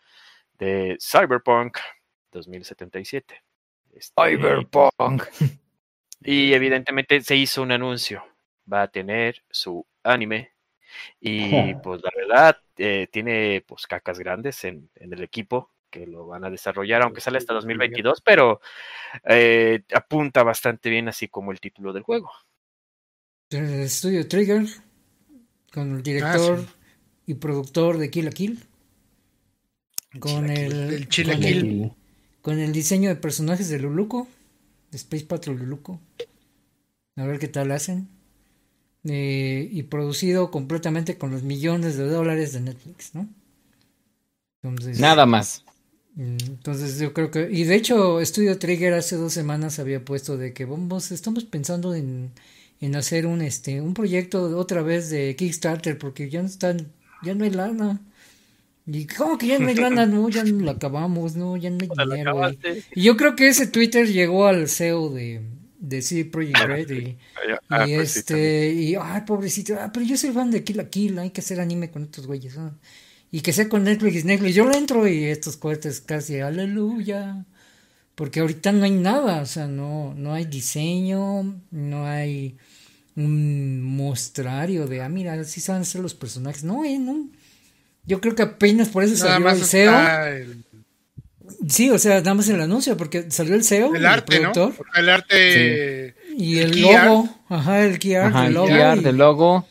[0.60, 1.78] de Cyberpunk
[2.32, 3.42] 2077.
[3.94, 5.24] Este, Cyberpunk.
[6.24, 8.24] y evidentemente se hizo un anuncio.
[8.72, 10.52] Va a tener su anime.
[11.22, 11.40] Y
[11.84, 16.44] pues la verdad, eh, tiene pues cacas grandes en, en el equipo que lo van
[16.44, 18.62] a desarrollar, aunque sale hasta 2022, pero
[19.30, 22.32] eh, apunta bastante bien, así como el título del juego.
[23.52, 24.66] El estudio Trigger,
[25.72, 26.66] con el director
[27.28, 28.60] y productor de Kill la Kill,
[30.20, 31.58] con el, El con chilaquil.
[31.58, 31.92] el,
[32.42, 34.28] con el diseño de personajes de Luluco,
[34.90, 36.00] de Space Patrol Luluco.
[37.18, 38.08] A ver qué tal hacen.
[39.04, 43.28] Eh, y producido completamente con los millones de dólares de Netflix, ¿no?
[44.62, 45.66] Entonces, Nada más.
[46.18, 50.54] Entonces yo creo que, y de hecho Studio Trigger hace dos semanas había puesto de
[50.54, 52.32] que vamos, estamos pensando en,
[52.82, 56.92] en hacer un este, un proyecto otra vez de Kickstarter porque ya no están,
[57.24, 58.02] ya no hay lana.
[58.86, 61.78] Y cómo que ya no hay lana, no, ya no la acabamos, no, ya no
[61.82, 62.52] hay dinero.
[62.94, 65.42] Y, yo creo que ese Twitter llegó al CEO de,
[65.80, 67.18] de CD Projekt Red y,
[67.70, 70.78] Ah, y pues sí, este, y ay, pobrecito, ah, pero yo soy fan de Kill
[70.78, 72.58] la Kill, hay que hacer anime con estos güeyes.
[72.58, 72.74] ah.
[73.32, 77.46] Y que sea con Netflix, Netflix, yo le entro y estos cohetes casi, aleluya.
[78.16, 82.58] Porque ahorita no hay nada, o sea, no, no hay diseño, no hay
[83.16, 86.64] un mostrario de, ah, mira, así saben ser los personajes.
[86.64, 87.30] No, eh, no.
[88.06, 89.92] Yo creo que apenas por eso Nada salió más el CEO.
[89.92, 90.64] está el,
[91.68, 94.52] Sí, o sea, nada más el anuncio, porque salió el CEO, el arte, ¿no?
[94.54, 96.16] productor, El arte.
[96.38, 97.06] y el el, key art.
[97.08, 98.68] logo, ajá, el key art, Ajá, el el logo.
[98.68, 99.68] PR y- del logo.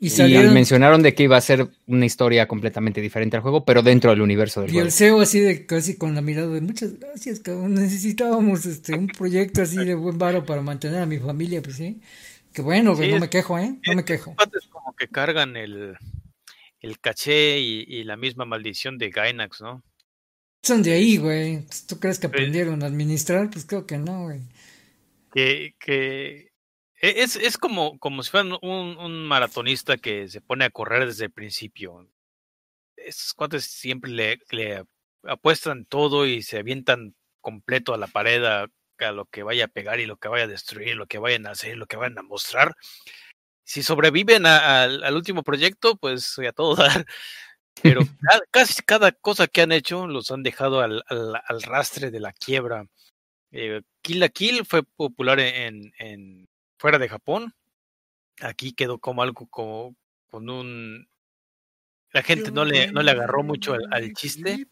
[0.00, 3.82] Y Y mencionaron de que iba a ser una historia completamente diferente al juego, pero
[3.82, 4.86] dentro del universo del Y juego.
[4.86, 7.74] el CEO así de casi con la mirada de muchas gracias, cabrón.
[7.74, 12.00] Necesitábamos este un proyecto así de buen varo para mantener a mi familia, pues sí.
[12.52, 13.78] Que bueno, güey, Sí, no es- me quejo, ¿eh?
[13.86, 14.34] No me quejo.
[14.34, 15.94] cuates como que cargan el,
[16.80, 19.82] el caché y, y la misma maldición de Gainax, ¿no?
[20.62, 21.60] Son de ahí, güey.
[21.66, 23.50] Pues, ¿Tú crees que aprendieron a administrar?
[23.50, 24.40] Pues creo que no, güey.
[25.32, 26.49] Que, que
[27.00, 31.26] es, es como, como si fueran un, un maratonista que se pone a correr desde
[31.26, 32.06] el principio.
[32.96, 34.84] Esos cuates siempre le, le
[35.24, 38.66] apuestan todo y se avientan completo a la pared a,
[38.98, 41.46] a lo que vaya a pegar y lo que vaya a destruir, lo que vayan
[41.46, 42.76] a hacer, lo que vayan a mostrar.
[43.64, 47.06] Si sobreviven a- al, al último proyecto, pues a todo dar.
[47.82, 52.10] Pero ca- casi cada cosa que han hecho los han dejado al, al, al rastre
[52.10, 52.86] de la quiebra.
[53.52, 56.48] Eh, Kill la Kill fue popular en, en
[56.80, 57.54] fuera de Japón.
[58.40, 59.94] Aquí quedó como algo como
[60.30, 61.06] con un
[62.12, 64.66] la gente no le no le agarró mucho al, al chiste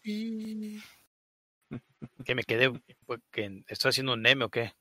[2.25, 2.71] que me quedé
[3.05, 4.73] pues, que estoy haciendo un meme o qué.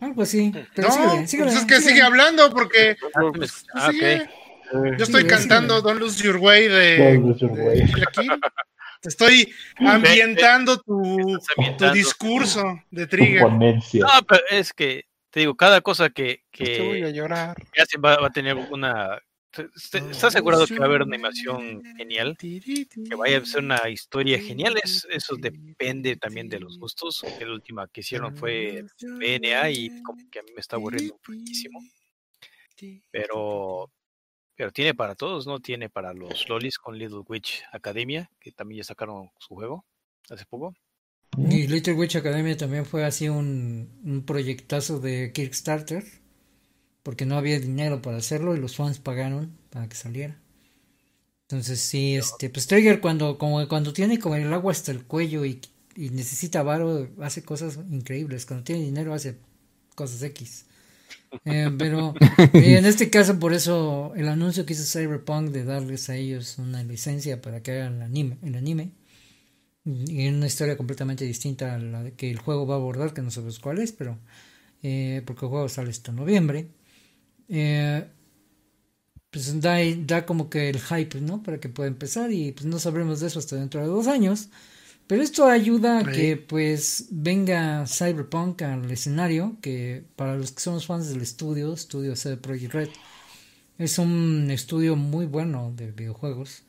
[0.00, 0.52] Algo así.
[0.74, 1.90] Pero No, síguele, síguele, pues es que síguele.
[1.90, 4.96] sigue hablando porque Ah, pues, ah, ok.
[4.96, 5.82] yo estoy cantando.
[5.82, 7.82] Don't Lose Your Way de, Don't Lose Your Way.
[9.02, 11.94] Estoy ambientando tu, Estás tu ambientando.
[11.94, 13.42] discurso de Trigger.
[13.42, 17.56] No, pero es que te digo, cada cosa que, voy a que, llorar.
[17.72, 19.20] que hacen va, va a tener una
[19.56, 22.36] ¿Estás asegurado que va a haber una animación genial?
[22.38, 27.24] que vaya a ser una historia genial, es, eso depende también de los gustos.
[27.40, 31.80] La última que hicieron fue BNA y como que a mí me está aburriendo muchísimo.
[33.10, 33.90] Pero,
[34.54, 35.60] pero tiene para todos, ¿no?
[35.60, 39.84] Tiene para los lolis con Little Witch Academia, que también ya sacaron su juego
[40.30, 40.74] hace poco.
[41.36, 46.04] Y Little Witch Academia también fue así un, un proyectazo de Kickstarter,
[47.02, 50.38] porque no había dinero para hacerlo y los fans pagaron para que saliera.
[51.42, 55.46] Entonces sí, este, pues Trigger cuando, como cuando tiene como el agua hasta el cuello
[55.46, 55.60] y,
[55.96, 58.44] y necesita varo, hace cosas increíbles.
[58.44, 59.38] Cuando tiene dinero hace
[59.94, 60.66] cosas X.
[61.44, 62.14] Eh, pero
[62.54, 66.58] eh, en este caso por eso el anuncio que hizo Cyberpunk de darles a ellos
[66.58, 68.92] una licencia para que hagan el anime, el anime
[70.06, 73.22] y en una historia completamente distinta a la que el juego va a abordar, que
[73.22, 74.18] no sabemos cuál es, pero
[74.82, 76.68] eh, porque el juego sale hasta noviembre.
[77.48, 78.04] Eh,
[79.30, 81.42] pues da, da como que el hype, ¿no?
[81.42, 84.48] Para que pueda empezar y pues no sabremos de eso hasta dentro de dos años.
[85.06, 90.86] Pero esto ayuda a que pues venga Cyberpunk al escenario, que para los que somos
[90.86, 92.88] fans del estudio, estudio CD Projekt Red,
[93.78, 96.64] es un estudio muy bueno de videojuegos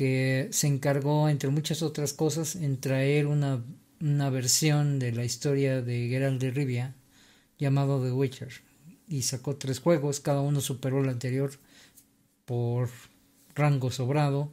[0.00, 3.62] que se encargó, entre muchas otras cosas, en traer una,
[4.00, 6.94] una versión de la historia de Geralt de Rivia
[7.58, 8.48] llamado The Witcher.
[9.08, 11.50] Y sacó tres juegos, cada uno superó el anterior
[12.46, 12.88] por
[13.54, 14.50] rango sobrado.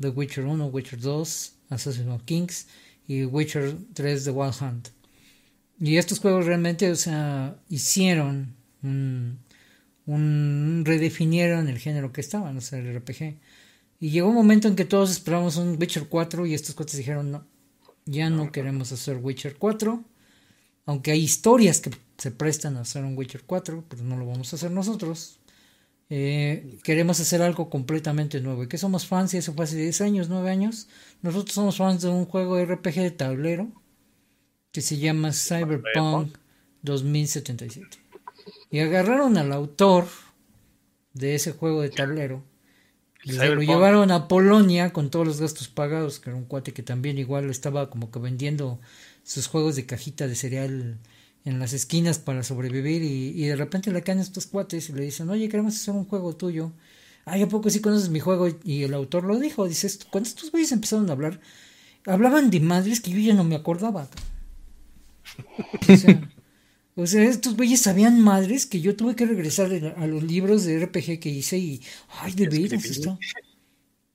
[0.00, 2.66] The Witcher 1, Witcher 2, Assassin's Kings
[3.08, 4.88] y Witcher 3 The Wild Hunt.
[5.80, 12.80] Y estos juegos realmente, o sea, hicieron un redefinieron el género que estaban, o sea,
[12.80, 13.38] el RPG.
[14.00, 17.30] Y llegó un momento en que todos esperábamos un Witcher 4 y estos cuates dijeron,
[17.30, 17.46] no,
[18.06, 20.02] ya no queremos hacer Witcher 4.
[20.86, 24.52] Aunque hay historias que se prestan a hacer un Witcher 4, pero no lo vamos
[24.52, 25.38] a hacer nosotros.
[26.08, 28.64] Eh, queremos hacer algo completamente nuevo.
[28.64, 29.34] ¿Y que somos fans?
[29.34, 30.88] Y eso fue hace 10 años, 9 años.
[31.20, 33.70] Nosotros somos fans de un juego RPG de tablero
[34.72, 36.36] que se llama Cyberpunk
[36.82, 37.98] 2077.
[38.70, 40.06] Y agarraron al autor
[41.12, 42.49] de ese juego de tablero
[43.22, 46.72] y se lo llevaron a Polonia con todos los gastos pagados, que era un cuate
[46.72, 48.80] que también igual estaba como que vendiendo
[49.24, 50.98] sus juegos de cajita de cereal
[51.44, 55.28] en las esquinas para sobrevivir y, de repente le caen estos cuates y le dicen,
[55.30, 56.72] oye, queremos hacer un juego tuyo.
[57.24, 58.48] Ay, ¿a poco sí conoces mi juego?
[58.64, 61.40] Y el autor lo dijo, dice, cuando estos güeyes empezaron a hablar,
[62.06, 64.08] hablaban de madres que yo ya no me acordaba.
[65.88, 66.29] O sea,
[66.96, 71.28] estos güeyes sabían madres que yo tuve que regresar a los libros de RPG que
[71.28, 71.80] hice y,
[72.20, 73.18] ay, de veras esto.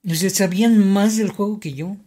[0.07, 1.97] O sea, sabían más del juego que yo.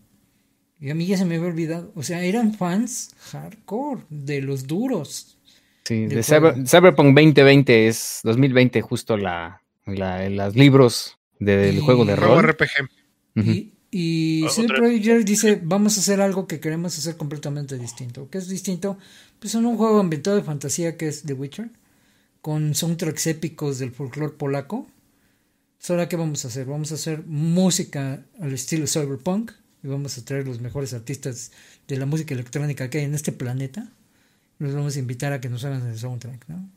[0.80, 1.92] Y a mí ya se me había olvidado.
[1.96, 5.38] O sea, eran fans hardcore, de los duros.
[5.84, 12.46] Sí, de Cyberpunk 2020 es 2020 justo la, la los libros del juego de rol.
[12.46, 12.88] RPG.
[13.36, 18.28] Y, y CD dice, vamos a hacer algo que queremos hacer completamente distinto.
[18.30, 18.98] ¿Qué es distinto?
[19.38, 21.70] Pues en un juego ambientado de fantasía que es The Witcher,
[22.42, 24.86] con soundtracks épicos del folclore polaco.
[25.88, 26.66] ¿Ahora qué vamos a hacer?
[26.66, 29.52] Vamos a hacer música al estilo cyberpunk,
[29.82, 31.52] y vamos a traer los mejores artistas
[31.86, 33.90] de la música electrónica que hay en este planeta.
[34.58, 36.68] Los vamos a invitar a que nos hagan el soundtrack, ¿no?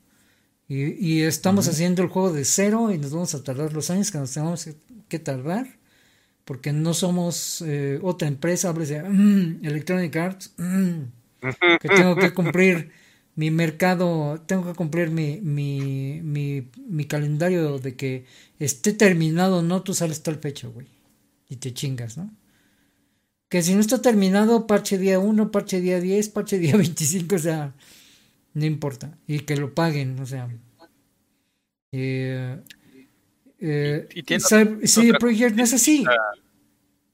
[0.67, 4.17] Y, estamos haciendo el juego de cero y nos vamos a tardar los años que
[4.17, 4.69] nos tenemos
[5.09, 5.67] que tardar,
[6.45, 11.01] porque no somos eh, otra empresa, hables de mm, Electronic Arts, mm,
[11.79, 12.91] que tengo que cumplir
[13.35, 18.25] mi mercado, tengo que cumplir mi, mi, mi, mi calendario de que
[18.59, 20.87] esté terminado, no tú sales tal fecha, güey,
[21.49, 22.31] y te chingas, ¿no?
[23.51, 27.37] que si no está terminado, parche día 1, parche día 10, parche día 25, o
[27.37, 27.75] sea,
[28.53, 29.17] no importa.
[29.27, 30.47] Y que lo paguen, o sea.
[31.91, 32.57] Eh,
[33.61, 34.07] eh,
[34.83, 36.03] CD Projekt no es así.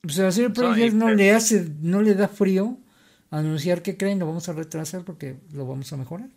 [0.04, 2.78] O sea, CD Projekt no, le hace, no le da frío
[3.30, 6.30] anunciar que creen, lo vamos a retrasar porque lo vamos a mejorar.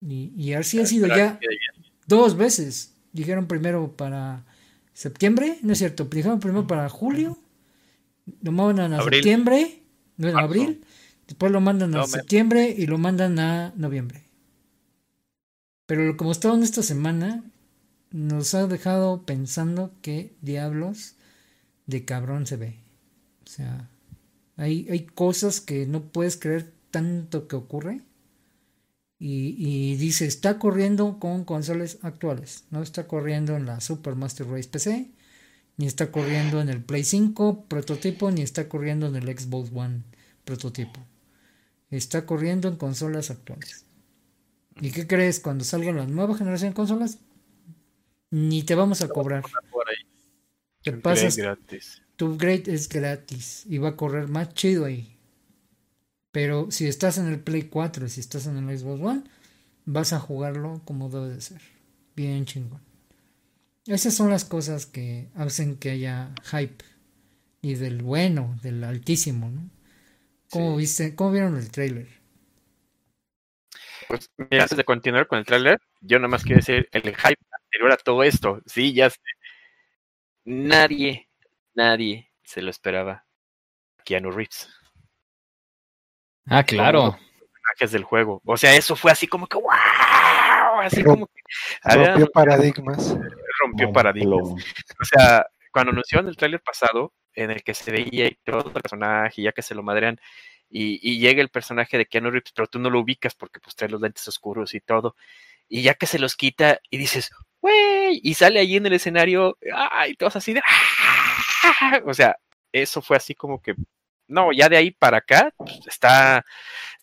[0.00, 1.38] Y, y así ha sido ya
[2.06, 2.94] dos veces.
[3.12, 4.44] Dijeron primero para
[4.94, 7.38] septiembre, no es cierto, dijeron primero para julio
[8.40, 9.82] lo mandan a septiembre,
[10.16, 10.84] no, en abril,
[11.26, 14.22] después lo mandan a septiembre y lo mandan a noviembre.
[15.86, 17.44] Pero como estaban esta semana,
[18.12, 21.14] nos ha dejado pensando que diablos
[21.86, 22.76] de cabrón se ve.
[23.44, 23.88] O sea,
[24.56, 28.02] hay, hay cosas que no puedes creer tanto que ocurre.
[29.18, 34.48] Y, y, dice, está corriendo con consolas actuales, no está corriendo en la Super Master
[34.48, 35.12] Race PC,
[35.76, 40.02] ni está corriendo en el Play 5 prototipo, ni está corriendo en el Xbox One
[40.44, 40.98] prototipo.
[41.90, 43.84] Está corriendo en consolas actuales.
[44.80, 45.38] ¿Y qué crees?
[45.38, 47.18] Cuando salga la nueva generación de consolas,
[48.32, 49.44] ni te vamos a cobrar.
[50.82, 52.02] Te pasas, gratis.
[52.16, 55.16] Tu upgrade es gratis y va a correr más chido ahí.
[56.32, 59.24] Pero si estás en el Play 4 y si estás en el Xbox One,
[59.84, 61.60] vas a jugarlo como debe de ser.
[62.16, 62.80] Bien chingón.
[63.86, 66.84] Esas son las cosas que hacen que haya hype.
[67.60, 69.68] Y del bueno, del altísimo, ¿no?
[70.50, 72.08] ¿Cómo, viste, ¿Cómo vieron el trailer?
[74.08, 77.92] Pues mira, antes de continuar con el trailer, yo nomás quiero decir el hype anterior
[77.92, 78.60] a todo esto.
[78.66, 79.18] Sí, ya sé.
[80.44, 81.28] Nadie,
[81.74, 83.24] nadie se lo esperaba.
[84.04, 84.68] Keanu Reeves.
[86.46, 87.12] Ah, claro.
[87.12, 88.42] personajes del juego.
[88.44, 89.70] O sea, eso fue así como que ¡wow!
[90.80, 91.42] Así como que.
[91.84, 93.16] Rompió paradigmas
[93.62, 94.48] rompió paradigmas.
[95.00, 98.72] O sea, cuando anunciaron el tráiler pasado, en el que se veía y todo el
[98.72, 100.18] personaje, ya que se lo madrean,
[100.68, 103.90] y, llega el personaje de Keanu Reeves, pero tú no lo ubicas porque pues trae
[103.90, 105.16] los lentes oscuros y todo,
[105.68, 107.30] y ya que se los quita y dices,
[108.22, 112.00] y sale allí en el escenario, ay, todos así de, ¡ah!
[112.06, 112.36] o sea,
[112.72, 113.74] eso fue así como que,
[114.28, 116.44] no, ya de ahí para acá pues, está,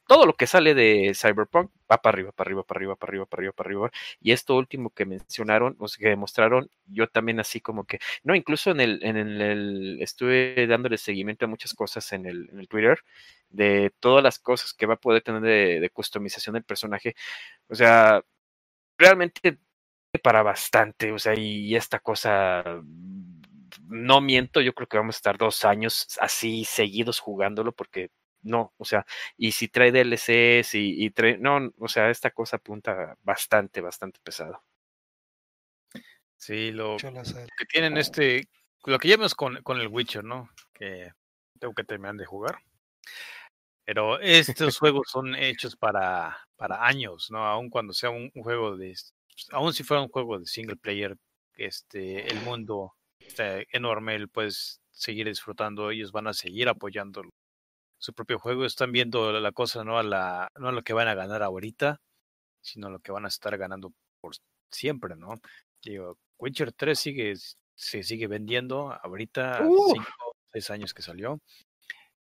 [0.09, 3.25] todo lo que sale de Cyberpunk va para arriba, para arriba, para arriba, para arriba,
[3.27, 3.91] para arriba, para arriba.
[4.19, 8.33] Y esto último que mencionaron, o sea, que demostraron, yo también así como que, no,
[8.35, 12.67] incluso en el, en el, estuve dándole seguimiento a muchas cosas en el, en el
[12.67, 12.99] Twitter,
[13.49, 17.15] de todas las cosas que va a poder tener de, de customización del personaje.
[17.69, 18.23] O sea,
[18.97, 19.59] realmente
[20.17, 22.63] para bastante, o sea, y esta cosa
[23.89, 28.11] no miento, yo creo que vamos a estar dos años así seguidos jugándolo porque
[28.41, 29.05] no, o sea,
[29.37, 34.19] y si trae DLCs y, y trae, no, o sea, esta cosa apunta bastante, bastante
[34.23, 34.63] pesado.
[36.37, 37.47] Sí, lo sé.
[37.57, 38.47] que tienen este,
[38.85, 40.49] lo que llevamos con, con el Witcher, ¿no?
[40.73, 41.11] Que
[41.59, 42.59] tengo que terminar de jugar.
[43.83, 47.45] Pero estos juegos son hechos para, para años, ¿no?
[47.45, 48.95] Aun cuando sea un, un juego de,
[49.51, 51.15] aun si fuera un juego de single player,
[51.55, 57.23] este, el mundo está enorme, el puedes seguir disfrutando, ellos van a seguir apoyando
[57.99, 61.07] su propio juego, están viendo la cosa no a la, no a lo que van
[61.07, 62.01] a ganar ahorita,
[62.61, 64.33] sino a lo que van a estar ganando por
[64.71, 65.35] siempre, ¿no?
[65.83, 67.33] Digo, Witcher 3 sigue,
[67.75, 69.93] se sigue vendiendo ahorita, Uh.
[69.93, 71.39] cinco, seis años que salió.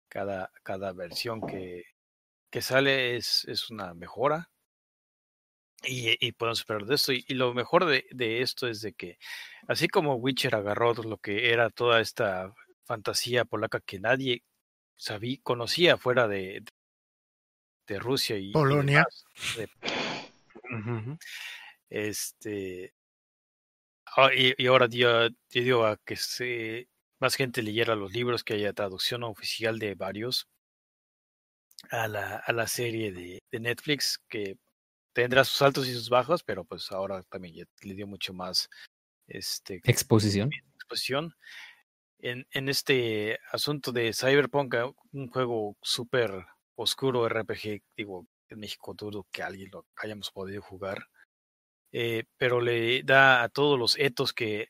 [0.09, 1.85] Cada, cada versión que,
[2.51, 4.51] que sale es, es una mejora.
[5.85, 7.13] Y, y podemos esperar de esto.
[7.13, 9.19] Y, y lo mejor de, de esto es de que,
[9.69, 12.53] así como Witcher agarró lo que era toda esta
[12.85, 14.43] fantasía polaca que nadie
[14.97, 16.63] sabía, conocía fuera de,
[17.87, 19.07] de Rusia y Polonia.
[19.57, 19.69] de
[21.91, 22.95] este
[24.17, 26.89] ah, y, y ahora dio, dio a que se,
[27.19, 30.49] más gente leyera los libros, que haya traducción oficial de varios
[31.91, 34.57] a la, a la serie de, de Netflix, que
[35.13, 38.69] tendrá sus altos y sus bajos, pero pues ahora también ya le dio mucho más
[39.27, 40.51] este Exposición.
[40.75, 41.35] exposición.
[42.19, 48.95] En, en este asunto de Cyberpunk, a- un juego súper oscuro RPG, digo, en México
[48.95, 51.07] dudo que alguien lo hayamos podido jugar,
[51.93, 54.69] eh, pero le da a todos los etos que,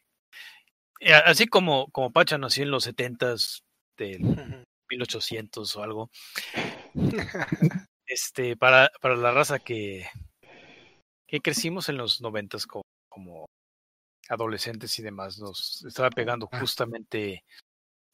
[1.00, 3.62] eh, así como, como Pacha nació en los 70s
[3.98, 4.20] del
[4.88, 6.10] 1800 o algo,
[8.06, 10.06] este, para, para la raza que,
[11.32, 13.46] que crecimos en los 90s como, como
[14.28, 16.60] adolescentes y demás, nos estaba pegando Ah.
[16.60, 17.42] justamente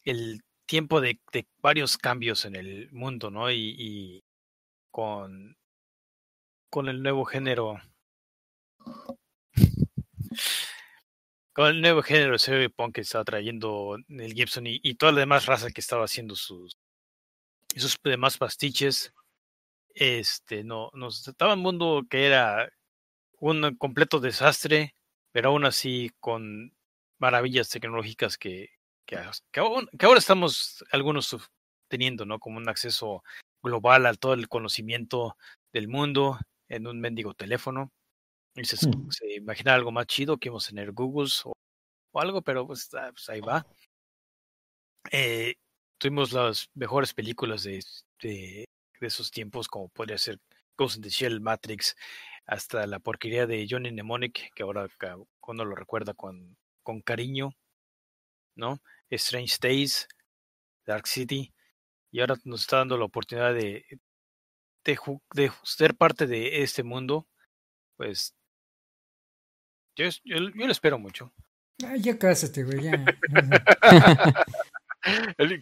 [0.04, 3.50] el tiempo de, de varios cambios en el mundo, ¿no?
[3.50, 4.22] Y, y
[4.92, 5.56] con,
[6.70, 7.80] con el nuevo género.
[11.52, 15.20] Con el nuevo género de cyberpunk que estaba trayendo el Gibson y, y toda la
[15.20, 16.76] demás raza que estaba haciendo sus,
[17.74, 19.12] sus demás pastiches,
[19.92, 22.70] este, no, nos estaba un mundo que era
[23.40, 24.94] un completo desastre,
[25.32, 26.74] pero aún así con
[27.18, 28.70] maravillas tecnológicas que,
[29.06, 31.36] que, as- que aún- que ahora estamos algunos
[31.88, 32.38] teniendo, ¿no?
[32.38, 33.22] Como un acceso
[33.62, 35.36] global a todo el conocimiento
[35.72, 36.38] del mundo
[36.68, 37.90] en un mendigo teléfono.
[38.54, 39.08] Y se, Mm.
[39.36, 41.52] imagina algo más chido que íbamos a tener Googles o,
[42.12, 43.64] o algo, pero pues, ah, pues ahí va.
[45.12, 45.54] Eh,
[45.98, 47.82] tuvimos las mejores películas de,
[48.20, 48.64] de,
[49.00, 50.38] de esos tiempos, como podría ser
[50.76, 51.96] Ghost in the Shell, Matrix,
[52.48, 54.88] hasta la porquería de Johnny Mnemonic, que ahora
[55.46, 57.50] uno lo recuerda con, con cariño,
[58.56, 58.80] ¿no?
[59.10, 60.08] Strange Days,
[60.86, 61.52] Dark City,
[62.10, 63.84] y ahora nos está dando la oportunidad de,
[64.82, 67.28] de, ser parte de este mundo,
[67.96, 68.34] pues
[69.94, 71.30] yo, yo, yo lo espero mucho.
[71.86, 72.92] Ay, ya cásate, güey, ya.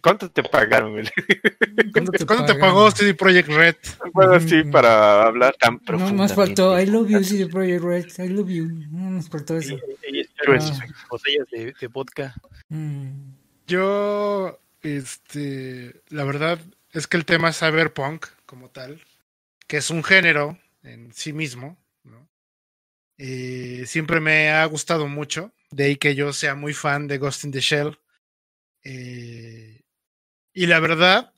[0.01, 0.95] ¿Cuánto te pagaron,
[2.27, 3.75] ¿Cuánto te pagó CD Projekt Red?
[4.13, 4.71] Bueno, así Mm.
[4.71, 6.21] para hablar tan No profundamente.
[6.23, 8.65] más faltó, I love you, CD Projekt Red, I love you.
[8.89, 9.75] No nos faltó eso.
[10.09, 10.85] Y- y espero Ah.
[11.09, 12.33] botellas de, de vodka.
[12.69, 13.31] Mm.
[13.67, 16.59] Yo, este, la verdad
[16.93, 19.01] es que el tema es cyberpunk como tal,
[19.67, 22.27] que es un género en sí mismo, ¿no?
[23.17, 27.43] Eh, siempre me ha gustado mucho, de ahí que yo sea muy fan de Ghost
[27.43, 27.97] in the Shell.
[28.89, 29.81] Eh,
[30.53, 31.33] y la verdad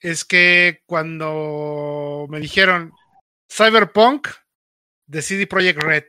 [0.00, 2.92] es que cuando me dijeron
[3.48, 4.26] Cyberpunk
[5.06, 6.04] de CD Projekt Red,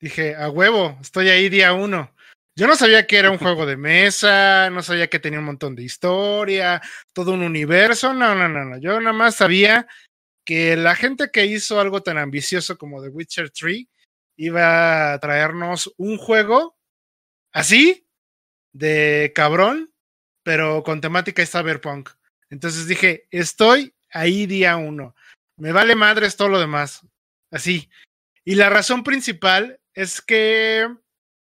[0.00, 2.14] dije, a huevo, estoy ahí día uno.
[2.58, 5.76] Yo no sabía que era un juego de mesa, no sabía que tenía un montón
[5.76, 6.80] de historia,
[7.12, 8.78] todo un universo, no, no, no, no.
[8.78, 9.86] Yo nada más sabía
[10.46, 13.84] que la gente que hizo algo tan ambicioso como The Witcher 3
[14.38, 16.78] iba a traernos un juego
[17.52, 18.08] así,
[18.72, 19.92] de cabrón,
[20.46, 22.10] pero con temática cyberpunk.
[22.50, 25.16] Entonces dije, estoy ahí día uno.
[25.58, 27.00] Me vale madres todo lo demás.
[27.50, 27.90] Así.
[28.44, 30.86] Y la razón principal es que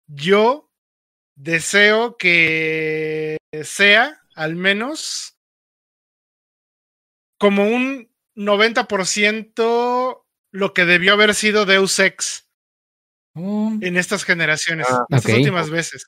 [0.07, 0.71] yo
[1.35, 5.37] deseo que sea al menos
[7.37, 12.49] como un 90% lo que debió haber sido Deus Ex
[13.37, 15.39] Oh, en estas generaciones, Ah, estas ok.
[15.39, 16.07] últimas veces.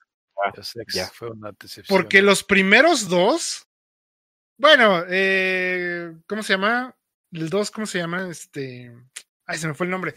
[0.55, 1.07] Deus Ex ya.
[1.09, 1.97] fue una decepción.
[1.97, 3.67] Porque los primeros dos,
[4.59, 6.95] bueno, eh, ¿cómo se llama?
[7.33, 8.29] El dos, ¿cómo se llama?
[8.31, 8.93] Este,
[9.47, 10.15] ay, se me fue el nombre.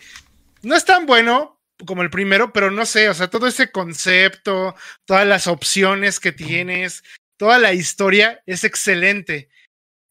[0.61, 4.75] No es tan bueno, como el primero, pero no sé, o sea, todo ese concepto,
[5.05, 7.03] todas las opciones que tienes,
[7.37, 9.49] toda la historia es excelente.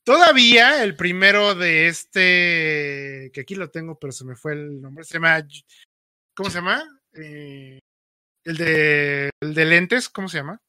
[0.05, 5.05] Todavía el primero de este, que aquí lo tengo, pero se me fue el nombre,
[5.05, 5.47] se llama,
[6.35, 6.83] ¿cómo se llama?
[7.13, 7.79] Eh,
[8.49, 10.61] el, de, el de lentes, ¿cómo se llama?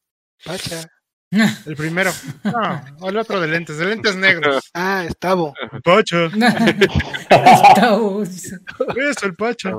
[0.44, 0.86] Pacha.
[1.66, 2.10] El primero.
[2.42, 4.68] No, el otro de lentes, de lentes negros.
[4.74, 5.54] Ah, Estavo.
[5.84, 6.26] Pacha.
[7.30, 8.24] Estavo.
[8.24, 9.72] Eso, el Pacha.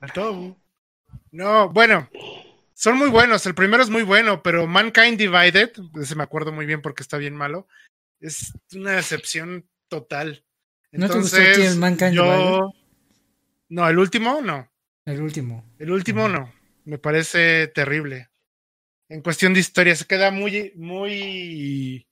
[0.00, 0.60] El Tabo.
[1.30, 2.10] No, bueno,
[2.74, 3.46] son muy buenos.
[3.46, 7.16] El primero es muy bueno, pero Mankind Divided, ese me acuerdo muy bien porque está
[7.16, 7.68] bien malo,
[8.20, 10.44] es una decepción total.
[10.90, 12.72] ¿No te gustó el Entonces, Mankind yo...
[13.68, 14.68] No, el último no.
[15.04, 15.64] El último.
[15.78, 16.52] El último no.
[16.84, 18.30] Me parece terrible.
[19.08, 22.06] En cuestión de historia, se queda muy, muy,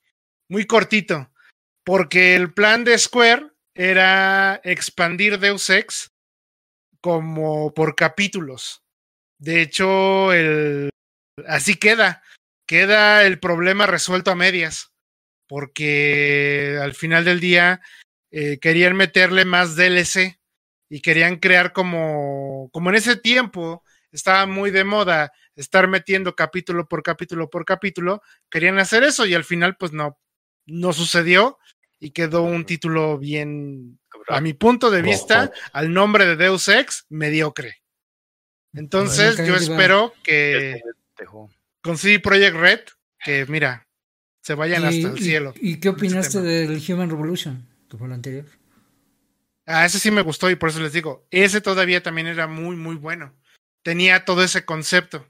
[0.48, 1.30] muy cortito.
[1.84, 6.12] Porque el plan de Square era expandir Deus Ex
[7.00, 8.84] como por capítulos.
[9.38, 10.90] De hecho, el,
[11.46, 12.22] así queda.
[12.66, 14.92] Queda el problema resuelto a medias.
[15.48, 17.80] Porque al final del día
[18.30, 20.38] eh, querían meterle más DLC
[20.88, 26.88] y querían crear como, como en ese tiempo estaba muy de moda estar metiendo capítulo
[26.88, 30.18] por capítulo por capítulo, querían hacer eso y al final pues no,
[30.66, 31.58] no sucedió
[31.98, 37.04] y quedó un título bien, a mi punto de vista, al nombre de Deus Ex,
[37.10, 37.82] mediocre.
[38.72, 40.80] Entonces yo espero que
[41.82, 42.80] con CD Projekt Red,
[43.22, 43.86] que mira,
[44.42, 45.54] se vayan ¿Y, hasta el cielo.
[45.60, 46.48] ¿Y qué opinaste tema.
[46.48, 47.66] del Human Revolution?
[47.88, 48.46] Que fue el anterior.
[49.66, 52.76] Ah, ese sí me gustó y por eso les digo, ese todavía también era muy,
[52.76, 53.34] muy bueno.
[53.82, 55.26] Tenía todo ese concepto.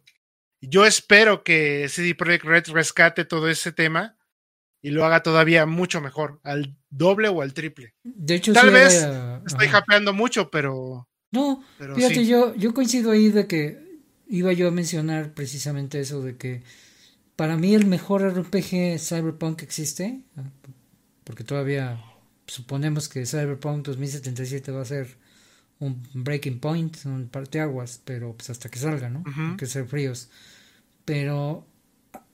[0.60, 4.16] Yo espero que CD Projekt Red rescate todo ese tema
[4.82, 7.94] y lo haga todavía mucho mejor, al doble o al triple.
[8.02, 9.08] De hecho, Tal sí vez
[9.46, 12.26] Estoy japeando mucho, pero, No, pero fíjate, sí.
[12.26, 16.62] yo, yo coincido ahí de que iba yo a mencionar precisamente eso de que
[17.36, 20.44] para mí el mejor RPG Cyberpunk que existe, ah,
[21.24, 22.02] porque todavía
[22.46, 25.16] suponemos que Cyberpunk 2077 va a ser
[25.80, 29.24] un breaking point, un parteaguas, pero pues hasta que salga, ¿no?
[29.26, 30.28] Hay que ser fríos.
[31.04, 31.66] Pero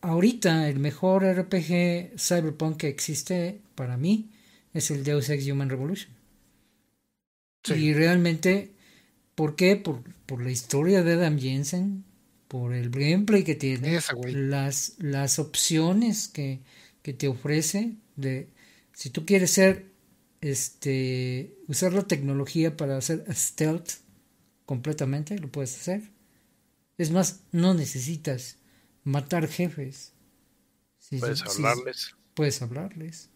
[0.01, 4.31] ahorita el mejor RPG Cyberpunk que existe para mí
[4.75, 6.11] es el Deus Ex Human Revolution.
[7.63, 7.75] Sí.
[7.75, 8.73] Y realmente,
[9.35, 9.77] ¿por qué?
[9.77, 12.05] Por, por la historia de Adam Jensen,
[12.49, 16.61] por el gameplay que tiene, Esa, las, las opciones que,
[17.03, 18.49] que te ofrece de
[18.93, 19.87] si tú quieres ser
[20.41, 23.91] este usar la tecnología para hacer stealth
[24.65, 26.03] completamente, lo puedes hacer.
[26.99, 28.57] Es más, no necesitas
[29.05, 30.13] matar jefes.
[30.99, 32.15] Si- Puedes si- hablarles.
[32.35, 33.31] puedes hablarles.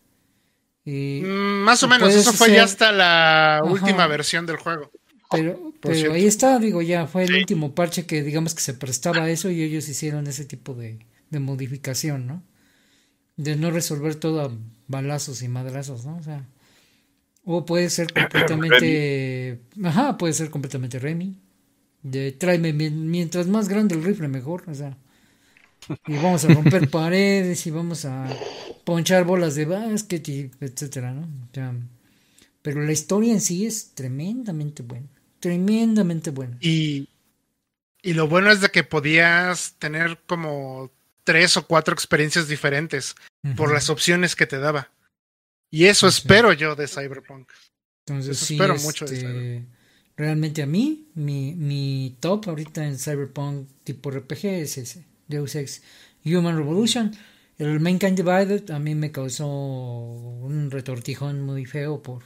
[0.85, 3.65] Y, Mm, más o menos, eso fue ya hasta la Ajá.
[3.70, 4.90] última versión del juego.
[5.31, 7.35] Pero, pero ahí está, digo, ya fue el Sí.
[7.35, 10.98] último parche que digamos que se prestaba a eso y ellos hicieron ese tipo de,
[11.31, 12.43] de modificación, ¿no?
[13.36, 14.51] De no resolver todo a
[14.89, 16.16] balazos y madrazos, ¿no?
[16.16, 16.48] O sea,
[17.44, 21.36] o puede ser completamente, ajá, puede ser completamente Remy.
[22.02, 24.96] De tráeme mi- mientras más grande el rifle mejor, o sea.
[26.06, 28.26] Y vamos a romper paredes y vamos a
[28.84, 31.22] ponchar bolas de básquet y etcétera, ¿no?
[31.22, 31.74] O sea,
[32.62, 35.06] pero la historia en sí es tremendamente buena.
[35.40, 36.56] Tremendamente buena.
[36.60, 37.08] Y,
[38.02, 40.90] y lo bueno es de que podías tener como
[41.24, 43.14] tres o cuatro experiencias diferentes
[43.56, 44.90] por las opciones que te daba.
[45.70, 47.48] Y eso espero yo de Cyberpunk.
[48.06, 49.66] Entonces eso sí, espero mucho de este,
[50.16, 55.82] realmente a mí, mi, mi top ahorita en Cyberpunk tipo RPG es ese, Deus Ex
[56.24, 57.12] Human Revolution.
[57.59, 62.22] El Mankind Divided a mí me causó un retortijón muy feo por,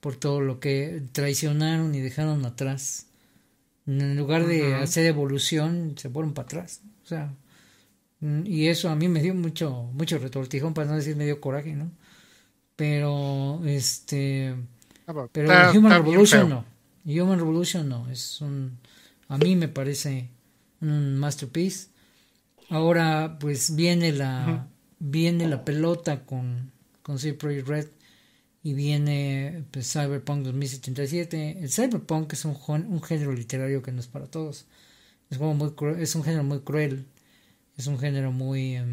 [0.00, 3.08] por todo lo que traicionaron y dejaron atrás.
[3.86, 6.82] En lugar de hacer evolución, se fueron para atrás.
[7.02, 7.34] O sea,
[8.20, 11.40] mm, y eso a mí me dio mucho, mucho retortijón, para no decir me dio
[11.40, 11.90] coraje, ¿no?
[12.80, 14.54] Pero, este...
[15.06, 16.64] Ah, Pero está- Human Revolution no.
[17.04, 18.08] Human Revolution no.
[18.08, 18.78] Es un.
[19.28, 20.30] A mí me parece
[20.80, 21.88] un masterpiece.
[22.70, 24.66] Ahora, pues viene la.
[24.98, 26.72] Viene la pelota con.
[27.02, 27.88] Con Projekt Red.
[28.62, 31.58] Y viene pues, Cyberpunk 2077.
[31.60, 34.64] El Cyberpunk es un, un género literario que no es para todos.
[35.28, 37.04] Es, como muy es un género muy cruel.
[37.76, 38.76] Es un género muy.
[38.76, 38.90] em,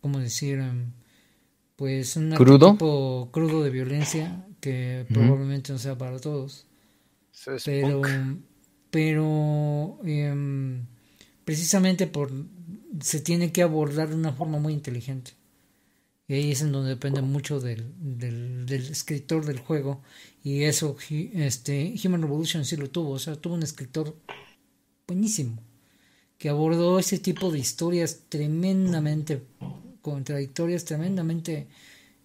[0.00, 0.60] ¿Cómo decir?
[0.60, 0.92] Em,
[1.76, 2.66] pues un ¿Crudo?
[2.68, 6.66] arquetipo crudo de violencia que probablemente no sea para todos.
[7.64, 8.40] Pero punk.
[8.90, 10.86] pero em,
[11.44, 12.32] precisamente por
[13.00, 15.32] se tiene que abordar de una forma muy inteligente.
[16.28, 20.02] Y ahí es en donde depende mucho del, del, del escritor del juego.
[20.42, 23.12] Y eso este Human Revolution sí lo tuvo.
[23.12, 24.16] O sea tuvo un escritor
[25.06, 25.62] buenísimo,
[26.38, 29.42] que abordó ese tipo de historias tremendamente
[30.14, 31.66] contradictorias, tremendamente,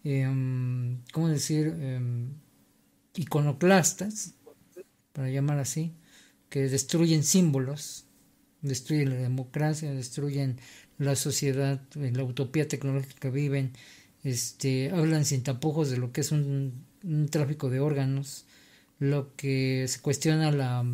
[0.04, 0.28] eh,
[1.12, 2.00] ¿cómo decir?, eh,
[3.16, 4.36] iconoclastas,
[5.14, 5.94] para llamar así,
[6.50, 8.06] que destruyen símbolos,
[8.62, 10.60] destruyen la democracia, destruyen
[11.00, 13.72] la sociedad, la utopía tecnológica que viven,
[14.24, 16.86] este, hablan sin tapujos de lo que es un,
[17.32, 18.46] tráfico de órganos,
[19.00, 20.86] lo que se cuestiona la,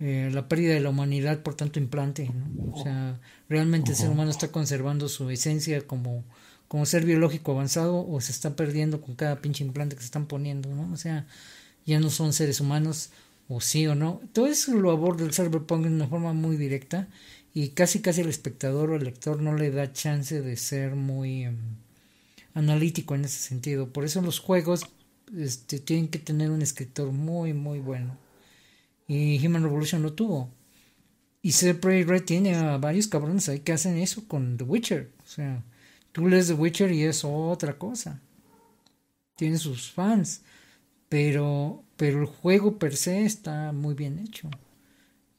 [0.00, 2.30] eh, la pérdida de la humanidad por tanto implante.
[2.72, 6.24] O sea, realmente el ser humano está conservando su esencia como,
[6.68, 10.26] como ser biológico avanzado o se está perdiendo con cada pinche implante que se están
[10.26, 10.92] poniendo, ¿no?
[10.92, 11.26] O sea,
[11.86, 13.10] ya no son seres humanos,
[13.50, 14.22] o sí o no.
[14.32, 17.08] Todo eso lo aborda el cyberpunk de una forma muy directa
[17.52, 21.44] y casi casi el espectador o el lector no le da chance de ser muy
[21.44, 21.56] em,
[22.54, 23.92] analítico en ese sentido.
[23.92, 24.82] Por eso los juegos
[25.36, 28.16] este, tienen que tener un escritor muy, muy bueno.
[29.10, 30.52] Y Human Revolution lo tuvo.
[31.42, 35.10] Y CD Red tiene a varios cabrones ahí que hacen eso con The Witcher.
[35.24, 35.64] O sea,
[36.12, 38.20] tú lees The Witcher y es otra cosa.
[39.34, 40.42] Tiene sus fans.
[41.08, 44.48] Pero, pero el juego per se está muy bien hecho.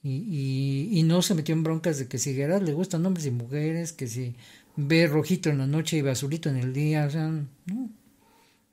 [0.03, 3.31] Y, y, no se metió en broncas de que si Gerard le gustan hombres y
[3.31, 4.35] mujeres, que si
[4.75, 7.89] ve rojito en la noche y azulito en el día, o sea, no,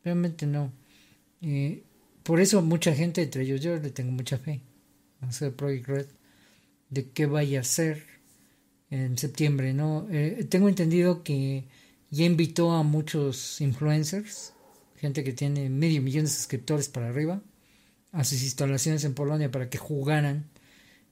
[0.02, 0.72] realmente no.
[1.40, 1.84] Eh,
[2.24, 4.60] por eso mucha gente, entre ellos yo, le tengo mucha fe
[5.20, 6.06] hacer Project Red,
[6.90, 8.04] de qué vaya a ser
[8.90, 10.06] en septiembre, ¿no?
[10.10, 11.64] Eh, tengo entendido que
[12.10, 14.54] ya invitó a muchos influencers,
[14.96, 17.42] gente que tiene medio millón de suscriptores para arriba,
[18.12, 20.46] a sus instalaciones en Polonia para que jugaran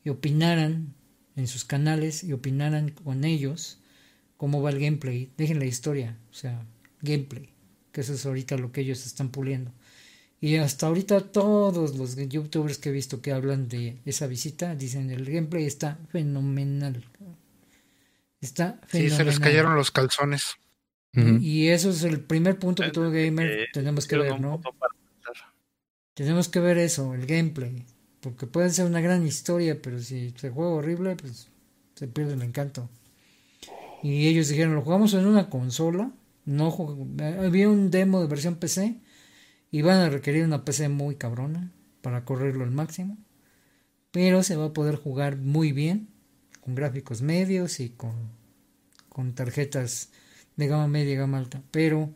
[0.05, 0.95] y opinaran
[1.37, 3.78] en sus canales y opinaran con ellos
[4.37, 5.31] cómo va el gameplay.
[5.37, 6.65] Dejen la historia, o sea,
[7.03, 7.51] gameplay,
[7.93, 9.73] que eso es ahorita lo que ellos están puliendo.
[10.41, 15.11] Y hasta ahorita todos los youtubers que he visto que hablan de esa visita dicen
[15.11, 17.05] el gameplay está fenomenal.
[18.41, 19.11] Está fenomenal.
[19.11, 20.57] Sí, se les cayeron los calzones.
[21.41, 24.61] Y eso es el primer punto que todo gamer tenemos que ver, ¿no?
[26.13, 27.87] Tenemos que ver eso, el gameplay.
[28.21, 31.49] Porque puede ser una gran historia, pero si se juega horrible, pues
[31.95, 32.91] se pierde el encanto.
[34.03, 36.11] Y ellos dijeron, lo jugamos en una consola.
[36.45, 36.77] No
[37.19, 38.97] había un demo de versión PC.
[39.70, 43.18] Y van a requerir una PC muy cabrona para correrlo al máximo.
[44.10, 46.09] Pero se va a poder jugar muy bien.
[46.60, 48.14] Con gráficos medios y con,
[49.09, 50.10] con tarjetas
[50.56, 51.62] de gama media y gama alta.
[51.70, 52.12] Pero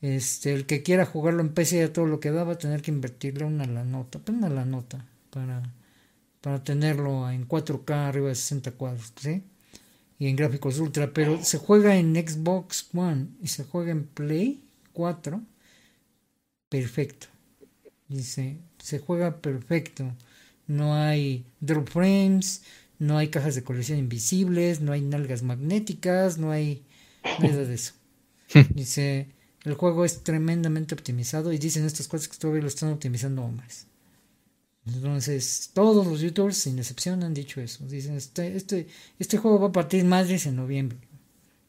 [0.00, 2.82] este, el que quiera jugarlo en PC a todo lo que da va a tener
[2.82, 5.74] que invertirle una la nota, pues la nota para,
[6.40, 9.42] para tenerlo en 4K arriba de 60 cuadros, ¿sí?
[10.20, 14.62] Y en gráficos ultra, pero se juega en Xbox One y se juega en Play
[14.92, 15.40] 4,
[16.68, 17.26] perfecto.
[18.08, 20.14] Dice, se juega perfecto.
[20.66, 22.62] No hay drop frames,
[22.98, 26.82] no hay cajas de colección invisibles, no hay nalgas magnéticas, no hay
[27.40, 27.92] Nada de eso.
[28.74, 29.28] Dice,
[29.64, 33.86] el juego es tremendamente optimizado y dicen estas cosas que todavía lo están optimizando más.
[34.86, 37.86] Entonces, todos los youtubers, sin excepción, han dicho eso.
[37.86, 38.86] Dicen, este, este,
[39.18, 40.98] este juego va a partir madres en noviembre.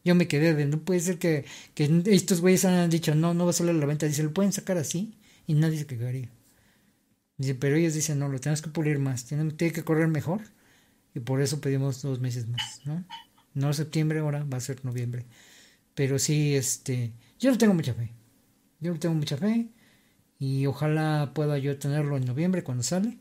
[0.04, 1.44] Yo me quedé de, no puede ser que,
[1.74, 4.06] que estos güeyes han dicho, no, no va a salir a la venta.
[4.06, 5.14] Dice, lo pueden sacar así
[5.46, 6.30] y nadie se quedaría.
[7.36, 10.42] Dice, pero ellos dicen, no, lo tenemos que pulir más, tiene, tiene que correr mejor.
[11.14, 13.04] Y por eso pedimos dos meses más, ¿no?
[13.54, 15.26] No septiembre ahora, va a ser noviembre.
[15.94, 18.10] Pero sí, este, yo le tengo mucha fe.
[18.80, 19.68] Yo le tengo mucha fe
[20.38, 23.18] y ojalá pueda yo tenerlo en noviembre cuando sale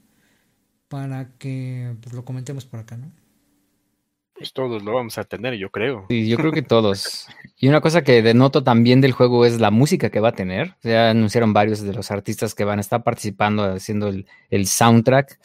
[0.87, 3.11] para que pues, lo comentemos por acá, ¿no?
[4.39, 6.05] Pues todos lo vamos a tener, yo creo.
[6.09, 7.27] Sí, yo creo que todos.
[7.57, 10.77] Y una cosa que denoto también del juego es la música que va a tener.
[10.81, 15.37] Ya anunciaron varios de los artistas que van a estar participando haciendo el, el soundtrack.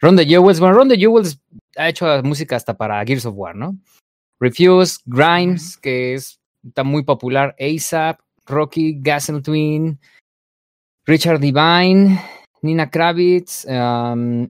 [0.00, 1.40] Ron de Jewels, bueno, Ron de Jewels
[1.76, 3.76] ha hecho música hasta para Gears of War, ¿no?
[4.38, 9.98] Refuse, Grimes, que es, está muy popular, ASAP, Rocky, Gas and Twin,
[11.04, 12.20] Richard Divine,
[12.62, 13.66] Nina Kravitz,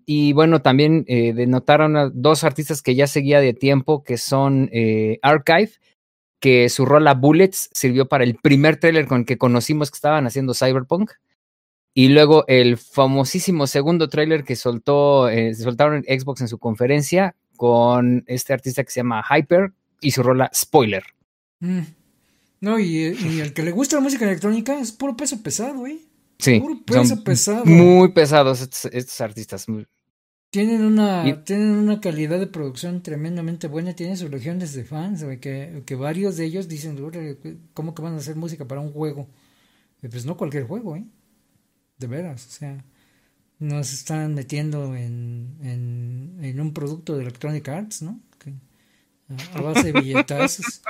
[0.06, 4.68] y bueno, también eh, denotaron a dos artistas que ya seguía de tiempo, que son
[4.72, 5.72] eh, Archive,
[6.40, 10.26] que su rola Bullets sirvió para el primer trailer con el que conocimos que estaban
[10.26, 11.12] haciendo Cyberpunk.
[11.94, 17.34] Y luego el famosísimo segundo trailer que soltó, eh, soltaron en Xbox en su conferencia,
[17.56, 21.04] con este artista que se llama Hyper y su rola Spoiler.
[21.60, 21.80] Mm.
[22.60, 23.04] No, y,
[23.40, 26.05] el que le gusta la música electrónica es puro peso pesado, güey.
[26.38, 26.60] Sí.
[26.60, 27.64] Puro peso pesado.
[27.64, 29.66] Muy pesados estos, artistas.
[30.50, 35.82] Tienen una, tienen una calidad de producción tremendamente buena, tienen sus legiones de fans, que,
[35.84, 36.98] que varios de ellos dicen,
[37.74, 39.28] ¿cómo que van a hacer música para un juego?
[40.00, 41.04] pues no cualquier juego, ¿eh?
[41.98, 42.84] De veras, o sea,
[43.58, 48.20] nos están metiendo en, en, en un producto de Electronic Arts, ¿no?
[48.38, 48.52] Que,
[49.28, 50.82] a, a base de billetazos.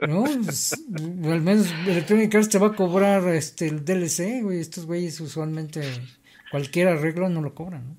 [0.00, 0.74] No, Pues,
[1.24, 4.60] al menos Electronic Arts te va a cobrar este el DLC, güey.
[4.60, 5.82] Estos güeyes usualmente
[6.50, 7.96] cualquier arreglo no lo cobran, ¿no?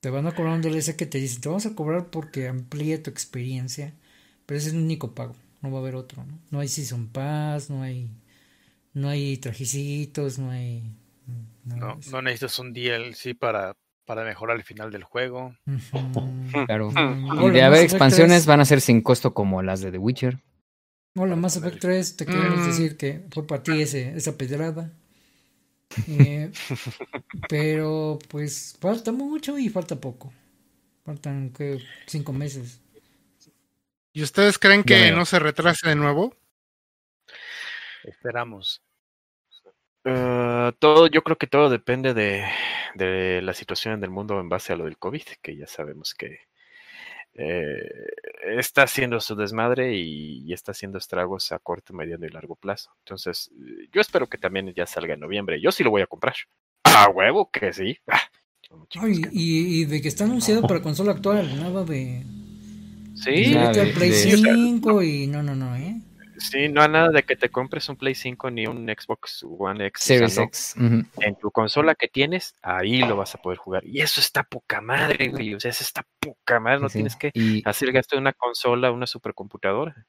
[0.00, 2.98] Te van a cobrar un DLC que te dicen, te vamos a cobrar porque amplíe
[2.98, 3.94] tu experiencia,
[4.44, 6.38] pero ese es el único pago, no va a haber otro, ¿no?
[6.50, 8.08] No hay Season Pass, no hay,
[8.94, 10.82] no hay trajecitos, no hay...
[11.64, 13.74] No, necesitas un DLC para,
[14.04, 15.56] para mejorar el final del juego.
[16.66, 16.92] Claro.
[17.42, 18.46] Y de haber expansiones 3.
[18.46, 20.38] van a ser sin costo como las de The Witcher.
[21.16, 22.66] Hola, Mass Effect 3, te queremos Mm.
[22.66, 24.92] decir que fue para ti ese, esa pedrada.
[26.06, 26.52] Eh,
[27.48, 30.32] pero pues falta mucho y falta poco.
[31.04, 32.80] Faltan que cinco meses.
[34.12, 36.34] ¿Y ustedes creen que no se retrase de nuevo?
[38.04, 38.80] Esperamos.
[40.04, 42.44] Eh, todo, yo creo que todo depende de,
[42.94, 46.38] de la situación del mundo en base a lo del COVID, que ya sabemos que
[47.38, 47.80] eh,
[48.58, 52.90] está haciendo su desmadre y, y está haciendo estragos a corto, mediano y largo plazo.
[53.00, 55.60] Entonces, eh, yo espero que también ya salga en noviembre.
[55.60, 56.34] Yo sí lo voy a comprar.
[56.84, 57.98] A huevo que sí.
[58.06, 58.20] Ah,
[59.00, 59.28] Ay, que no.
[59.32, 62.24] y, y de que está anunciado para consola actual, nada de,
[63.14, 66.00] Sí, al de- Play de- 5 y no, no, no, ¿eh?
[66.38, 69.86] Sí, no hay nada de que te compres un Play 5 ni un Xbox One
[69.86, 70.02] X.
[70.04, 70.38] Series.
[70.38, 70.74] X.
[70.76, 73.84] en tu consola que tienes, ahí lo vas a poder jugar.
[73.86, 75.54] Y eso está poca madre, güey.
[75.54, 76.80] O sea, eso está poca madre.
[76.80, 80.06] No Sí, tienes que Y, hacer gasto de una consola, una supercomputadora.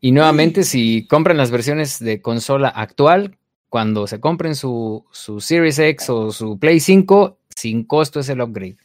[0.00, 5.78] y nuevamente, si compran las versiones de consola actual, cuando se compren su, su Series
[5.78, 8.76] X o su Play 5, sin costo es el upgrade.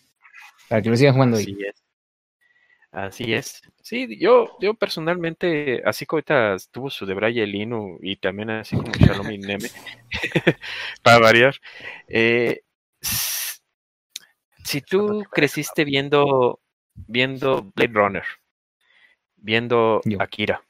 [0.69, 1.43] Para que lo sigan jugando ahí.
[1.43, 1.83] Así es.
[2.91, 3.61] Así es.
[3.81, 8.75] Sí, yo, yo personalmente, así que ahorita tuvo su de Braille Linu y también así
[8.75, 9.69] como Shalom y Neme,
[11.03, 11.55] para variar.
[12.07, 12.61] eh,
[14.63, 16.59] si tú creciste viendo,
[16.93, 18.23] viendo Blade Runner,
[19.35, 20.01] viendo.
[20.19, 20.61] Akira,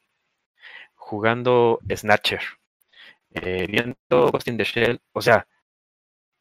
[0.95, 2.41] jugando Snatcher,
[3.33, 3.95] eh, viendo
[4.31, 5.47] Ghost in the Shell, o sea,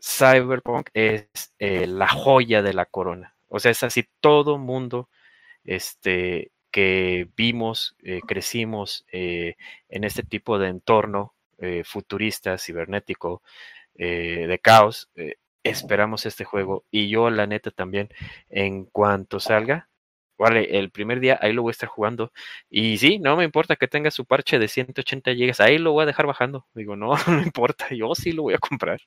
[0.01, 1.29] Cyberpunk es
[1.59, 3.35] eh, la joya de la corona.
[3.49, 5.09] O sea, es así todo mundo
[5.67, 9.57] este, que vimos, eh, crecimos eh,
[9.89, 13.43] en este tipo de entorno eh, futurista, cibernético,
[13.95, 15.09] de caos.
[15.63, 18.11] esperamos este juego y yo la neta también,
[18.51, 19.89] en cuanto salga,
[20.37, 22.31] vale, el primer día ahí lo voy a estar jugando
[22.69, 26.03] y sí, no me importa que tenga su parche de 180 gigas, ahí lo voy
[26.03, 26.67] a dejar bajando.
[26.75, 29.01] Digo, no, no importa, yo sí lo voy a comprar.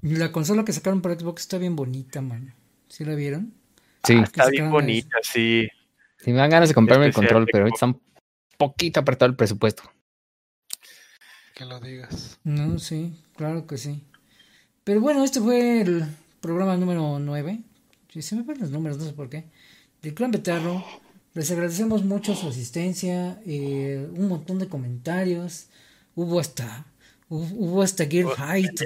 [0.00, 2.54] La consola que sacaron para Xbox está bien bonita, mano.
[2.88, 3.52] ¿Sí la vieron?
[4.04, 5.68] Sí, Ah, está bien bonita, sí.
[6.18, 8.00] si me dan ganas de comprarme el control, pero ahorita está un
[8.58, 9.82] poquito apretado el presupuesto.
[11.54, 12.38] Que lo digas.
[12.44, 14.02] No, sí, claro que sí.
[14.82, 16.04] Pero bueno, este fue el
[16.40, 17.60] programa número 9.
[18.12, 19.44] Sí, se me van los números, no sé por qué.
[20.02, 20.84] Del Clan Betarro.
[21.34, 25.66] Les agradecemos mucho su asistencia, eh, un montón de comentarios.
[26.14, 26.86] Hubo hasta
[27.28, 28.80] hubo, hubo hasta Gear Fight,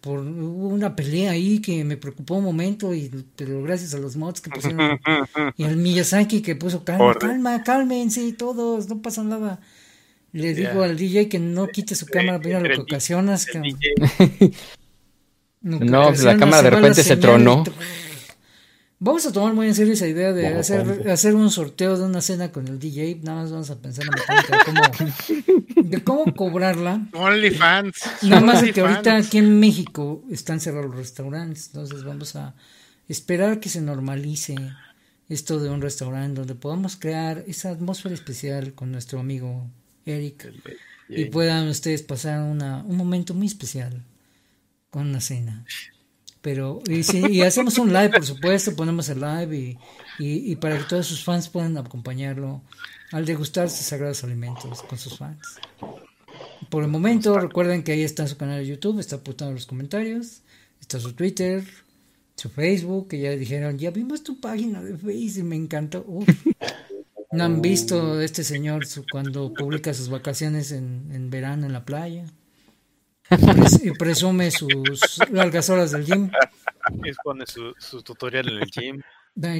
[0.00, 3.98] por, por- hubo una pelea ahí que me preocupó un momento, y pero gracias a
[3.98, 4.98] los mods que pusieron
[5.56, 9.60] y al Miyazaki que puso calma, calma, cálmense todos, no pasa nada.
[10.32, 13.46] Le digo al DJ que no quite su cámara, mira lo que ocasionas.
[15.60, 17.64] No, pues la cámara de repente se tronó.
[19.04, 22.22] Vamos a tomar muy en serio esa idea de hacer, hacer un sorteo de una
[22.22, 23.20] cena con el DJ.
[23.22, 24.12] Nada más vamos a pensar en
[24.50, 27.06] la cómo, de cómo cobrarla.
[27.12, 28.02] OnlyFans.
[28.22, 32.54] Nada más de que ahorita aquí en México están cerrados los restaurantes, entonces vamos a
[33.06, 34.56] esperar que se normalice
[35.28, 39.68] esto de un restaurante donde podamos crear esa atmósfera especial con nuestro amigo
[40.06, 40.50] Eric
[41.10, 44.02] y puedan ustedes pasar una, un momento muy especial
[44.88, 45.66] con una cena.
[46.44, 50.76] Pero, y, si- y hacemos un live, por supuesto, ponemos el live y, y, para
[50.76, 52.60] que todos sus fans puedan acompañarlo
[53.12, 55.40] al degustar sus sagrados alimentos con sus fans.
[56.68, 60.42] Por el momento, recuerden que ahí está su canal de YouTube, está apuntando los comentarios,
[60.82, 61.64] está su Twitter,
[62.36, 66.04] su Facebook, que ya dijeron, ya vimos tu página de Facebook me encantó.
[66.06, 66.28] Uf.
[67.32, 72.26] No han visto este señor cuando publica sus vacaciones en, en verano en la playa.
[73.30, 76.30] Pres- y presume sus largas horas del gym.
[77.04, 79.02] es pone su, su tutorial en el gym.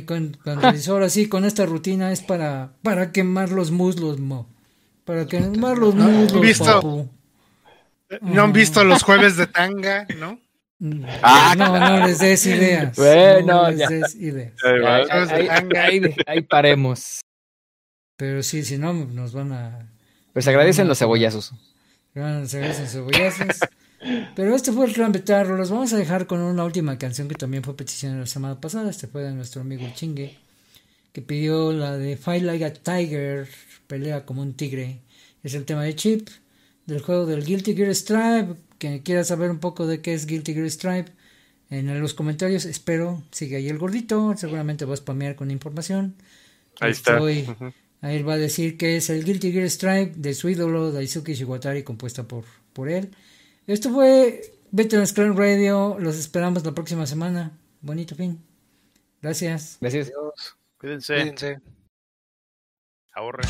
[0.07, 4.49] Con- Cuando dice, ahora sí, con esta rutina es para, para quemar los muslos, mo.
[5.05, 6.65] Para quemar los muslos, visto?
[6.65, 7.09] papu.
[8.21, 10.39] ¿No han visto los jueves de tanga, no?
[11.23, 12.95] Ah, no, no les des ideas.
[12.97, 13.89] Bueno, no les ya.
[13.89, 14.53] des ideas.
[14.65, 14.97] Ahí va.
[14.97, 15.69] Ahí, ahí- ahí-
[16.05, 17.21] ahí- ahí paremos.
[18.17, 19.91] Pero sí, si no, nos van a.
[20.33, 21.53] Pues agradecen los cebollazos.
[22.15, 23.59] Cebollazos.
[24.37, 25.57] Pero este fue el Clan Betarro.
[25.57, 28.91] Los vamos a dejar con una última canción que también fue petición la semana pasada.
[28.91, 30.39] Este fue de nuestro amigo Chingue,
[31.13, 33.49] que pidió la de Fight Like a Tiger,
[33.87, 35.01] pelea como un tigre.
[35.43, 36.29] Es el tema de Chip,
[36.87, 38.55] del juego del Guilty Gear Stripe.
[38.79, 41.13] Quien quiera saber un poco de qué es Guilty Gear Stripe,
[41.71, 46.15] en los comentarios espero, sigue ahí el gordito, seguramente va a spamear con información.
[46.81, 47.19] Ahí está.
[48.05, 51.85] Ahí va a decir que es el Guilty Gear Stripe de su ídolo Daisuke Shiwatari,
[51.85, 52.45] compuesta por,
[52.75, 53.17] por él.
[53.67, 55.97] Esto fue Veterans Clan Radio.
[55.99, 57.59] Los esperamos la próxima semana.
[57.81, 58.45] Bonito fin.
[59.23, 59.79] Gracias.
[59.81, 60.13] Gracias.
[60.77, 61.61] Cuídense, Cuídense.
[63.15, 63.49] ahorren.